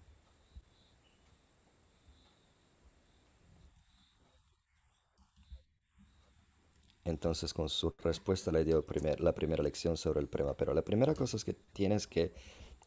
Entonces, 7.04 7.54
con 7.54 7.70
su 7.70 7.94
respuesta 8.04 8.52
le 8.52 8.64
dio 8.66 8.86
primer- 8.86 9.22
la 9.22 9.34
primera 9.34 9.64
lección 9.64 9.98
sobre 9.98 10.20
el 10.20 10.28
prema. 10.28 10.56
Pero 10.56 10.74
la 10.74 10.84
primera 10.84 11.14
cosa 11.16 11.38
es 11.38 11.46
que 11.46 11.54
tienes 11.54 12.06
que 12.08 12.34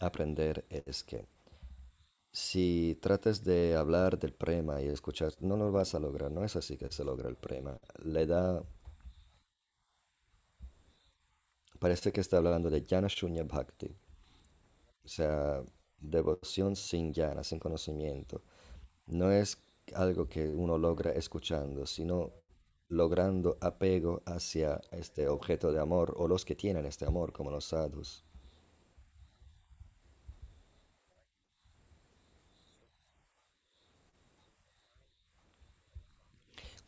aprender 0.00 0.64
es 0.70 1.04
que 1.04 1.26
si 2.32 2.96
tratas 3.00 3.44
de 3.44 3.74
hablar 3.74 4.18
del 4.18 4.32
prema 4.32 4.80
y 4.80 4.86
escuchar, 4.86 5.32
no 5.40 5.56
lo 5.56 5.72
vas 5.72 5.94
a 5.94 5.98
lograr. 5.98 6.30
No 6.30 6.44
es 6.44 6.56
así 6.56 6.76
que 6.76 6.90
se 6.90 7.04
logra 7.04 7.28
el 7.28 7.36
prema. 7.36 7.78
Le 8.04 8.26
da, 8.26 8.62
parece 11.78 12.12
que 12.12 12.20
está 12.20 12.38
hablando 12.38 12.70
de 12.70 12.82
Jnana 12.82 13.08
Shunya 13.08 13.44
Bhakti. 13.44 13.96
O 15.04 15.08
sea, 15.08 15.62
devoción 15.98 16.76
sin 16.76 17.12
jnana, 17.12 17.42
sin 17.42 17.58
conocimiento. 17.58 18.42
No 19.06 19.32
es 19.32 19.58
algo 19.94 20.28
que 20.28 20.48
uno 20.48 20.78
logra 20.78 21.10
escuchando, 21.12 21.84
sino 21.84 22.32
logrando 22.88 23.56
apego 23.60 24.22
hacia 24.26 24.80
este 24.92 25.28
objeto 25.28 25.72
de 25.72 25.80
amor 25.80 26.14
o 26.16 26.28
los 26.28 26.44
que 26.44 26.54
tienen 26.54 26.86
este 26.86 27.06
amor, 27.06 27.32
como 27.32 27.50
los 27.50 27.64
sadhus. 27.64 28.24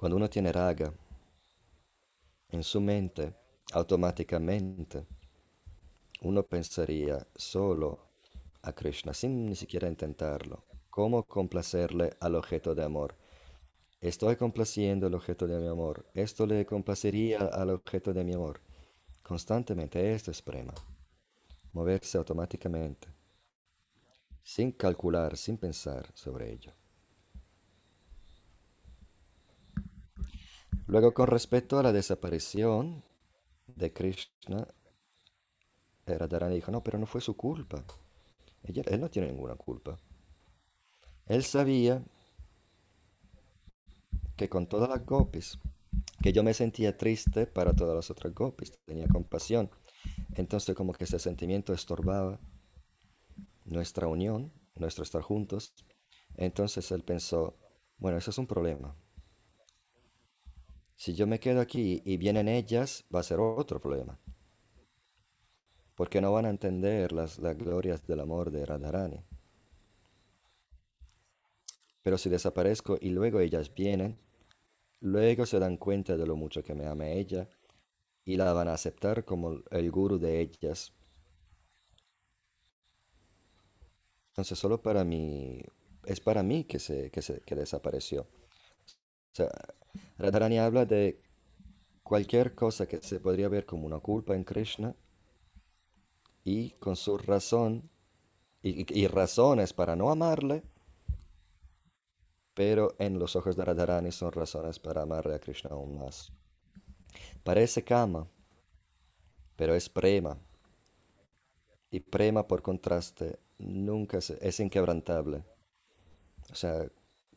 Cuando 0.02 0.16
uno 0.16 0.28
tiene 0.28 0.50
raga 0.50 0.92
en 2.48 2.64
su 2.64 2.80
mente, 2.80 3.36
automáticamente 3.72 5.06
uno 6.22 6.42
pensaría 6.42 7.24
solo 7.36 8.08
a 8.62 8.72
Krishna, 8.72 9.14
sin 9.14 9.46
ni 9.46 9.54
siquiera 9.54 9.86
intentarlo. 9.86 10.64
¿Cómo 10.90 11.22
complacerle 11.22 12.16
al 12.18 12.34
objeto 12.34 12.74
de 12.74 12.82
amor? 12.82 13.14
Estoy 14.00 14.34
complaciendo 14.34 15.06
el 15.06 15.14
objeto 15.14 15.46
de 15.46 15.60
mi 15.60 15.68
amor. 15.68 16.04
Esto 16.14 16.46
le 16.46 16.66
complacería 16.66 17.38
al 17.38 17.70
objeto 17.70 18.12
de 18.12 18.24
mi 18.24 18.32
amor. 18.32 18.60
Constantemente 19.22 20.12
esto 20.12 20.32
es 20.32 20.42
prema. 20.42 20.74
Moverse 21.72 22.18
automáticamente, 22.18 23.06
sin 24.42 24.72
calcular, 24.72 25.36
sin 25.36 25.58
pensar 25.58 26.10
sobre 26.12 26.50
ello. 26.50 26.72
Luego, 30.92 31.14
con 31.14 31.26
respecto 31.26 31.78
a 31.78 31.82
la 31.82 31.90
desaparición 31.90 33.02
de 33.66 33.94
Krishna, 33.94 34.68
Radharani 36.04 36.56
dijo, 36.56 36.70
no, 36.70 36.82
pero 36.82 36.98
no 36.98 37.06
fue 37.06 37.22
su 37.22 37.34
culpa. 37.34 37.82
Él 38.62 39.00
no 39.00 39.08
tiene 39.08 39.28
ninguna 39.28 39.54
culpa. 39.54 39.98
Él 41.24 41.44
sabía 41.44 42.04
que 44.36 44.50
con 44.50 44.66
todas 44.66 44.90
las 44.90 45.06
gopis, 45.06 45.58
que 46.22 46.34
yo 46.34 46.42
me 46.42 46.52
sentía 46.52 46.98
triste 46.98 47.46
para 47.46 47.72
todas 47.72 47.96
las 47.96 48.10
otras 48.10 48.34
gopis, 48.34 48.78
tenía 48.84 49.08
compasión. 49.08 49.70
Entonces 50.34 50.76
como 50.76 50.92
que 50.92 51.04
ese 51.04 51.18
sentimiento 51.18 51.72
estorbaba 51.72 52.38
nuestra 53.64 54.08
unión, 54.08 54.52
nuestro 54.74 55.04
estar 55.04 55.22
juntos. 55.22 55.72
Entonces 56.36 56.92
él 56.92 57.02
pensó, 57.02 57.56
bueno, 57.96 58.18
eso 58.18 58.28
es 58.30 58.36
un 58.36 58.46
problema. 58.46 58.94
Si 61.02 61.14
yo 61.14 61.26
me 61.26 61.40
quedo 61.40 61.60
aquí 61.60 62.00
y 62.04 62.16
vienen 62.16 62.46
ellas, 62.46 63.04
va 63.12 63.18
a 63.18 63.24
ser 63.24 63.40
otro 63.40 63.80
problema, 63.80 64.20
porque 65.96 66.20
no 66.20 66.30
van 66.30 66.46
a 66.46 66.50
entender 66.50 67.10
las, 67.10 67.40
las 67.40 67.58
glorias 67.58 68.06
del 68.06 68.20
amor 68.20 68.52
de 68.52 68.64
Radharani. 68.64 69.24
Pero 72.04 72.16
si 72.18 72.30
desaparezco 72.30 72.98
y 73.00 73.08
luego 73.08 73.40
ellas 73.40 73.74
vienen, 73.74 74.16
luego 75.00 75.44
se 75.44 75.58
dan 75.58 75.76
cuenta 75.76 76.16
de 76.16 76.24
lo 76.24 76.36
mucho 76.36 76.62
que 76.62 76.76
me 76.76 76.86
ama 76.86 77.08
ella 77.08 77.48
y 78.24 78.36
la 78.36 78.52
van 78.52 78.68
a 78.68 78.74
aceptar 78.74 79.24
como 79.24 79.60
el 79.72 79.90
guru 79.90 80.20
de 80.20 80.40
ellas. 80.40 80.92
Entonces, 84.28 84.56
solo 84.56 84.80
para 84.80 85.02
mi 85.02 85.64
es 86.04 86.20
para 86.20 86.44
mí 86.44 86.62
que, 86.62 86.78
se, 86.78 87.10
que, 87.10 87.22
se, 87.22 87.40
que 87.40 87.56
desapareció. 87.56 88.20
O 88.20 89.34
sea, 89.34 89.50
Radharani 90.22 90.60
habla 90.60 90.84
de 90.86 91.20
cualquier 92.04 92.54
cosa 92.54 92.86
que 92.86 93.02
se 93.02 93.18
podría 93.18 93.48
ver 93.48 93.66
como 93.66 93.86
una 93.86 93.98
culpa 93.98 94.36
en 94.36 94.44
Krishna 94.44 94.94
y 96.44 96.70
con 96.78 96.94
su 96.94 97.18
razón 97.18 97.90
y, 98.62 98.86
y 98.96 99.08
razones 99.08 99.72
para 99.72 99.96
no 99.96 100.10
amarle, 100.10 100.62
pero 102.54 102.94
en 103.00 103.18
los 103.18 103.34
ojos 103.34 103.56
de 103.56 103.64
Radharani 103.64 104.12
son 104.12 104.30
razones 104.30 104.78
para 104.78 105.02
amarle 105.02 105.34
a 105.34 105.40
Krishna 105.40 105.70
aún 105.72 105.98
más. 105.98 106.30
Parece 107.42 107.82
kama, 107.82 108.28
pero 109.56 109.74
es 109.74 109.88
prema. 109.88 110.38
Y 111.90 111.98
prema 111.98 112.46
por 112.46 112.62
contraste 112.62 113.40
nunca 113.58 114.18
es, 114.18 114.30
es 114.30 114.60
inquebrantable. 114.60 115.42
O 116.52 116.54
sea, 116.54 116.86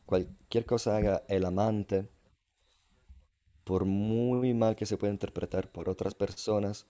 cualquier 0.04 0.64
cosa 0.64 0.96
haga 0.96 1.24
el 1.26 1.44
amante, 1.44 2.08
por 3.66 3.84
muy 3.84 4.54
mal 4.54 4.76
que 4.76 4.86
se 4.86 4.96
pueda 4.96 5.12
interpretar 5.12 5.72
por 5.72 5.88
otras 5.88 6.14
personas, 6.14 6.86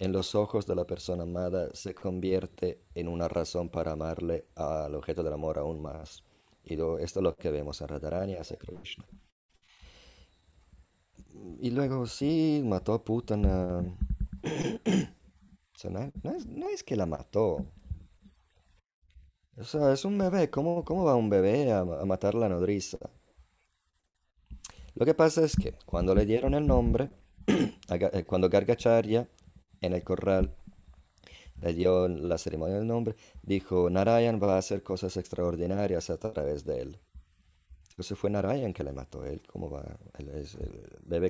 en 0.00 0.10
los 0.10 0.34
ojos 0.34 0.66
de 0.66 0.74
la 0.74 0.88
persona 0.88 1.22
amada 1.22 1.70
se 1.72 1.94
convierte 1.94 2.80
en 2.96 3.06
una 3.06 3.28
razón 3.28 3.68
para 3.68 3.92
amarle 3.92 4.48
al 4.56 4.96
objeto 4.96 5.22
del 5.22 5.34
amor 5.34 5.56
aún 5.56 5.80
más. 5.80 6.24
Y 6.64 6.74
esto 6.74 6.98
es 6.98 7.16
lo 7.16 7.36
que 7.36 7.52
vemos 7.52 7.80
en 7.80 7.86
Radharani 7.86 8.34
hacia 8.34 8.56
Krishna. 8.56 9.06
Y 11.60 11.70
luego 11.70 12.06
sí, 12.06 12.60
mató 12.64 12.92
a 12.92 13.04
Putana. 13.04 13.96
O 15.76 15.76
sea, 15.76 15.90
no, 15.90 16.68
es, 16.68 16.84
que 16.84 16.94
la 16.94 17.04
mató. 17.04 17.66
O 19.56 19.64
sea, 19.64 19.92
es 19.92 20.04
un 20.04 20.16
bebé. 20.16 20.48
¿Cómo, 20.48 20.84
va 20.84 21.16
un 21.16 21.28
bebé 21.28 21.72
a 21.72 21.84
matar 21.84 22.36
la 22.36 22.48
nodriza? 22.48 22.98
Lo 24.94 25.04
que 25.04 25.14
pasa 25.14 25.44
es 25.44 25.56
que 25.56 25.74
cuando 25.86 26.14
le 26.14 26.24
dieron 26.24 26.54
el 26.54 26.66
nombre, 26.66 27.10
eh, 27.46 28.24
cuando 28.24 28.48
Gargacharya 28.48 29.28
en 29.80 29.92
el 29.92 30.04
corral 30.04 30.54
le 31.60 31.72
dio 31.72 32.08
la 32.08 32.38
ceremonia 32.38 32.76
del 32.76 32.86
nombre, 32.86 33.16
dijo, 33.42 33.90
Narayan 33.90 34.40
va 34.40 34.54
a 34.54 34.58
hacer 34.58 34.82
cosas 34.82 35.16
extraordinarias 35.16 36.10
a 36.10 36.18
través 36.18 36.64
de 36.64 36.80
él. 36.80 37.00
Entonces 37.90 38.18
fue 38.18 38.30
Narayan 38.30 38.72
que 38.72 38.84
le 38.84 38.92
mató. 38.92 39.24
Él, 39.24 39.42
¿cómo 39.46 39.70
va? 39.70 39.84
Él 40.18 40.28
es 40.30 40.56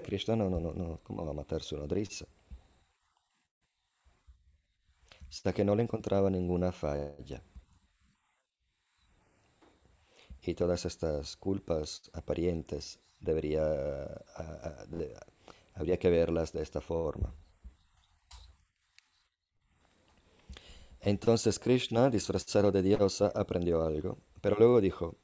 Krishna, 0.02 0.36
no, 0.36 0.48
no, 0.50 0.60
no, 0.60 1.00
¿cómo 1.02 1.24
va 1.24 1.30
a 1.30 1.34
matar 1.34 1.62
su 1.62 1.76
nodriza? 1.76 2.26
Hasta 5.28 5.52
que 5.52 5.64
no 5.64 5.74
le 5.74 5.82
encontraba 5.82 6.30
ninguna 6.30 6.70
falla. 6.72 7.42
Y 10.42 10.54
todas 10.54 10.84
estas 10.84 11.36
culpas 11.36 12.10
aparentes 12.12 13.00
debería, 13.24 13.64
habría 15.74 15.98
que 15.98 16.10
verlas 16.10 16.52
de 16.52 16.62
esta 16.62 16.80
forma. 16.80 17.34
Entonces 21.00 21.58
Krishna, 21.58 22.08
disfrazado 22.08 22.72
de 22.72 22.80
diosa, 22.82 23.30
aprendió 23.34 23.84
algo, 23.84 24.16
pero 24.40 24.56
luego 24.56 24.80
dijo, 24.80 25.16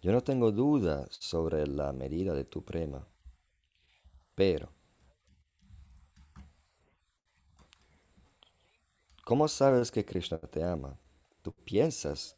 yo 0.00 0.12
no 0.12 0.20
tengo 0.22 0.52
duda 0.52 1.08
sobre 1.10 1.66
la 1.66 1.92
medida 1.92 2.34
de 2.34 2.44
tu 2.44 2.64
prema, 2.64 3.04
pero 4.36 4.70
¿cómo 9.24 9.48
sabes 9.48 9.90
que 9.90 10.04
Krishna 10.04 10.38
te 10.38 10.62
ama? 10.62 10.96
Tú 11.42 11.52
piensas 11.52 12.37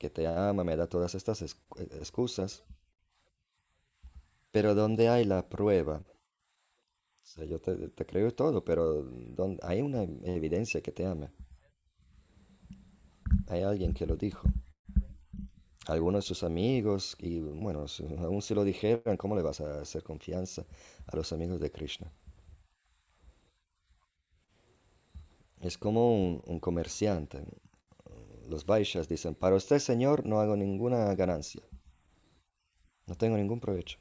que 0.00 0.10
te 0.10 0.24
ama, 0.26 0.64
me 0.64 0.76
da 0.80 0.86
todas 0.94 1.14
estas 1.14 1.42
ex- 1.42 1.56
excusas, 2.02 2.52
pero 4.52 4.76
¿dónde 4.76 5.08
hay 5.08 5.24
la 5.24 5.48
prueba? 5.48 6.04
O 7.22 7.26
sea, 7.30 7.46
yo 7.46 7.58
te, 7.58 8.04
creo 8.04 8.30
todo, 8.34 8.62
pero 8.62 9.02
¿dónde- 9.02 9.60
hay 9.62 9.80
una 9.80 10.02
evidencia 10.02 10.82
que 10.82 10.92
te 10.92 11.06
ama. 11.06 11.32
Hay 13.48 13.60
alguien 13.62 13.92
que 13.92 14.06
lo 14.06 14.16
dijo. 14.16 14.48
Algunos 15.88 16.24
de 16.24 16.28
sus 16.28 16.42
amigos, 16.42 17.16
y 17.18 17.40
bueno, 17.40 17.84
aún 18.18 18.40
si 18.42 18.54
lo 18.54 18.64
dijeran, 18.64 19.16
¿cómo 19.18 19.36
le 19.36 19.42
vas 19.42 19.60
a 19.60 19.80
hacer 19.82 20.02
confianza 20.02 20.64
a 21.06 21.16
los 21.16 21.32
amigos 21.34 21.60
de 21.60 21.70
Krishna? 21.70 22.10
Es 25.60 25.78
como 25.78 26.38
un 26.44 26.58
comerciante. 26.58 27.44
Los 28.50 28.66
Vaishyas 28.66 29.08
dicen, 29.08 29.36
para 29.36 29.54
usted, 29.54 29.78
señor, 29.78 30.26
no 30.26 30.40
hago 30.40 30.56
ninguna 30.56 31.14
ganancia, 31.14 31.62
no 33.06 33.14
tengo 33.14 33.36
ningún 33.36 33.60
provecho. 33.60 33.96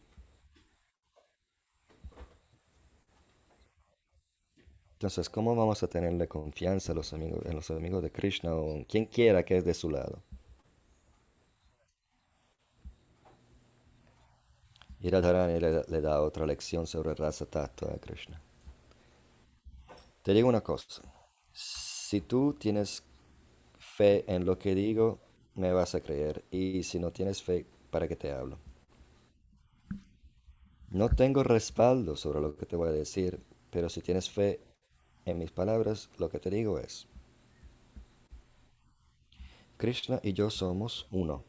Entonces, 4.93 5.29
¿cómo 5.29 5.55
vamos 5.55 5.83
a 5.83 5.87
tenerle 5.87 6.27
confianza 6.27 6.93
a 6.93 6.95
los 6.95 7.13
amigos, 7.13 7.45
en 7.45 7.55
los 7.55 7.69
amigos 7.69 8.01
de 8.01 8.11
Krishna 8.11 8.55
o 8.55 8.71
en 8.71 8.85
quien 8.85 9.05
quiera 9.05 9.45
que 9.45 9.55
es 9.57 9.63
de 9.63 9.75
su 9.75 9.91
lado? 9.91 10.23
Y 14.99 15.09
Radharani 15.11 15.59
le, 15.59 15.83
le 15.83 16.01
da 16.01 16.23
otra 16.23 16.47
lección 16.47 16.87
sobre 16.87 17.13
Rasa 17.13 17.45
Tattva 17.45 17.93
a 17.93 17.99
Krishna. 17.99 18.41
Te 20.23 20.33
digo 20.33 20.49
una 20.49 20.61
cosa, 20.61 21.03
si 21.53 22.21
tú 22.21 22.55
tienes 22.59 23.03
fe 23.99 24.23
en 24.33 24.45
lo 24.45 24.57
que 24.57 24.73
digo, 24.75 25.19
me 25.55 25.73
vas 25.73 25.93
a 25.93 25.99
creer. 25.99 26.45
Y 26.51 26.83
si 26.83 26.99
no 26.99 27.11
tienes 27.11 27.43
fe, 27.43 27.65
¿para 27.91 28.07
qué 28.07 28.15
te 28.15 28.31
hablo? 28.31 28.57
No 30.89 31.09
tengo 31.09 31.43
respaldo 31.43 32.15
sobre 32.15 32.39
lo 32.39 32.55
que 32.55 32.65
te 32.65 32.77
voy 32.77 32.87
a 32.87 32.93
decir, 32.93 33.43
pero 33.69 33.89
si 33.89 33.99
tienes 34.01 34.29
fe 34.29 34.61
en 35.25 35.37
mis 35.37 35.51
palabras, 35.51 36.09
lo 36.17 36.29
que 36.29 36.39
te 36.39 36.49
digo 36.49 36.79
es, 36.79 37.09
Krishna 39.75 40.21
y 40.23 40.31
yo 40.31 40.49
somos 40.49 41.05
uno. 41.11 41.43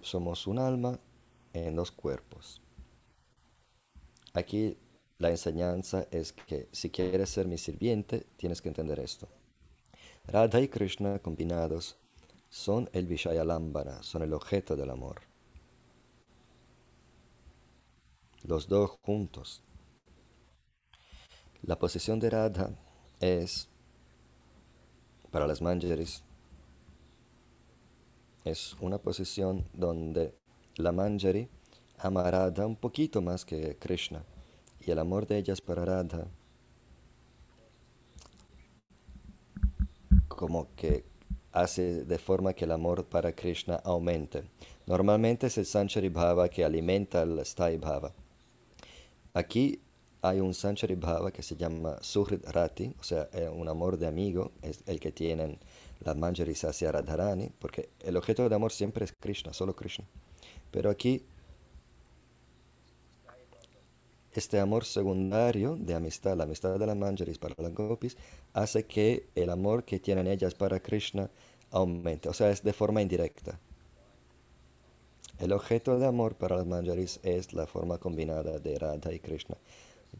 Somos 0.00 0.46
un 0.46 0.58
alma 0.58 0.98
en 1.52 1.76
dos 1.76 1.90
cuerpos. 1.90 2.62
Aquí 4.32 4.78
la 5.18 5.28
enseñanza 5.28 6.06
es 6.10 6.32
que 6.32 6.68
si 6.72 6.88
quieres 6.88 7.28
ser 7.28 7.46
mi 7.46 7.58
sirviente, 7.58 8.24
tienes 8.38 8.62
que 8.62 8.70
entender 8.70 8.98
esto. 8.98 9.28
Radha 10.30 10.60
y 10.60 10.68
Krishna 10.68 11.20
combinados 11.20 11.96
son 12.50 12.90
el 12.92 13.06
Vishayalambana, 13.06 14.02
son 14.02 14.20
el 14.22 14.34
objeto 14.34 14.76
del 14.76 14.90
amor. 14.90 15.22
Los 18.42 18.68
dos 18.68 18.90
juntos. 19.00 19.62
La 21.62 21.78
posición 21.78 22.20
de 22.20 22.28
Radha 22.28 22.70
es, 23.20 23.70
para 25.30 25.46
las 25.46 25.62
Manjaris, 25.62 26.22
es 28.44 28.76
una 28.82 28.98
posición 28.98 29.66
donde 29.72 30.34
la 30.76 30.92
Manjari 30.92 31.48
ama 31.96 32.20
a 32.20 32.30
Radha 32.30 32.66
un 32.66 32.76
poquito 32.76 33.22
más 33.22 33.46
que 33.46 33.78
Krishna. 33.78 34.26
Y 34.80 34.90
el 34.90 34.98
amor 34.98 35.26
de 35.26 35.38
ellas 35.38 35.62
para 35.62 35.86
Radha 35.86 36.28
como 40.38 40.68
que 40.76 41.04
hace 41.50 42.04
de 42.04 42.18
forma 42.18 42.54
que 42.54 42.64
el 42.64 42.70
amor 42.70 43.04
para 43.06 43.32
Krishna 43.32 43.74
aumente. 43.82 44.44
Normalmente 44.86 45.48
es 45.48 45.58
el 45.58 45.66
Sanchari 45.66 46.10
Bhava 46.10 46.48
que 46.48 46.64
alimenta 46.64 47.22
el 47.22 47.44
Sthai 47.44 47.76
Bhava. 47.76 48.14
Aquí 49.34 49.80
hay 50.22 50.38
un 50.38 50.54
Sanchari 50.54 50.94
Bhava 50.94 51.32
que 51.32 51.42
se 51.42 51.56
llama 51.56 51.96
Suhrit 52.02 52.44
Rati, 52.44 52.94
o 53.00 53.02
sea, 53.02 53.28
eh, 53.32 53.48
un 53.48 53.68
amor 53.68 53.98
de 53.98 54.06
amigo, 54.06 54.52
es 54.62 54.84
el 54.86 55.00
que 55.00 55.10
tienen 55.10 55.58
las 56.04 56.16
Manjaris 56.16 56.62
hacia 56.62 56.92
Radharani, 56.92 57.50
porque 57.58 57.88
el 57.98 58.16
objeto 58.16 58.48
de 58.48 58.54
amor 58.54 58.70
siempre 58.70 59.04
es 59.06 59.12
Krishna, 59.12 59.52
solo 59.52 59.74
Krishna. 59.74 60.06
Pero 60.70 60.88
aquí 60.88 61.24
este 64.32 64.58
amor 64.60 64.84
secundario 64.84 65.76
de 65.76 65.94
amistad, 65.94 66.36
la 66.36 66.44
amistad 66.44 66.78
de 66.78 66.86
las 66.86 66.96
Manjaris 66.96 67.38
para 67.38 67.54
las 67.58 67.74
Gopis, 67.74 68.16
hace 68.52 68.84
que 68.86 69.28
el 69.34 69.50
amor 69.50 69.84
que 69.84 69.98
tienen 70.00 70.26
ellas 70.26 70.54
para 70.54 70.80
Krishna 70.80 71.30
aumente, 71.70 72.28
o 72.28 72.32
sea, 72.34 72.50
es 72.50 72.62
de 72.62 72.72
forma 72.72 73.02
indirecta. 73.02 73.58
El 75.38 75.52
objeto 75.52 75.98
de 75.98 76.06
amor 76.06 76.34
para 76.34 76.56
las 76.56 76.66
Manjaris 76.66 77.20
es 77.22 77.52
la 77.54 77.66
forma 77.66 77.98
combinada 77.98 78.58
de 78.58 78.78
Radha 78.78 79.12
y 79.12 79.20
Krishna. 79.20 79.56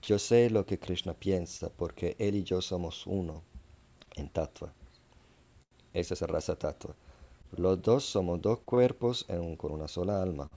Yo 0.02 0.18
sé 0.18 0.50
lo 0.50 0.64
que 0.66 0.78
Krishna 0.78 1.14
piensa 1.14 1.70
porque 1.70 2.14
él 2.18 2.36
y 2.36 2.44
yo 2.44 2.60
somos 2.62 3.06
uno 3.06 3.42
en 4.16 4.28
Tattva. 4.28 4.72
Esa 5.92 6.14
es 6.14 6.22
Rasa 6.22 6.56
Tattva. 6.56 6.94
Los 7.56 7.82
dos 7.82 8.04
somos 8.04 8.40
dos 8.40 8.60
cuerpos 8.60 9.26
en 9.28 9.40
un- 9.40 9.56
con 9.56 9.72
una 9.72 9.88
sola 9.88 10.22
alma. 10.22 10.50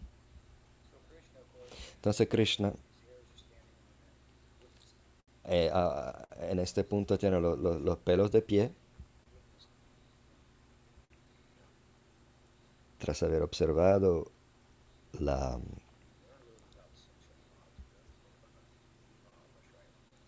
Entonces 1.96 2.28
Krishna 2.28 2.74
eh, 5.46 5.70
a, 5.74 6.28
en 6.50 6.60
este 6.60 6.84
punto 6.84 7.18
tiene 7.18 7.40
lo, 7.40 7.56
lo, 7.56 7.80
los 7.80 7.98
pelos 8.00 8.32
de 8.32 8.42
pie. 8.42 8.72
Tras 13.00 13.24
haber 13.24 13.42
observado 13.42 14.32
la... 15.20 15.60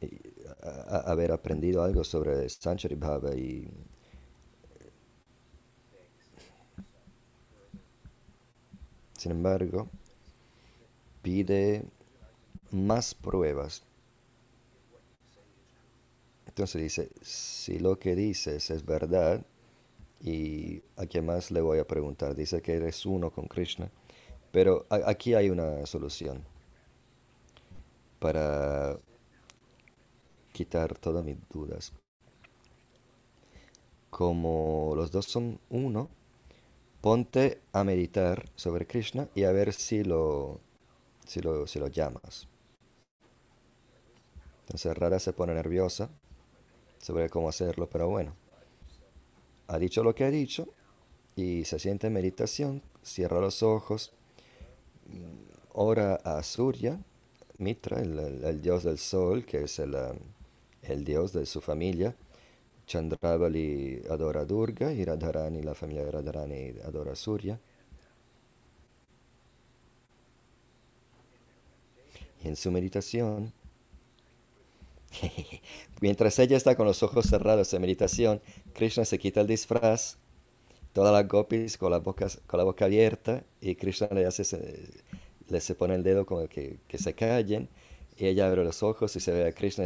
Y, 0.01 0.19
a, 0.63 0.97
a, 0.97 1.11
haber 1.11 1.31
aprendido 1.31 1.83
algo 1.83 2.03
sobre 2.03 2.49
Sanchari 2.49 2.97
y 3.37 3.69
sin 9.17 9.31
embargo 9.31 9.87
pide 11.21 11.85
más 12.71 13.13
pruebas 13.13 13.83
entonces 16.53 16.83
dice, 16.83 17.09
si 17.23 17.79
lo 17.79 17.97
que 17.97 18.15
dices 18.15 18.69
es 18.69 18.85
verdad, 18.85 19.43
y 20.21 20.83
a 20.97 21.07
quién 21.07 21.25
más 21.25 21.49
le 21.49 21.61
voy 21.61 21.79
a 21.79 21.87
preguntar, 21.87 22.35
dice 22.35 22.61
que 22.61 22.75
eres 22.75 23.07
uno 23.07 23.31
con 23.31 23.47
Krishna, 23.47 23.89
pero 24.51 24.85
aquí 24.89 25.33
hay 25.33 25.49
una 25.49 25.83
solución 25.87 26.43
para 28.19 28.99
quitar 30.51 30.95
todas 30.95 31.25
mis 31.25 31.37
dudas. 31.49 31.91
Como 34.11 34.93
los 34.95 35.09
dos 35.09 35.25
son 35.25 35.59
uno, 35.71 36.07
ponte 37.01 37.61
a 37.71 37.83
meditar 37.83 38.45
sobre 38.53 38.85
Krishna 38.85 39.27
y 39.33 39.45
a 39.45 39.51
ver 39.51 39.73
si 39.73 40.03
lo, 40.03 40.59
si 41.25 41.41
lo, 41.41 41.65
si 41.65 41.79
lo 41.79 41.87
llamas. 41.87 42.47
Entonces 44.61 44.95
Rara 44.95 45.17
se 45.17 45.33
pone 45.33 45.55
nerviosa 45.55 46.11
sobre 47.03 47.29
cómo 47.29 47.49
hacerlo, 47.49 47.89
pero 47.89 48.07
bueno. 48.07 48.33
Ha 49.67 49.77
dicho 49.77 50.03
lo 50.03 50.15
que 50.15 50.23
ha 50.23 50.31
dicho 50.31 50.67
y 51.35 51.65
se 51.65 51.77
siente 51.77 52.07
en 52.07 52.13
meditación, 52.13 52.81
cierra 53.03 53.41
los 53.41 53.61
ojos, 53.61 54.13
ora 55.73 56.15
a 56.15 56.41
Surya, 56.43 56.97
Mitra, 57.57 57.99
el, 58.01 58.61
dios 58.61 58.83
del 58.83 58.97
sol, 58.97 59.45
que 59.45 59.63
es 59.63 59.79
el, 59.79 59.95
el 60.81 61.03
dios 61.03 61.33
de 61.33 61.45
su 61.45 61.59
familia. 61.59 62.15
Chandravali 62.87 64.01
adora 64.09 64.45
Durga 64.45 64.93
y 64.93 65.03
Radharani, 65.03 65.61
la 65.61 65.75
familia 65.75 66.05
de 66.05 66.11
Radharani 66.11 66.73
adora 66.85 67.15
Surya. 67.15 67.59
Y 72.43 72.47
en 72.47 72.55
su 72.55 72.71
meditación, 72.71 73.53
mientras 76.01 76.37
ella 76.39 76.57
está 76.57 76.75
con 76.75 76.85
los 76.85 77.03
ojos 77.03 77.25
cerrados 77.27 77.73
en 77.73 77.81
meditación, 77.81 78.41
Krishna 78.73 79.05
se 79.05 79.19
quita 79.19 79.41
el 79.41 79.47
disfraz, 79.47 80.17
todas 80.93 81.13
las 81.13 81.27
gopis 81.27 81.77
con 81.77 81.91
la 81.91 81.99
boca, 81.99 82.27
con 82.47 82.57
la 82.57 82.63
boca 82.63 82.85
abierta, 82.85 83.43
y 83.61 83.75
Krishna 83.75 84.07
le 84.11 84.25
hace, 84.25 84.43
le 85.49 85.61
se 85.61 85.75
pone 85.75 85.95
el 85.95 86.03
dedo 86.03 86.25
como 86.25 86.47
que, 86.47 86.79
que 86.87 86.97
se 86.97 87.13
callen, 87.13 87.69
y 88.17 88.27
ella 88.27 88.47
abre 88.47 88.63
los 88.63 88.83
ojos 88.83 89.15
y 89.15 89.19
se 89.19 89.31
ve 89.31 89.47
a 89.47 89.51
Krishna 89.51 89.85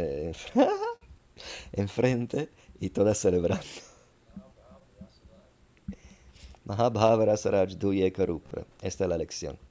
enfrente 1.72 2.50
y 2.80 2.90
todas 2.90 3.18
celebrando. 3.18 3.64
Mahabhavara 6.64 7.36
Saraj 7.38 7.76
Duye 7.76 8.12
Karupra. 8.12 8.66
Esta 8.82 9.04
es 9.04 9.10
la 9.10 9.16
lección 9.16 9.67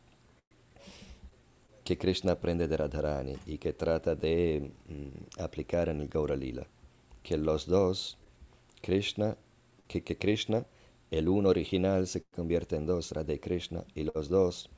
que 1.88 1.98
Krishna 1.98 2.34
aprende 2.34 2.68
de 2.68 2.76
Radharani 2.76 3.38
y 3.46 3.60
que 3.60 3.72
trata 3.72 4.14
de 4.14 4.74
mm, 4.90 5.42
aplicar 5.42 5.88
en 5.88 6.02
el 6.02 6.10
Gaura 6.10 6.36
Lila. 6.36 6.68
Que 7.24 7.38
los 7.38 7.66
dos, 7.66 8.18
Krishna, 8.82 9.38
que, 9.88 10.04
que 10.04 10.18
Krishna, 10.18 10.66
el 11.12 11.30
uno 11.30 11.48
original 11.48 12.06
se 12.08 12.24
convierte 12.24 12.76
en 12.76 12.88
dos, 12.88 13.14
Radha 13.14 13.32
y 13.32 13.40
Krishna, 13.40 13.86
y 13.96 14.04
los 14.04 14.28
dos 14.28 14.70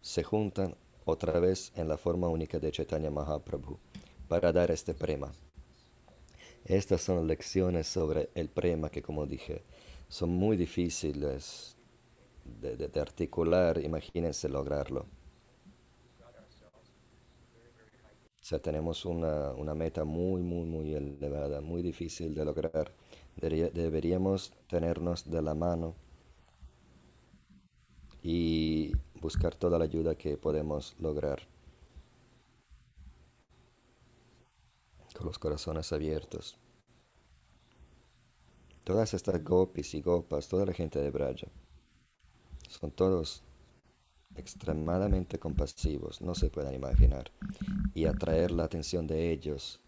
se 0.00 0.24
juntan 0.24 0.74
otra 1.04 1.38
vez 1.38 1.70
en 1.76 1.86
la 1.86 1.96
forma 1.96 2.26
única 2.26 2.58
de 2.58 2.72
Chaitanya 2.72 3.12
Mahaprabhu 3.12 3.78
para 4.26 4.50
dar 4.50 4.72
este 4.72 4.92
prema. 4.92 5.30
Estas 6.64 7.00
son 7.00 7.28
lecciones 7.28 7.86
sobre 7.86 8.28
el 8.34 8.48
prema 8.48 8.90
que, 8.90 9.02
como 9.02 9.24
dije, 9.24 9.62
son 10.08 10.30
muy 10.30 10.56
difíciles 10.56 11.76
de, 12.44 13.00
articular. 13.00 13.78
Imagínense 13.78 14.48
lograrlo. 14.48 15.06
O 18.39 18.39
sea, 18.50 18.58
tenemos 18.60 19.04
una, 19.04 19.52
una, 19.52 19.74
meta 19.74 20.04
muy, 20.04 20.42
muy, 20.42 20.66
muy 20.66 20.94
elevada, 20.94 21.60
muy 21.60 21.82
difícil 21.82 22.34
de 22.34 22.44
lograr. 22.44 22.92
Deberíamos 23.36 24.52
tenernos 24.68 25.30
de 25.30 25.40
la 25.40 25.54
mano 25.54 25.94
y 28.22 28.92
buscar 29.20 29.54
toda 29.54 29.78
la 29.78 29.84
ayuda 29.84 30.16
que 30.16 30.36
podemos 30.36 30.96
lograr. 30.98 31.40
con 35.20 35.26
los 35.26 35.38
corazones 35.38 35.92
abiertos. 35.92 36.56
Todas 38.84 39.12
estas 39.12 39.44
gopis 39.44 39.92
y 39.94 40.00
gopas, 40.00 40.48
toda 40.48 40.64
la 40.64 40.72
gente 40.72 40.98
de 40.98 41.10
Braja, 41.10 41.46
son 42.68 42.90
todos 42.90 43.42
extremadamente 44.40 45.38
compasivos, 45.38 46.20
no 46.20 46.34
se 46.34 46.50
pueden 46.50 46.74
imaginar. 46.74 47.30
Y 47.94 48.06
atraer 48.06 48.50
la 48.50 48.64
atención 48.64 49.06
de 49.06 49.30
ellos, 49.30 49.80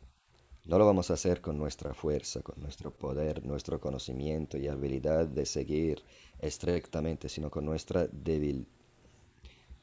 no 0.64 0.78
lo 0.78 0.86
vamos 0.86 1.10
a 1.10 1.14
hacer 1.14 1.40
con 1.40 1.58
nuestra 1.58 1.92
fuerza, 1.94 2.40
con 2.42 2.60
nuestro 2.60 2.92
poder, 2.92 3.44
nuestro 3.44 3.80
conocimiento 3.80 4.56
y 4.58 4.68
habilidad 4.68 5.26
de 5.26 5.44
seguir 5.44 6.02
estrictamente, 6.38 7.28
sino 7.28 7.50
con 7.50 7.64
nuestra 7.64 8.06
débil, 8.06 8.66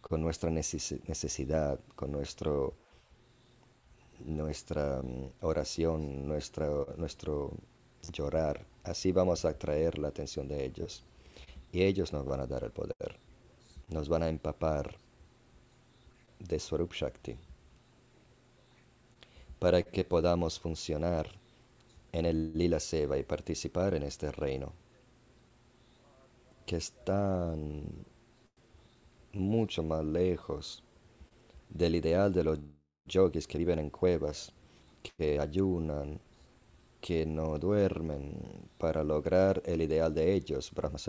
con 0.01 0.21
nuestra 0.21 0.49
necesidad, 0.49 1.79
con 1.95 2.11
nuestro 2.11 2.75
nuestra 4.25 5.01
mm, 5.01 5.31
oración, 5.41 6.27
nuestro, 6.27 6.93
nuestro 6.97 7.53
llorar. 8.11 8.65
Así 8.83 9.11
vamos 9.11 9.45
a 9.45 9.49
atraer 9.49 9.97
la 9.97 10.09
atención 10.09 10.47
de 10.47 10.65
ellos. 10.65 11.03
Y 11.71 11.83
ellos 11.83 12.13
nos 12.13 12.25
van 12.25 12.41
a 12.41 12.47
dar 12.47 12.63
el 12.63 12.71
poder. 12.71 13.19
Nos 13.89 14.07
van 14.07 14.21
a 14.21 14.29
empapar 14.29 14.95
de 16.39 16.59
Swarup 16.59 16.93
Shakti. 16.93 17.35
Para 19.57 19.81
que 19.81 20.03
podamos 20.03 20.59
funcionar 20.59 21.27
en 22.11 22.25
el 22.25 22.53
Lila 22.53 22.79
Seva 22.79 23.17
y 23.17 23.23
participar 23.23 23.95
en 23.95 24.03
este 24.03 24.31
reino. 24.31 24.73
Que 26.67 26.77
están 26.77 28.05
mucho 29.33 29.81
más 29.81 30.05
lejos 30.05 30.83
del 31.69 31.95
ideal 31.95 32.31
de 32.31 32.43
los 32.43 32.59
yogis 33.07 33.47
que 33.47 33.57
viven 33.57 33.79
en 33.79 33.89
cuevas, 33.89 34.53
que 35.01 35.39
ayunan, 35.39 36.19
que 37.01 37.25
no 37.25 37.57
duermen 37.57 38.69
para 38.77 39.03
lograr 39.03 39.63
el 39.65 39.81
ideal 39.81 40.13
de 40.13 40.33
ellos, 40.33 40.71
Brahma 40.71 40.99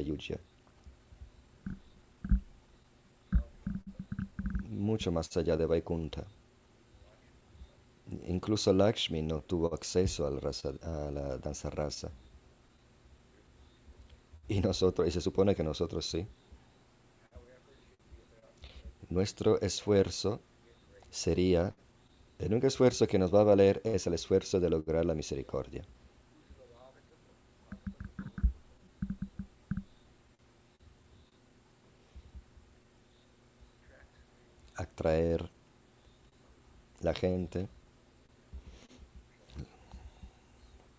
Mucho 4.81 5.13
más 5.13 5.37
allá 5.37 5.59
de 5.59 5.67
Vaikunta. 5.67 6.27
Incluso 8.27 8.73
Lakshmi 8.73 9.21
no 9.21 9.43
tuvo 9.43 9.75
acceso 9.75 10.27
a 10.27 10.31
la, 11.11 11.37
danza 11.37 11.69
rasa. 11.69 12.11
Y 14.49 14.61
nosotros, 14.61 15.07
y 15.07 15.11
se 15.11 15.21
supone 15.21 15.55
que 15.55 15.63
nosotros 15.63 16.07
sí. 16.07 16.27
Nuestro 19.11 19.61
esfuerzo 19.61 20.41
sería 21.11 21.75
el 22.39 22.51
único 22.51 22.67
esfuerzo 22.67 23.07
que 23.07 23.19
nos 23.19 23.35
va 23.35 23.43
a 23.43 23.45
valer 23.45 23.83
es 23.85 24.07
el 24.07 24.15
esfuerzo 24.15 24.61
de 24.61 24.71
lograr 24.71 25.05
la 25.05 25.15
misericordia. 25.15 25.85
Atraer 34.81 35.51
la 37.01 37.13
gente, 37.15 37.69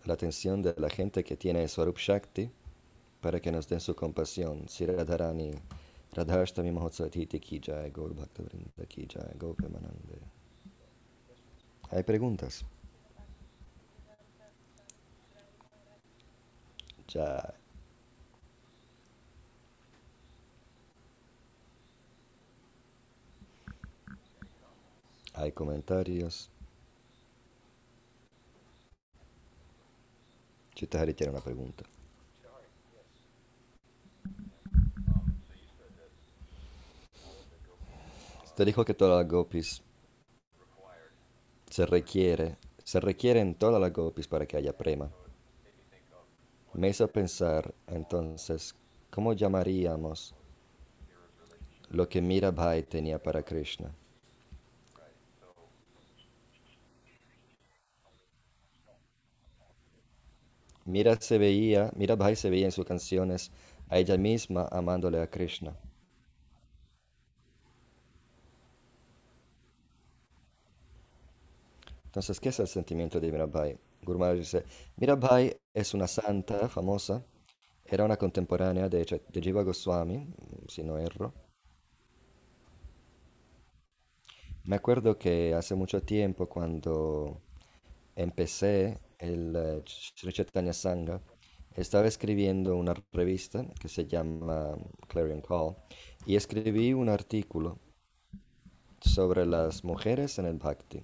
la 0.04 0.14
atención 0.14 0.62
de 0.62 0.74
la 0.78 0.88
gente 0.88 1.24
que 1.24 1.36
tiene 1.36 1.66
Swarup 1.68 1.98
Shakti 1.98 2.50
para 3.20 3.40
que 3.40 3.52
nos 3.52 3.68
den 3.68 3.80
su 3.80 3.94
compasión. 3.94 4.68
Si 4.68 4.84
Radharani, 4.86 5.52
Radharashtami 6.12 6.70
Mahotsvatiti 6.70 7.40
ki 7.40 7.60
jai, 7.60 7.90
Gaur 7.90 8.14
Bhakta 8.14 8.42
ki 8.88 9.06
jai, 9.06 9.34
¿Hay 11.90 12.02
preguntas? 12.02 12.64
Ya. 17.08 17.61
¿Hay 25.34 25.52
comentarios? 25.52 26.50
Chitahari 30.74 31.14
tiene 31.14 31.32
una 31.32 31.40
pregunta. 31.40 31.84
Te 38.56 38.64
dijo 38.66 38.84
que 38.84 38.92
todas 38.92 39.22
las 39.22 39.32
gopis 39.32 39.82
se 41.70 41.86
requiere, 41.86 42.58
se 42.84 43.00
requieren 43.00 43.54
todas 43.54 43.80
las 43.80 43.92
gopis 43.92 44.28
para 44.28 44.44
que 44.44 44.58
haya 44.58 44.76
prema. 44.76 45.10
Me 46.74 46.88
hizo 46.88 47.08
pensar 47.08 47.74
entonces, 47.86 48.74
¿cómo 49.10 49.32
llamaríamos 49.32 50.34
lo 51.88 52.08
que 52.08 52.20
Mirabai 52.20 52.82
tenía 52.82 53.22
para 53.22 53.42
Krishna? 53.42 53.94
Mira 60.84 61.16
se 61.20 61.38
veía, 61.38 61.90
Mirabai 61.96 62.36
se 62.36 62.48
veía 62.48 62.66
en 62.66 62.70
sus 62.72 62.84
canciones 62.86 63.50
a 63.88 63.98
ella 63.98 64.16
misma 64.16 64.68
amándole 64.70 65.20
a 65.20 65.28
Krishna. 65.28 65.76
Entonces, 72.04 72.38
¿qué 72.40 72.50
es 72.50 72.60
el 72.60 72.68
sentimiento 72.68 73.18
de 73.20 73.32
Mirabai? 73.32 73.78
Guru 74.04 74.24
dice, 74.34 74.64
Mirabai 74.96 75.56
es 75.74 75.94
una 75.94 76.06
santa 76.06 76.68
famosa, 76.68 77.24
era 77.84 78.04
una 78.04 78.16
contemporánea 78.18 78.88
de, 78.88 79.04
de 79.28 79.42
Jiva 79.42 79.62
Goswami, 79.62 80.26
si 80.68 80.82
no 80.84 80.98
erro. 80.98 81.32
Me 84.64 84.76
acuerdo 84.76 85.18
que 85.18 85.54
hace 85.54 85.74
mucho 85.74 86.02
tiempo, 86.02 86.48
cuando 86.48 87.40
empecé 88.16 88.98
el 89.22 89.54
eh, 89.56 89.82
Sri 89.86 90.32
Chaitanya 90.32 90.72
Sangha, 90.72 91.20
estaba 91.74 92.06
escribiendo 92.06 92.76
una 92.76 92.94
revista 93.12 93.64
que 93.80 93.88
se 93.88 94.06
llama 94.06 94.76
Clarion 95.08 95.40
Call 95.40 95.76
y 96.26 96.36
escribí 96.36 96.92
un 96.92 97.08
artículo 97.08 97.78
sobre 99.00 99.46
las 99.46 99.84
mujeres 99.84 100.38
en 100.38 100.46
el 100.46 100.58
Bhakti. 100.58 101.02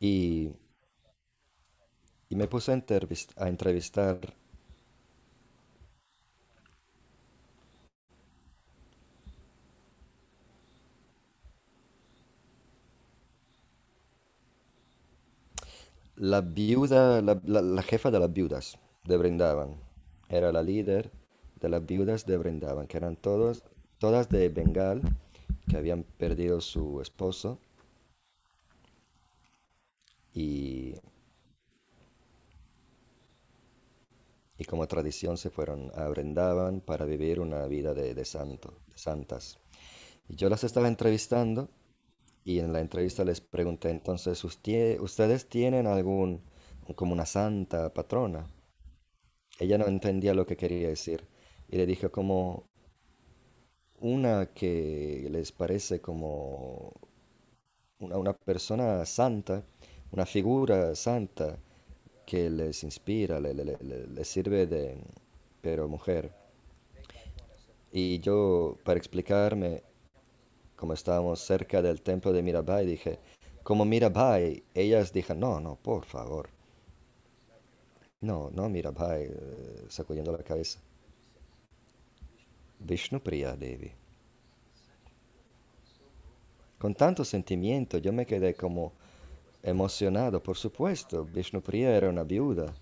Y, 0.00 0.50
y 2.30 2.36
me 2.36 2.46
puse 2.48 2.72
a, 2.72 2.76
entrevist- 2.76 3.34
a 3.36 3.48
entrevistar 3.48 4.18
la 16.20 16.40
viuda, 16.42 17.20
la, 17.22 17.40
la- 17.44 17.82
jefa 17.82 18.10
de 18.10 18.20
las 18.20 18.32
viudas 18.32 18.78
de 19.04 19.16
Brindavan. 19.16 19.76
Era 20.28 20.52
la 20.52 20.62
líder 20.62 21.10
de 21.60 21.68
las 21.68 21.84
viudas 21.84 22.26
de 22.26 22.36
Brindavan, 22.36 22.86
que 22.86 22.96
eran 22.98 23.16
todos, 23.16 23.64
todas 23.98 24.28
de 24.28 24.48
Bengal, 24.48 25.02
que 25.68 25.76
habían 25.76 26.02
perdido 26.04 26.60
su 26.60 27.00
esposo 27.00 27.58
y, 30.34 30.94
y 34.58 34.64
como 34.64 34.86
tradición 34.86 35.36
se 35.38 35.50
fueron 35.50 35.90
a 35.94 36.06
Brindavan 36.08 36.80
para 36.80 37.06
vivir 37.06 37.40
una 37.40 37.66
vida 37.66 37.94
de, 37.94 38.14
de 38.14 38.24
santo, 38.24 38.74
de 38.88 38.98
santas. 38.98 39.58
Y 40.28 40.36
yo 40.36 40.48
las 40.48 40.64
estaba 40.64 40.88
entrevistando 40.88 41.68
Y 42.44 42.58
en 42.58 42.74
la 42.74 42.80
entrevista 42.80 43.24
les 43.24 43.40
pregunté, 43.40 43.88
entonces, 43.88 44.44
"¿Ustie- 44.44 45.00
¿ustedes 45.00 45.48
tienen 45.48 45.86
algún, 45.86 46.42
como 46.96 47.14
una 47.14 47.24
santa 47.24 47.94
patrona? 47.94 48.46
Ella 49.60 49.78
no 49.78 49.86
entendía 49.86 50.34
lo 50.34 50.44
que 50.44 50.56
quería 50.56 50.88
decir. 50.88 51.24
Y 51.68 51.76
le 51.76 51.86
dije 51.86 52.08
como 52.10 52.64
una 54.00 54.46
que 54.52 55.28
les 55.30 55.52
parece 55.52 56.00
como 56.00 56.92
una, 58.00 58.16
una 58.18 58.32
persona 58.32 59.04
santa, 59.06 59.62
una 60.10 60.26
figura 60.26 60.94
santa 60.96 61.56
que 62.26 62.50
les 62.50 62.82
inspira, 62.84 63.40
le, 63.40 63.54
le- 63.54 63.64
le- 63.64 63.78
le- 63.80 64.06
les 64.08 64.28
sirve 64.28 64.66
de, 64.66 64.98
pero 65.62 65.88
mujer. 65.88 66.32
Y 67.92 68.20
yo, 68.20 68.76
para 68.84 68.98
explicarme, 68.98 69.82
como 70.80 70.94
estábamos 70.94 71.40
cerca 71.40 71.82
del 71.82 72.00
templo 72.00 72.32
de 72.32 72.42
Mirabai, 72.42 72.86
dije, 72.86 73.18
como 73.62 73.84
Mirabai, 73.84 74.64
ellas 74.72 75.12
dijeron, 75.12 75.40
no, 75.40 75.60
no, 75.60 75.76
por 75.76 76.06
favor, 76.06 76.48
no, 78.22 78.50
no 78.50 78.66
Mirabai, 78.70 79.24
eh, 79.24 79.84
sacudiendo 79.88 80.32
la 80.32 80.42
cabeza, 80.42 80.80
Vishnupriya 82.78 83.56
Devi. 83.56 83.92
Con 86.78 86.94
tanto 86.94 87.26
sentimiento, 87.26 87.98
yo 87.98 88.10
me 88.10 88.24
quedé 88.24 88.54
como 88.54 88.94
emocionado, 89.62 90.42
por 90.42 90.56
supuesto, 90.56 91.26
Vishnupriya 91.26 91.94
era 91.94 92.08
una 92.08 92.24
viuda, 92.24 92.74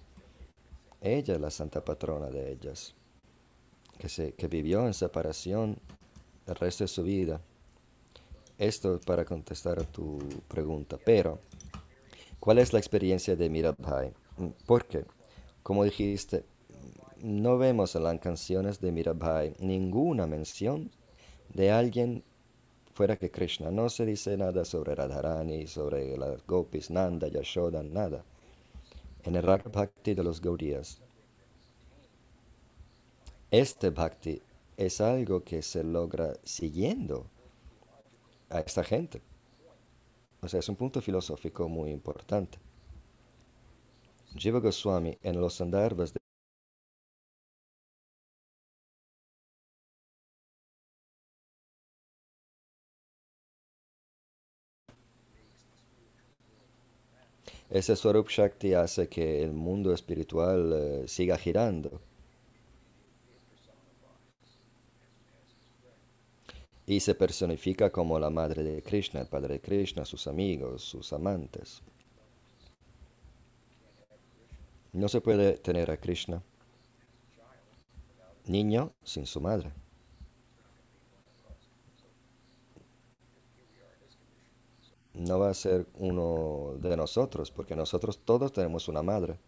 ella 1.01 1.35
es 1.35 1.41
la 1.41 1.51
santa 1.51 1.85
patrona 1.85 2.29
de 2.29 2.53
ellas, 2.53 2.95
que, 3.99 4.09
se, 4.09 4.35
que 4.35 4.47
vivió 4.47 4.87
en 4.87 4.95
separación 4.95 5.81
el 6.47 6.55
resto 6.55 6.85
de 6.85 6.89
su 6.89 7.03
vida. 7.03 7.41
Esto 8.59 9.01
para 9.07 9.25
contestar 9.25 9.79
a 9.79 9.85
tu 9.85 10.19
pregunta, 10.49 10.99
pero 11.05 11.39
¿Cuál 12.41 12.59
es 12.59 12.73
la 12.73 12.79
experiencia 12.79 13.35
de 13.35 13.51
Mirabai? 13.51 14.13
Mm, 14.37 14.47
Porque, 14.67 15.05
como 15.63 15.85
dijiste, 15.85 16.45
no 17.21 17.59
vemos 17.59 17.97
en 17.97 18.05
las 18.05 18.21
canciones 18.21 18.81
de 18.81 18.93
Mirabai 18.93 19.55
ninguna 19.59 20.27
mención 20.27 20.91
de 21.53 21.73
alguien 21.73 22.23
fuera 22.95 23.17
que 23.17 23.31
Krishna. 23.31 23.71
No 23.71 23.89
se 23.89 24.07
dice 24.07 24.37
nada 24.37 24.65
sobre 24.65 24.95
Radharani, 24.95 25.67
sobre 25.67 26.17
las 26.17 26.47
gopis, 26.47 26.91
Nanda, 26.91 27.27
Yashoda, 27.29 27.83
nada. 27.83 28.25
En 29.25 29.35
el 29.35 29.43
Rag 29.43 29.71
Bhakti 29.71 30.15
de 30.15 30.23
los 30.23 30.41
Gaudías, 30.41 31.01
este 33.51 33.91
Bhakti 33.91 34.41
es 34.77 35.01
algo 35.01 35.43
que 35.43 35.61
se 35.63 35.83
logra 35.83 36.35
siguiendo 36.45 37.27
a 38.51 38.61
esta 38.61 38.85
gente. 38.85 39.23
O 40.41 40.49
sea, 40.49 40.61
es 40.61 40.69
un 40.69 40.77
punto 40.77 41.01
filosófico 41.01 41.69
muy 41.69 41.91
importante. 41.91 42.59
Jiva 44.37 44.61
Goswami 44.61 45.19
en 45.23 45.41
los 45.41 45.55
Sandarbhas 45.55 46.13
Ese 57.71 57.97
Swarup 57.97 58.29
Shakti 58.29 58.75
hace 58.75 59.09
que 59.09 59.43
el 59.43 59.53
mundo 59.53 59.93
espiritual 59.95 60.73
eh, 60.75 61.05
siga 61.09 61.39
girando 61.39 62.01
y 66.89 67.01
se 67.01 67.15
personifica 67.15 67.91
como 67.93 68.19
la 68.19 68.31
madre 68.31 68.63
de 68.63 68.83
Krishna, 68.83 69.21
el 69.21 69.27
padre 69.27 69.55
de 69.55 69.61
Krishna, 69.61 70.07
sus 70.07 70.27
amigos, 70.27 70.83
sus 70.83 71.13
amantes. 71.13 71.83
No 74.95 75.07
se 75.07 75.21
puede 75.21 75.59
tener 75.59 75.91
a 75.91 75.99
Krishna 75.99 76.43
niño 78.47 78.95
sin 79.03 79.27
su 79.27 79.39
madre. 79.39 79.71
No 85.13 85.39
va 85.39 85.51
a 85.51 85.55
ser 85.55 85.87
uno 85.97 86.73
de 86.79 86.97
nosotros, 86.97 87.51
porque 87.51 87.77
nosotros 87.77 88.19
todos 88.25 88.51
tenemos 88.51 88.89
una 88.89 89.03
madre. 89.03 89.39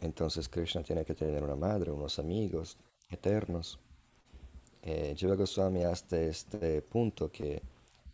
Entonces 0.00 0.48
Krishna 0.48 0.84
tiene 0.84 1.04
que 1.04 1.16
tener 1.16 1.42
una 1.42 1.56
madre, 1.56 1.90
unos 1.90 2.20
amigos 2.20 2.78
eternos. 3.10 3.78
Eh, 4.82 5.14
Jiva 5.16 5.34
Goswami 5.34 5.82
hasta 5.82 6.20
este 6.20 6.82
punto 6.82 7.30
que 7.30 7.62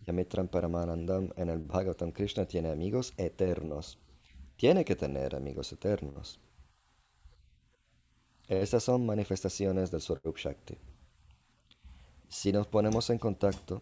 Yamitram 0.06 0.48
Paramanandam 0.48 1.30
en 1.36 1.48
el 1.48 1.58
Bhagavatam 1.58 2.12
Krishna 2.12 2.46
tiene 2.46 2.70
amigos 2.70 3.12
eternos. 3.16 3.98
Tiene 4.56 4.84
que 4.84 4.96
tener 4.96 5.34
amigos 5.34 5.72
eternos. 5.72 6.38
Estas 8.46 8.82
son 8.82 9.06
manifestaciones 9.06 9.90
del 9.90 10.00
Swarup 10.00 10.36
Shakti. 10.36 10.76
Si 12.28 12.52
nos 12.52 12.66
ponemos 12.66 13.08
en 13.10 13.18
contacto 13.18 13.80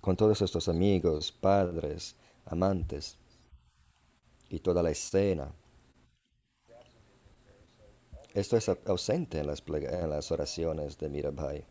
con 0.00 0.16
todos 0.16 0.42
estos 0.42 0.68
amigos, 0.68 1.30
padres, 1.30 2.16
amantes 2.46 3.18
y 4.48 4.58
toda 4.58 4.82
la 4.82 4.90
escena, 4.90 5.52
esto 8.34 8.56
es 8.56 8.68
ausente 8.86 9.40
en 9.40 9.46
las, 9.46 9.62
en 9.66 10.10
las 10.10 10.30
oraciones 10.32 10.98
de 10.98 11.08
Mirabai. 11.08 11.64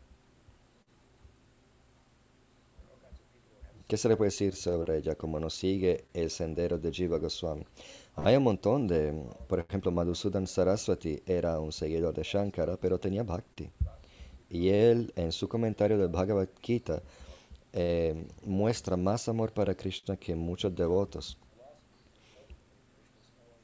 ¿Qué 3.88 3.98
se 3.98 4.08
le 4.08 4.16
puede 4.16 4.30
decir 4.30 4.56
sobre 4.56 5.00
ella 5.00 5.16
como 5.16 5.38
no 5.38 5.50
sigue 5.50 6.06
el 6.14 6.30
sendero 6.30 6.78
de 6.78 6.94
Jiva 6.94 7.18
Goswami? 7.18 7.66
Hay 8.16 8.38
un 8.38 8.44
montón 8.44 8.88
de, 8.88 9.12
por 9.50 9.60
ejemplo, 9.60 9.92
Madhusudan 9.92 10.48
Saraswati 10.48 11.22
era 11.26 11.60
un 11.60 11.74
seguidor 11.74 12.14
de 12.14 12.24
Shankara, 12.24 12.78
pero 12.78 13.00
tenía 13.00 13.24
bhakti. 13.24 13.70
Y 14.50 14.70
él, 14.70 15.12
en 15.18 15.34
su 15.34 15.50
comentario 15.50 15.98
del 15.98 16.08
Bhagavad 16.08 16.48
Gita, 16.62 17.02
eh, 17.74 18.28
muestra 18.46 18.96
más 18.96 19.28
amor 19.28 19.52
para 19.54 19.76
Krishna 19.76 20.16
que 20.16 20.36
muchos 20.36 20.74
devotos. 20.76 21.38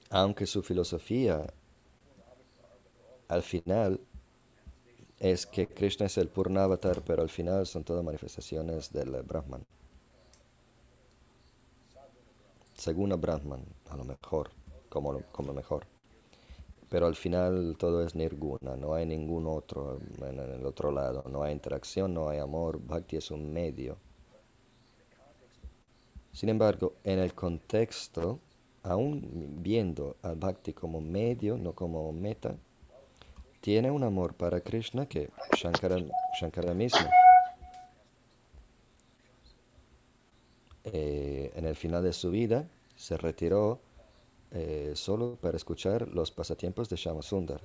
Aunque 0.09 0.45
su 0.45 0.61
filosofía, 0.61 1.45
al 3.27 3.43
final, 3.43 3.99
es 5.19 5.45
que 5.45 5.67
Krishna 5.67 6.05
es 6.05 6.17
el 6.17 6.29
Purnavatar, 6.29 7.03
pero 7.03 7.23
al 7.23 7.29
final 7.29 7.65
son 7.65 7.83
todas 7.83 8.03
manifestaciones 8.03 8.91
del 8.91 9.21
Brahman. 9.23 9.65
Según 12.75 13.11
a 13.11 13.15
Brahman, 13.15 13.65
a 13.89 13.97
lo 13.97 14.03
mejor, 14.03 14.51
como, 14.89 15.21
como 15.31 15.53
mejor. 15.53 15.85
Pero 16.89 17.07
al 17.07 17.15
final 17.15 17.75
todo 17.77 18.05
es 18.05 18.15
nirguna, 18.15 18.77
no 18.77 18.93
hay 18.93 19.05
ningún 19.05 19.47
otro 19.47 19.99
en 20.21 20.39
el 20.39 20.65
otro 20.65 20.91
lado, 20.91 21.23
no 21.29 21.43
hay 21.43 21.51
interacción, 21.51 22.13
no 22.13 22.29
hay 22.29 22.37
amor, 22.37 22.79
bhakti 22.79 23.17
es 23.17 23.31
un 23.31 23.51
medio. 23.51 23.97
Sin 26.31 26.49
embargo, 26.49 26.93
en 27.03 27.19
el 27.19 27.33
contexto, 27.33 28.39
aún 28.83 29.57
viendo 29.59 30.15
al 30.21 30.35
bhakti 30.35 30.71
como 30.71 31.01
medio, 31.01 31.57
no 31.57 31.73
como 31.73 32.13
meta, 32.13 32.55
tiene 33.67 33.91
un 33.91 34.01
amor 34.01 34.33
para 34.33 34.61
Krishna 34.61 35.09
que 35.09 35.29
Shankara, 35.57 35.97
Shankara 36.39 36.73
mismo. 36.73 37.05
Eh, 40.85 41.51
en 41.53 41.65
el 41.65 41.75
final 41.75 42.01
de 42.01 42.13
su 42.13 42.31
vida 42.31 42.65
se 42.95 43.17
retiró 43.17 43.81
eh, 44.51 44.93
solo 44.95 45.35
para 45.41 45.57
escuchar 45.57 46.07
los 46.07 46.31
pasatiempos 46.31 46.87
de 46.87 46.95
Shama 46.95 47.21
Sundar. 47.21 47.59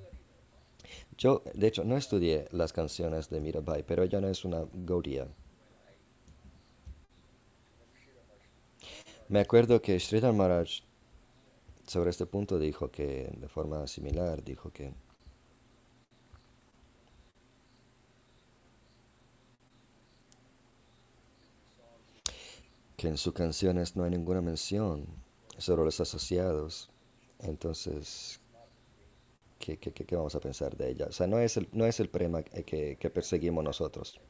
Yo, 1.16 1.44
de 1.54 1.68
hecho, 1.68 1.84
no 1.84 1.96
estudié 1.96 2.48
las 2.50 2.72
canciones 2.72 3.30
de 3.30 3.40
Mirabai, 3.40 3.84
pero 3.84 4.02
ella 4.02 4.20
no 4.20 4.26
es 4.26 4.44
una 4.44 4.64
Gaudiya. 4.72 5.28
Me 9.28 9.38
acuerdo 9.38 9.80
que 9.80 10.00
Sridhar 10.00 10.32
Maharaj 10.32 10.68
sobre 11.86 12.10
este 12.10 12.26
punto 12.26 12.58
dijo 12.58 12.90
que, 12.90 13.32
de 13.36 13.46
forma 13.46 13.86
similar, 13.86 14.42
dijo 14.42 14.72
que 14.72 14.92
que 23.02 23.08
en 23.08 23.16
sus 23.16 23.34
canciones 23.34 23.96
no 23.96 24.04
hay 24.04 24.10
ninguna 24.10 24.40
mención 24.40 25.04
sobre 25.58 25.82
los 25.82 26.00
asociados. 26.00 26.88
Entonces, 27.40 28.38
¿qué, 29.58 29.76
qué, 29.76 29.92
qué 29.92 30.14
vamos 30.14 30.36
a 30.36 30.40
pensar 30.40 30.76
de 30.76 30.90
ella? 30.90 31.06
O 31.08 31.12
sea, 31.12 31.26
no 31.26 31.40
es 31.40 31.56
el, 31.56 31.68
no 31.72 31.84
es 31.84 31.98
el 31.98 32.08
prema 32.08 32.44
que, 32.44 32.96
que 33.00 33.10
perseguimos 33.10 33.64
nosotros. 33.64 34.20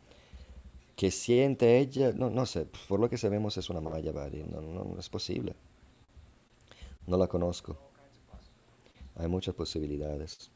¿Qué 0.97 1.11
siente 1.11 1.81
ella? 1.81 2.13
No, 2.15 2.31
no 2.31 2.47
sé, 2.47 2.67
por 2.89 2.99
lo 2.99 3.11
que 3.11 3.19
sabemos 3.19 3.59
es 3.59 3.69
una 3.69 3.83
Mayavadi, 3.83 4.43
no, 4.45 4.63
no, 4.63 4.85
no 4.85 4.99
es 4.99 5.11
posible. 5.11 5.55
No 7.07 7.19
la 7.19 7.27
conozco. 7.27 7.77
Hay 9.17 9.29
muchas 9.29 9.55
posibilidades. 9.55 10.51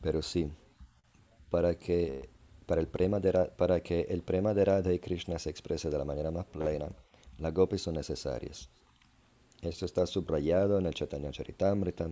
Pero 0.00 0.22
sí, 0.22 0.48
para 1.50 1.76
que, 1.78 2.28
para 2.66 2.80
el 2.80 2.88
prema 2.88 3.20
de 3.20 3.32
Ra- 3.32 3.50
para 3.56 3.80
que 3.82 4.02
el 4.10 4.22
prema 4.22 4.54
de 4.54 4.64
Radha 4.64 4.92
y 4.92 4.98
Krishna 4.98 5.38
se 5.38 5.50
exprese 5.50 5.90
de 5.90 5.98
la 5.98 6.04
manera 6.04 6.30
más 6.30 6.46
plena, 6.46 6.88
las 7.38 7.54
gopis 7.54 7.82
son 7.82 7.94
necesarias. 7.94 8.68
Esto 9.62 9.86
está 9.86 10.06
subrayado 10.06 10.78
en 10.78 10.86
el 10.86 10.94
Chaitanya 10.94 11.30
Charitamrita. 11.30 12.10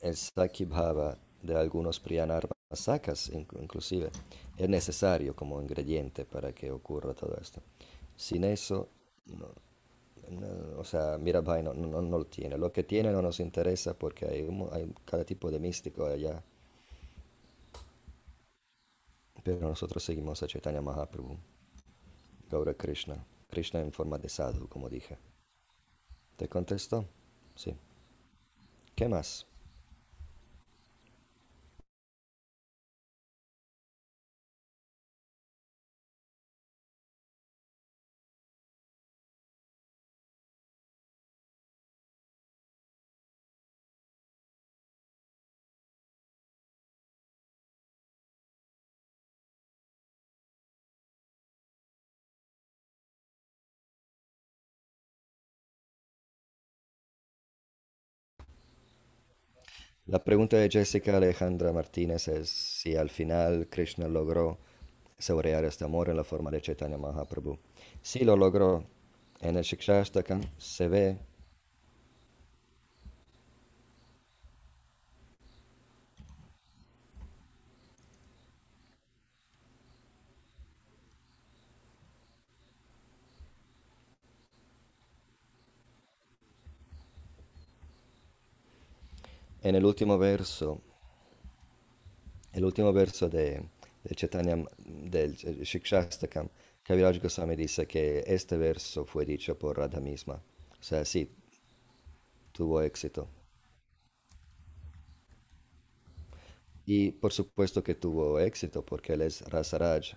El 0.00 0.16
Sakhi 0.16 0.64
Bhava 0.64 1.18
de 1.42 1.54
algunos 1.54 2.00
Priyanarma 2.00 2.52
sakas, 2.72 3.30
inc- 3.30 3.60
inclusive, 3.60 4.10
es 4.56 4.68
necesario 4.68 5.36
como 5.36 5.60
ingrediente 5.60 6.24
para 6.24 6.52
que 6.54 6.70
ocurra 6.70 7.12
todo 7.14 7.36
esto. 7.40 7.60
Sin 8.16 8.44
eso, 8.44 8.88
no, 9.26 9.48
o 10.76 10.84
sea, 10.84 11.18
Mirabai 11.18 11.62
no, 11.62 11.72
no, 11.74 12.02
no 12.02 12.18
lo 12.18 12.26
tiene. 12.26 12.58
Lo 12.58 12.72
que 12.72 12.82
tiene 12.84 13.12
no 13.12 13.22
nos 13.22 13.40
interesa 13.40 13.94
porque 13.94 14.26
hay, 14.26 14.94
cada 15.04 15.24
tipo 15.24 15.50
de 15.50 15.58
místico 15.58 16.06
allá. 16.06 16.42
Pero 19.42 19.60
nosotros 19.68 20.02
seguimos 20.02 20.42
a 20.42 20.46
Chaitanya 20.46 20.80
Mahaprabhu, 20.80 21.36
Gaura 22.50 22.74
Krishna, 22.74 23.24
Krishna 23.48 23.80
en 23.80 23.92
forma 23.92 24.18
de 24.18 24.28
sadhu, 24.28 24.68
como 24.68 24.88
dije. 24.88 25.18
¿Te 26.36 26.48
contestó? 26.48 27.06
Sí. 27.54 27.74
¿Qué 28.94 29.08
más? 29.08 29.46
La 60.08 60.22
pregunta 60.22 60.56
de 60.56 60.70
Jessica 60.70 61.16
Alejandra 61.16 61.72
Martínez 61.72 62.28
es 62.28 62.48
si 62.48 62.94
al 62.94 63.10
final 63.10 63.66
Krishna 63.68 64.06
logró 64.06 64.56
saborear 65.18 65.64
este 65.64 65.84
amor 65.84 66.08
en 66.08 66.16
la 66.16 66.22
forma 66.22 66.52
de 66.52 66.60
Chaitanya 66.60 66.96
Mahaprabhu. 66.96 67.58
Sí 68.02 68.20
lo 68.20 68.36
logró. 68.36 68.84
En 69.40 69.56
el 69.56 69.64
Shikshastakam 69.64 70.42
se 70.58 70.86
ve 70.86 71.18
en 89.68 89.74
el 89.74 89.84
último 89.84 90.16
verso, 90.16 90.80
el 92.52 92.64
último 92.64 92.92
verso 92.92 93.28
de, 93.28 93.68
de 94.04 94.14
Chaitanya, 94.14 94.64
del 94.78 95.34
Shikshastakam, 95.34 96.48
Kaviraj 96.84 97.20
Goswami 97.20 97.56
dice 97.56 97.84
que 97.84 98.22
este 98.28 98.56
verso 98.56 99.04
fue 99.04 99.24
dicho 99.24 99.58
por 99.58 99.76
Radha 99.76 99.98
misma. 99.98 100.40
O 100.78 100.82
sea, 100.82 101.04
sí, 101.04 101.28
tuvo 102.52 102.80
éxito. 102.80 103.28
Y 106.84 107.10
por 107.10 107.32
supuesto 107.32 107.82
que 107.82 107.96
tuvo 107.96 108.38
éxito 108.38 108.86
porque 108.86 109.14
él 109.14 109.22
es 109.22 109.42
Rasaraj. 109.50 110.14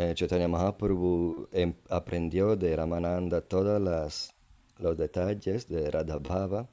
Eh, 0.00 0.14
Chaitanya 0.18 0.48
Mahaprabhu 0.48 1.48
em- 1.52 1.74
aprendió 1.88 2.56
de 2.56 2.74
Ramananda 2.76 3.40
todos 3.40 3.80
los 4.78 4.96
detalles 4.96 5.68
de 5.68 5.90
Radha 5.90 6.18
Bhava 6.18 6.68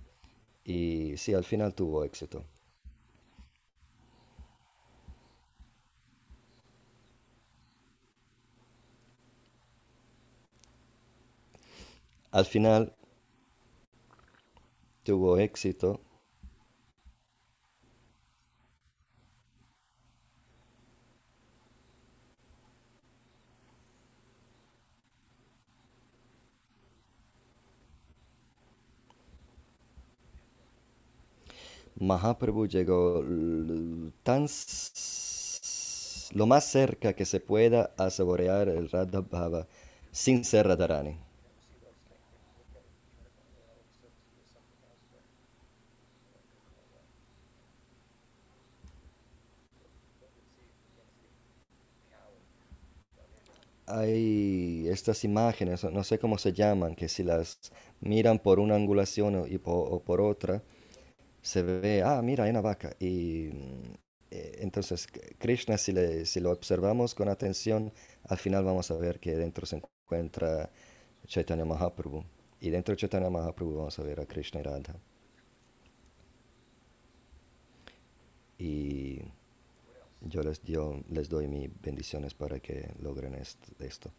y 0.66 1.16
sí, 1.18 1.34
al 1.34 1.44
final 1.46 1.74
tuvo 1.76 2.04
éxito. 2.06 2.44
Al 12.32 12.46
final 12.46 12.94
tuvo 15.04 15.38
éxito. 15.40 16.00
Mahaprabhu 32.00 32.66
llegó 32.68 33.24
tan 34.24 34.48
lo 36.34 36.46
más 36.46 36.64
cerca 36.66 37.14
que 37.14 37.26
se 37.26 37.40
pueda 37.40 37.92
a 37.98 38.10
saborear 38.10 38.70
el 38.70 38.90
Radha 38.90 39.22
Bhava 39.22 39.68
sin 40.12 40.44
ser 40.46 40.68
Radharani. 40.68 41.18
Hay 53.86 54.88
estas 54.90 55.24
imágenes, 55.24 55.84
no 55.86 56.04
sé 56.04 56.20
cómo 56.20 56.38
se 56.38 56.52
llaman, 56.52 56.94
que 56.96 57.08
si 57.08 57.24
las 57.24 57.58
miran 58.02 58.38
por 58.40 58.60
una 58.60 58.76
angulación 58.76 59.46
y 59.50 59.58
po- 59.60 59.72
o 59.72 60.02
por 60.02 60.20
otra, 60.20 60.62
se 61.48 61.62
ve, 61.64 62.04
ah, 62.04 62.22
mira, 62.22 62.44
hay 62.46 62.52
una 62.52 62.62
vaca. 62.62 62.96
Y 63.00 63.50
mm, 63.54 63.94
eh, 64.32 64.56
entonces 64.62 65.08
Krishna, 65.40 65.78
si, 65.78 65.92
le- 65.94 66.26
si 66.26 66.40
lo 66.40 66.52
observamos 66.52 67.16
con 67.16 67.30
atención, 67.30 67.94
al 68.26 68.38
final 68.38 68.64
vamos 68.66 68.92
a 68.92 68.98
ver 68.98 69.20
que 69.20 69.36
dentro 69.36 69.66
se 69.66 69.78
encuentra 69.78 70.70
Chaitanya 71.28 71.66
Mahaprabhu. 71.66 72.24
Y 72.62 72.70
dentro 72.72 72.94
de 72.94 72.98
Chaitanya 73.02 73.30
Mahaprabhu 73.30 73.78
vamos 73.78 74.00
a 74.00 74.04
ver 74.04 74.20
a 74.22 74.26
Krishna 74.28 74.62
y 74.62 74.64
Radha. 74.64 74.96
Y 78.60 79.22
yo 80.22 80.42
les, 80.44 80.62
yo 80.64 81.02
les 81.10 81.30
doy 81.30 81.48
mis 81.48 81.70
bendiciones 81.82 82.34
para 82.34 82.60
que 82.60 82.92
logren 83.00 83.36
est- 83.36 83.70
esto. 83.82 84.12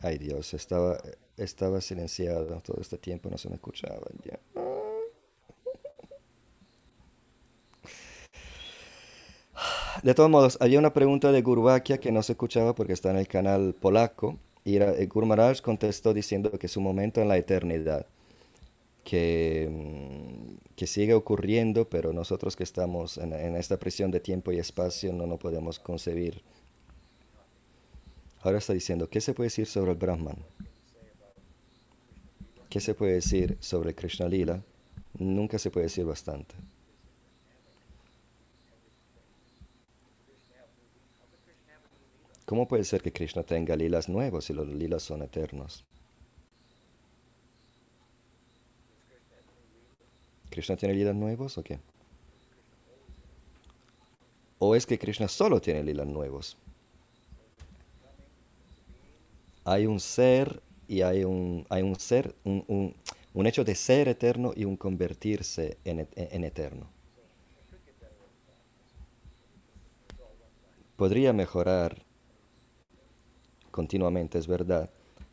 Ay 0.00 0.18
Dios, 0.18 0.54
estaba, 0.54 0.98
estaba 1.36 1.80
silenciado 1.80 2.60
todo 2.60 2.80
este 2.80 2.98
tiempo, 2.98 3.28
no 3.30 3.38
se 3.38 3.48
me 3.48 3.56
escuchaba 3.56 4.06
ya. 4.24 4.38
De 10.02 10.14
todos 10.14 10.30
modos, 10.30 10.58
había 10.60 10.78
una 10.78 10.92
pregunta 10.92 11.32
de 11.32 11.42
Gurvakia 11.42 11.98
que 11.98 12.12
no 12.12 12.22
se 12.22 12.32
escuchaba 12.32 12.74
porque 12.74 12.92
está 12.92 13.10
en 13.10 13.16
el 13.16 13.26
canal 13.26 13.74
polaco. 13.74 14.38
Y 14.64 14.76
eh, 14.76 15.06
Guru 15.06 15.26
Maharaj 15.26 15.60
contestó 15.60 16.14
diciendo 16.14 16.50
que 16.52 16.68
su 16.68 16.80
momento 16.80 17.20
en 17.20 17.28
la 17.28 17.36
eternidad, 17.36 18.06
que, 19.02 19.68
mm, 19.70 20.74
que 20.76 20.86
sigue 20.86 21.14
ocurriendo, 21.14 21.88
pero 21.88 22.12
nosotros 22.12 22.54
que 22.54 22.62
estamos 22.62 23.18
en, 23.18 23.32
en 23.32 23.56
esta 23.56 23.78
prisión 23.78 24.10
de 24.10 24.20
tiempo 24.20 24.52
y 24.52 24.58
espacio 24.58 25.12
no 25.12 25.26
lo 25.26 25.38
podemos 25.38 25.78
concebir. 25.80 26.42
Ahora 28.42 28.58
está 28.58 28.72
diciendo, 28.72 29.08
¿qué 29.08 29.20
se 29.20 29.34
puede 29.34 29.46
decir 29.46 29.66
sobre 29.66 29.92
el 29.92 29.98
Brahman? 29.98 30.36
¿Qué 32.70 32.80
se 32.80 32.94
puede 32.94 33.14
decir 33.14 33.56
sobre 33.60 33.94
Krishna 33.94 34.28
Lila? 34.28 34.62
Nunca 35.18 35.58
se 35.58 35.70
puede 35.70 35.86
decir 35.86 36.04
bastante. 36.04 36.54
¿Cómo 42.44 42.66
puede 42.68 42.84
ser 42.84 43.02
que 43.02 43.12
Krishna 43.12 43.42
tenga 43.42 43.76
lilas 43.76 44.08
nuevos 44.08 44.46
si 44.46 44.54
los 44.54 44.66
lilas 44.66 45.02
son 45.02 45.22
eternos? 45.22 45.84
¿Krishna 50.48 50.76
tiene 50.76 50.94
lilas 50.94 51.14
nuevos 51.14 51.58
o 51.58 51.62
qué? 51.62 51.78
¿O 54.58 54.74
es 54.74 54.86
que 54.86 54.98
Krishna 54.98 55.28
solo 55.28 55.60
tiene 55.60 55.82
lilas 55.82 56.06
nuevos? 56.06 56.56
Hay 59.70 59.86
un 59.86 60.00
ser 60.00 60.62
y 60.88 61.02
hay 61.02 61.24
un, 61.24 61.66
hay 61.68 61.82
un 61.82 61.94
ser, 62.00 62.34
un, 62.44 62.64
un- 62.68 62.94
un 63.34 63.46
hecho 63.46 63.64
de 63.64 63.74
ser 63.74 64.08
eterno 64.08 64.52
y 64.56 64.64
un 64.64 64.76
convertirse 64.76 65.76
en, 65.84 66.08
en 66.16 66.44
eterno. 66.44 66.86
Podría 70.96 71.32
mejorar 71.32 72.04
continuamente, 73.70 74.38
es 74.38 74.46
verdad, 74.46 74.90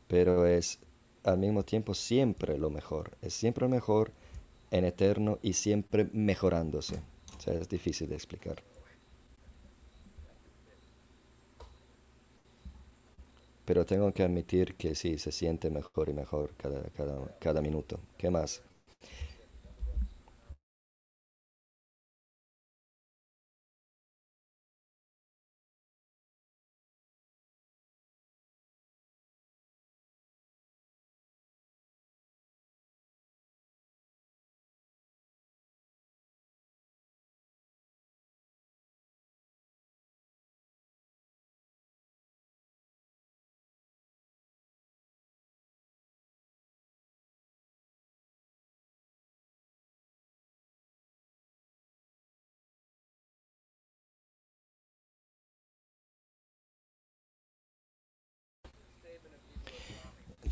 pero 0.08 0.46
es 0.46 0.80
al 1.24 1.38
mismo 1.38 1.64
tiempo 1.64 1.94
siempre 1.94 2.58
lo 2.58 2.70
mejor. 2.70 3.12
Es 3.22 3.34
siempre 3.34 3.68
mejor 3.68 4.12
en 4.72 4.86
eterno 4.86 5.40
y 5.42 5.54
siempre 5.54 6.08
mejorándose. 6.14 6.98
O 7.38 7.42
sea, 7.42 7.54
es 7.56 7.68
difícil 7.70 8.10
de 8.10 8.16
explicar. 8.16 8.62
Pero 13.66 13.86
tengo 13.86 14.12
que 14.14 14.24
admitir 14.24 14.76
que 14.76 14.96
sí, 14.96 15.18
se 15.18 15.32
siente 15.32 15.70
mejor 15.70 16.10
y 16.10 16.14
mejor 16.14 16.56
cada, 16.56 16.84
cada, 16.92 17.36
cada 17.40 17.62
minuto. 17.62 18.00
¿Qué 18.18 18.30
más? 18.30 18.62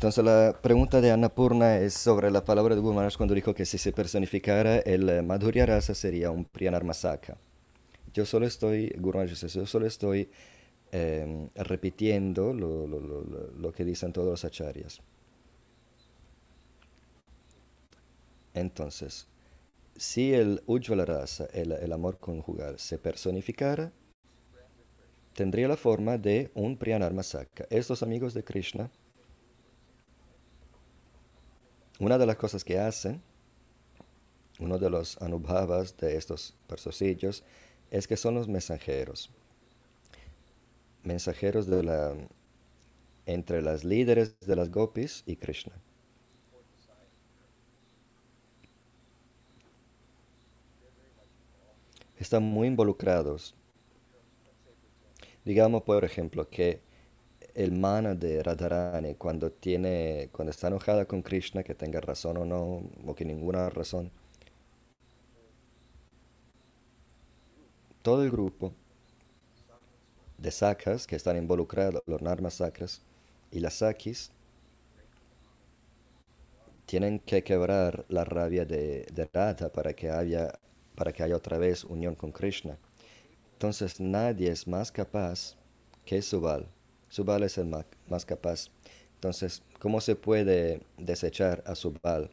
Entonces 0.04 0.22
la 0.22 0.54
pregunta 0.60 1.00
de 1.00 1.10
Annapurna 1.12 1.78
es 1.78 1.94
sobre 1.94 2.30
la 2.30 2.44
palabra 2.44 2.74
de 2.74 2.80
Guru 2.82 2.92
Maharaj 2.92 3.16
cuando 3.16 3.34
dijo 3.34 3.54
que 3.54 3.64
si 3.64 3.78
se 3.78 3.90
personificara 3.90 4.76
el 4.80 5.08
eh, 5.08 5.22
Madhurya 5.22 5.64
Rasa 5.64 5.94
sería 5.94 6.30
un 6.30 6.44
Priyanarmasaka. 6.44 7.38
Yo 8.12 8.26
solo 8.26 8.44
estoy, 8.44 8.90
Guru 8.98 9.20
Maharaj 9.20 9.34
yo 9.48 9.64
solo 9.64 9.86
estoy 9.86 10.28
em, 10.92 11.48
repitiendo 11.54 12.52
lo- 12.52 12.86
lo- 12.86 13.00
lo- 13.00 13.50
lo 13.58 13.72
que 13.72 13.82
dicen 13.86 14.12
todos 14.12 14.28
los 14.28 14.44
acharyas. 14.44 15.00
Entonces, 18.52 19.26
si 19.96 20.34
el 20.34 20.62
Ujjvala 20.66 21.06
Rasa, 21.06 21.48
el, 21.54 21.72
el 21.72 21.92
amor 21.94 22.18
conjugal, 22.18 22.78
se 22.78 22.98
personificara, 22.98 23.90
tendría 25.32 25.66
la 25.66 25.78
forma 25.78 26.18
de 26.18 26.50
un 26.52 26.76
Priyanarmasaka. 26.76 27.64
Estos 27.70 28.02
amigos 28.02 28.34
de 28.34 28.44
Krishna, 28.44 28.90
una 31.98 32.18
de 32.18 32.26
las 32.26 32.36
cosas 32.36 32.64
que 32.64 32.78
hacen, 32.78 33.22
uno 34.58 34.78
de 34.78 34.90
los 34.90 35.20
anubhavas 35.20 35.96
de 35.96 36.16
estos 36.16 36.54
personillos, 36.66 37.44
es 37.90 38.06
que 38.08 38.16
son 38.16 38.34
los 38.34 38.48
mensajeros. 38.48 39.30
Mensajeros 41.02 41.66
de 41.66 41.82
la, 41.82 42.14
entre 43.26 43.62
las 43.62 43.84
líderes 43.84 44.38
de 44.40 44.56
las 44.56 44.70
gopis 44.70 45.22
y 45.26 45.36
Krishna. 45.36 45.74
Están 52.18 52.42
muy 52.42 52.68
involucrados. 52.68 53.54
Digamos, 55.44 55.82
por 55.82 56.04
ejemplo, 56.04 56.48
que 56.48 56.80
el 57.54 57.72
mana 57.72 58.14
de 58.14 58.42
Radharani, 58.42 59.14
cuando 59.14 59.50
tiene, 59.52 60.28
cuando 60.32 60.50
está 60.50 60.68
enojada 60.68 61.06
con 61.06 61.22
Krishna, 61.22 61.62
que 61.62 61.74
tenga 61.74 62.00
razón 62.00 62.36
o 62.38 62.44
no, 62.44 62.82
o 63.06 63.14
que 63.14 63.24
ninguna 63.24 63.70
razón, 63.70 64.10
todo 68.02 68.22
el 68.22 68.30
grupo 68.30 68.72
de 70.38 70.50
sakas 70.50 71.06
que 71.06 71.16
están 71.16 71.36
involucrados, 71.36 72.02
los 72.06 72.20
narmas 72.22 72.54
sacras 72.54 73.02
y 73.50 73.60
las 73.60 73.74
sakis, 73.74 74.30
tienen 76.86 77.18
que 77.18 77.42
quebrar 77.42 78.04
la 78.08 78.24
rabia 78.24 78.64
de, 78.64 79.06
de 79.12 79.28
Radha 79.32 79.70
para 79.72 79.94
que 79.94 80.10
haya, 80.10 80.58
para 80.96 81.12
que 81.12 81.22
haya 81.22 81.36
otra 81.36 81.58
vez 81.58 81.84
unión 81.84 82.14
con 82.14 82.30
Krishna. 82.32 82.76
Entonces 83.54 84.00
nadie 84.00 84.50
es 84.50 84.66
más 84.66 84.92
capaz 84.92 85.56
que 86.04 86.20
Subal. 86.20 86.73
Subal 87.14 87.44
es 87.44 87.58
el 87.58 87.66
ma- 87.66 87.86
más 88.08 88.24
capaz. 88.26 88.70
Entonces, 89.14 89.62
¿cómo 89.78 90.00
se 90.00 90.16
puede 90.16 90.80
desechar 90.98 91.62
a 91.64 91.76
Subal? 91.76 92.28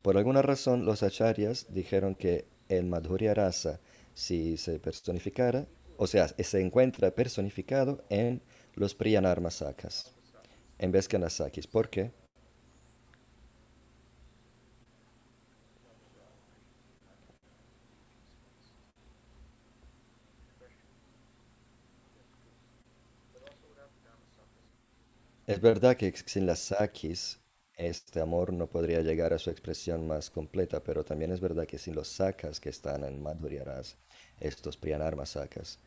Por 0.00 0.16
alguna 0.16 0.42
razón, 0.42 0.84
los 0.84 1.02
acharyas 1.02 1.66
dijeron 1.70 2.14
que 2.14 2.44
el 2.68 2.84
Madhurya 2.86 3.34
Rasa, 3.34 3.80
si 4.14 4.56
se 4.56 4.78
personificara, 4.78 5.66
o 5.96 6.06
sea, 6.06 6.28
se 6.28 6.60
encuentra 6.60 7.10
personificado 7.10 8.04
en 8.08 8.40
los 8.76 8.94
Priyanarmasakas, 8.94 10.12
en 10.78 10.92
vez 10.92 11.08
que 11.08 11.16
en 11.16 11.22
las 11.22 11.32
Sakis. 11.32 11.66
¿Por 11.66 11.90
qué? 11.90 12.12
Es 25.52 25.60
verdad 25.60 25.98
que 25.98 26.10
sin 26.24 26.46
las 26.46 26.60
Sakis 26.60 27.38
este 27.76 28.20
amor 28.22 28.54
no 28.54 28.70
podría 28.70 29.02
llegar 29.02 29.34
a 29.34 29.38
su 29.38 29.50
expresión 29.50 30.06
más 30.06 30.30
completa, 30.30 30.82
pero 30.82 31.04
también 31.04 31.30
es 31.30 31.40
verdad 31.40 31.66
que 31.66 31.76
sin 31.76 31.94
los 31.94 32.08
Sakas 32.08 32.58
que 32.58 32.70
están 32.70 33.04
en 33.04 33.22
Madhurya 33.22 33.62
Rasa, 33.62 33.98
estos 34.40 34.78
Priyanarma 34.78 35.26
Sakas, 35.26 35.78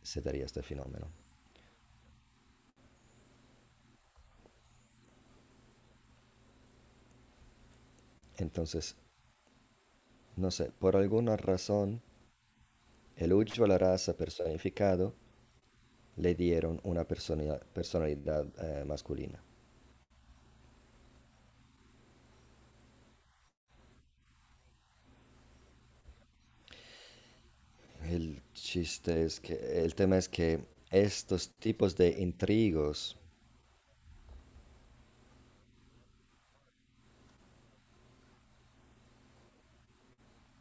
se 0.00 0.20
daría 0.20 0.44
este 0.44 0.62
fenómeno. 0.62 1.10
Entonces, 8.36 8.94
no 10.36 10.52
sé, 10.52 10.70
por 10.78 10.94
alguna 10.94 11.36
razón, 11.36 12.00
el 13.16 13.32
Ujjvala 13.32 13.76
Rasa 13.76 14.16
personificado 14.16 15.16
le 16.18 16.34
dieron 16.34 16.80
una 16.84 17.04
personalidad, 17.04 17.62
personalidad 17.72 18.46
eh, 18.60 18.84
masculina. 18.84 19.40
El 28.04 28.42
chiste 28.54 29.24
es 29.24 29.38
que, 29.40 29.84
el 29.84 29.94
tema 29.94 30.16
es 30.16 30.28
que 30.28 30.60
estos 30.90 31.50
tipos 31.58 31.96
de 31.96 32.08
intrigos 32.20 33.16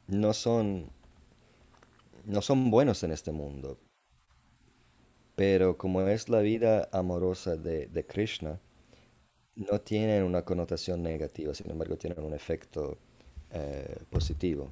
no 0.08 0.34
son, 0.34 0.90
no 2.26 2.42
son 2.42 2.70
buenos 2.70 3.04
en 3.04 3.12
este 3.12 3.32
mundo, 3.32 3.80
pero 5.38 5.78
como 5.78 6.02
es 6.02 6.30
la 6.30 6.42
vida 6.42 6.90
amorosa 6.92 7.56
de, 7.58 7.88
de 7.88 8.06
Krishna, 8.06 8.60
no 9.56 9.82
tienen 9.82 10.24
una 10.24 10.44
connotación 10.46 11.04
negativa, 11.04 11.54
sin 11.54 11.72
embargo 11.72 11.98
tienen 11.98 12.24
un 12.24 12.34
efecto 12.34 12.98
eh, 13.52 13.98
positivo. 14.10 14.72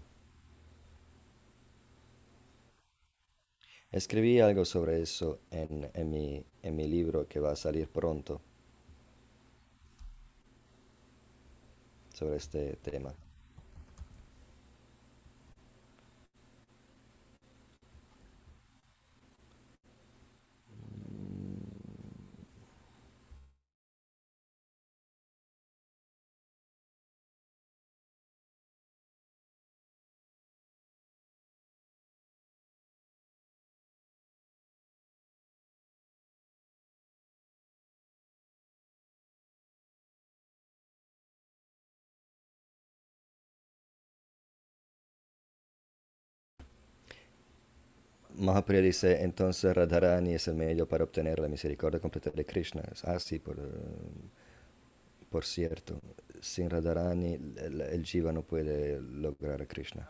Escribí 3.92 4.40
algo 4.42 4.64
sobre 4.64 5.02
eso 5.02 5.40
en, 5.50 5.90
mi, 6.12 6.46
en 6.62 6.76
mi 6.76 6.88
libro 6.88 7.28
que 7.28 7.40
va 7.40 7.54
a 7.54 7.56
salir 7.56 7.88
pronto, 7.88 8.40
sobre 12.14 12.38
este 12.38 12.78
tema. 12.82 13.14
Mahaprabhu 48.38 48.84
dice, 48.84 49.24
entonces 49.24 49.74
Radharani 49.74 50.34
es 50.34 50.48
el 50.48 50.56
medio 50.56 50.88
para 50.88 51.04
obtener 51.04 51.40
la 51.40 51.48
misericordia 51.48 52.00
completa 52.00 52.32
de 52.32 52.46
Krishna. 52.46 52.84
Ah, 53.04 53.20
sí, 53.20 53.40
por, 53.40 53.58
eh, 53.58 53.62
por 55.30 55.46
cierto, 55.46 56.00
sin 56.42 56.70
Radharani 56.70 57.34
el, 57.34 57.82
el 57.82 58.06
Jiva 58.06 58.32
no 58.32 58.42
puede 58.42 59.00
lograr 59.02 59.62
a 59.62 59.66
Krishna. 59.66 60.10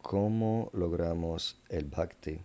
¿Cómo 0.00 0.70
logramos 0.72 1.60
el 1.68 1.84
bhakti? 1.86 2.38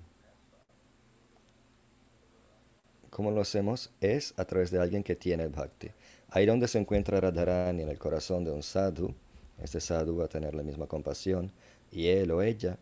¿Cómo 3.10 3.32
lo 3.32 3.42
hacemos? 3.42 3.92
Es 4.02 4.34
a 4.38 4.46
través 4.46 4.72
de 4.72 4.80
alguien 4.80 5.04
que 5.04 5.16
tiene 5.16 5.44
el 5.44 5.50
bhakti. 5.50 5.90
Ahí 6.30 6.46
donde 6.46 6.68
se 6.68 6.80
encuentra 6.80 7.20
Radharani 7.20 7.84
en 7.84 7.90
el 7.90 8.00
corazón 8.00 8.44
de 8.44 8.52
un 8.52 8.64
sadhu, 8.64 9.14
este 9.62 9.80
sadhu 9.80 10.18
va 10.18 10.26
a 10.26 10.30
tener 10.30 10.56
la 10.56 10.64
misma 10.64 10.88
compasión 10.88 11.52
y 11.92 12.08
él 12.08 12.32
o 12.32 12.42
ella 12.42 12.78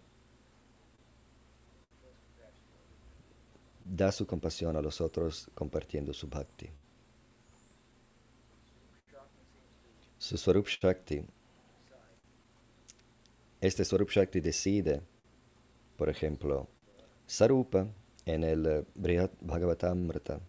da 3.89 4.11
su 4.11 4.27
compasión 4.27 4.77
a 4.77 4.81
los 4.81 5.01
otros 5.01 5.49
compartiendo 5.55 6.13
su 6.13 6.27
bhakti. 6.27 6.69
Su 10.17 10.37
Swarup 10.37 10.67
Shakti, 10.67 11.23
este 13.61 13.83
Swarup 13.83 14.09
Shakti 14.09 14.41
decide, 14.41 15.01
por 15.97 16.09
ejemplo, 16.09 16.67
Sarupa 17.25 17.87
en 18.25 18.43
el 18.43 18.65
eh, 18.65 18.85
Brihad 18.93 19.31
Bhagavatamrita. 19.41 20.39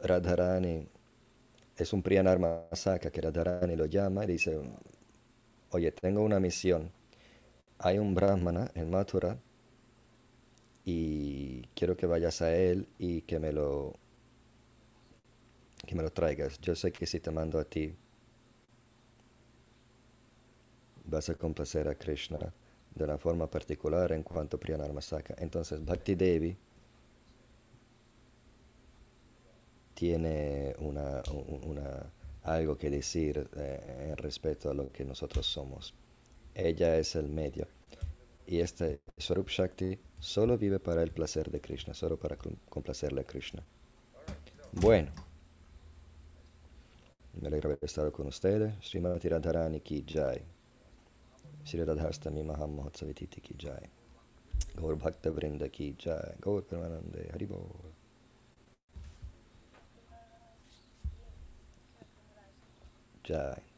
Radharani 0.00 0.88
es 1.76 1.92
un 1.92 2.02
Priyanarma 2.02 2.66
Saka 2.72 3.10
que 3.10 3.20
Radharani 3.20 3.76
lo 3.76 3.86
llama 3.86 4.24
y 4.24 4.28
dice, 4.28 4.58
oye, 5.70 5.92
tengo 5.92 6.22
una 6.22 6.40
misión 6.40 6.90
hay 7.82 7.98
un 7.98 8.14
brahmana 8.14 8.70
en 8.74 8.90
Mathura 8.90 9.38
y 10.84 11.62
quiero 11.74 11.96
que 11.96 12.06
vayas 12.06 12.40
a 12.42 12.54
él 12.54 12.86
y 12.98 13.22
que 13.22 13.38
me 13.38 13.52
lo 13.52 13.94
que 15.86 15.94
me 15.96 16.02
lo 16.02 16.10
traigas. 16.10 16.60
Yo 16.60 16.76
sé 16.76 16.92
que 16.92 17.06
si 17.06 17.18
te 17.18 17.30
mando 17.30 17.58
a 17.58 17.64
ti 17.64 17.94
vas 21.04 21.28
a 21.28 21.34
complacer 21.34 21.88
a 21.88 21.96
Krishna 21.96 22.38
de 22.94 23.04
una 23.04 23.18
forma 23.18 23.50
particular 23.50 24.12
en 24.12 24.22
cuanto 24.22 24.56
a 24.56 24.60
Priyanarmasaka. 24.60 25.34
Entonces 25.38 25.84
Bhakti 25.84 26.14
Devi 26.14 26.56
tiene 29.94 30.74
una, 30.78 31.22
algo 32.44 32.76
que 32.76 32.90
decir 32.90 33.48
eh, 33.56 34.14
respecto 34.18 34.70
a 34.70 34.74
lo 34.74 34.90
que 34.92 35.04
nosotros 35.04 35.46
somos. 35.46 35.94
Ella 36.54 36.96
es 36.96 37.16
el 37.16 37.28
medio. 37.28 37.66
Y 38.46 38.60
este 38.60 39.00
Swarup 39.16 39.48
Shakti 39.48 39.98
solo 40.18 40.58
vive 40.58 40.78
para 40.78 41.02
el 41.02 41.12
placer 41.12 41.50
de 41.50 41.60
Krishna, 41.60 41.94
solo 41.94 42.18
para 42.18 42.36
complacerle 42.68 43.22
a 43.22 43.24
Krishna. 43.24 43.64
Bueno, 44.72 45.12
me 47.40 47.48
alegra 47.48 47.68
haber 47.68 47.78
estado 47.82 48.12
con 48.12 48.26
ustedes. 48.26 48.74
Srimati 48.82 49.28
Radharani 49.28 49.80
ki 49.80 50.04
jai. 50.06 50.42
Sri 51.64 51.84
Radhastami 51.84 52.42
Maham 52.42 52.76
Mahotsavititi 52.76 53.40
ki 53.40 53.54
jai. 53.58 53.90
Gaur 54.76 54.96
Bhakta 54.96 55.30
Vrinda 55.30 55.68
ki 55.70 55.94
jai. 55.98 56.34
Gaur 56.40 56.62
Paramanande 56.62 57.30
Haribo. 57.32 57.60
Jai. 63.24 63.71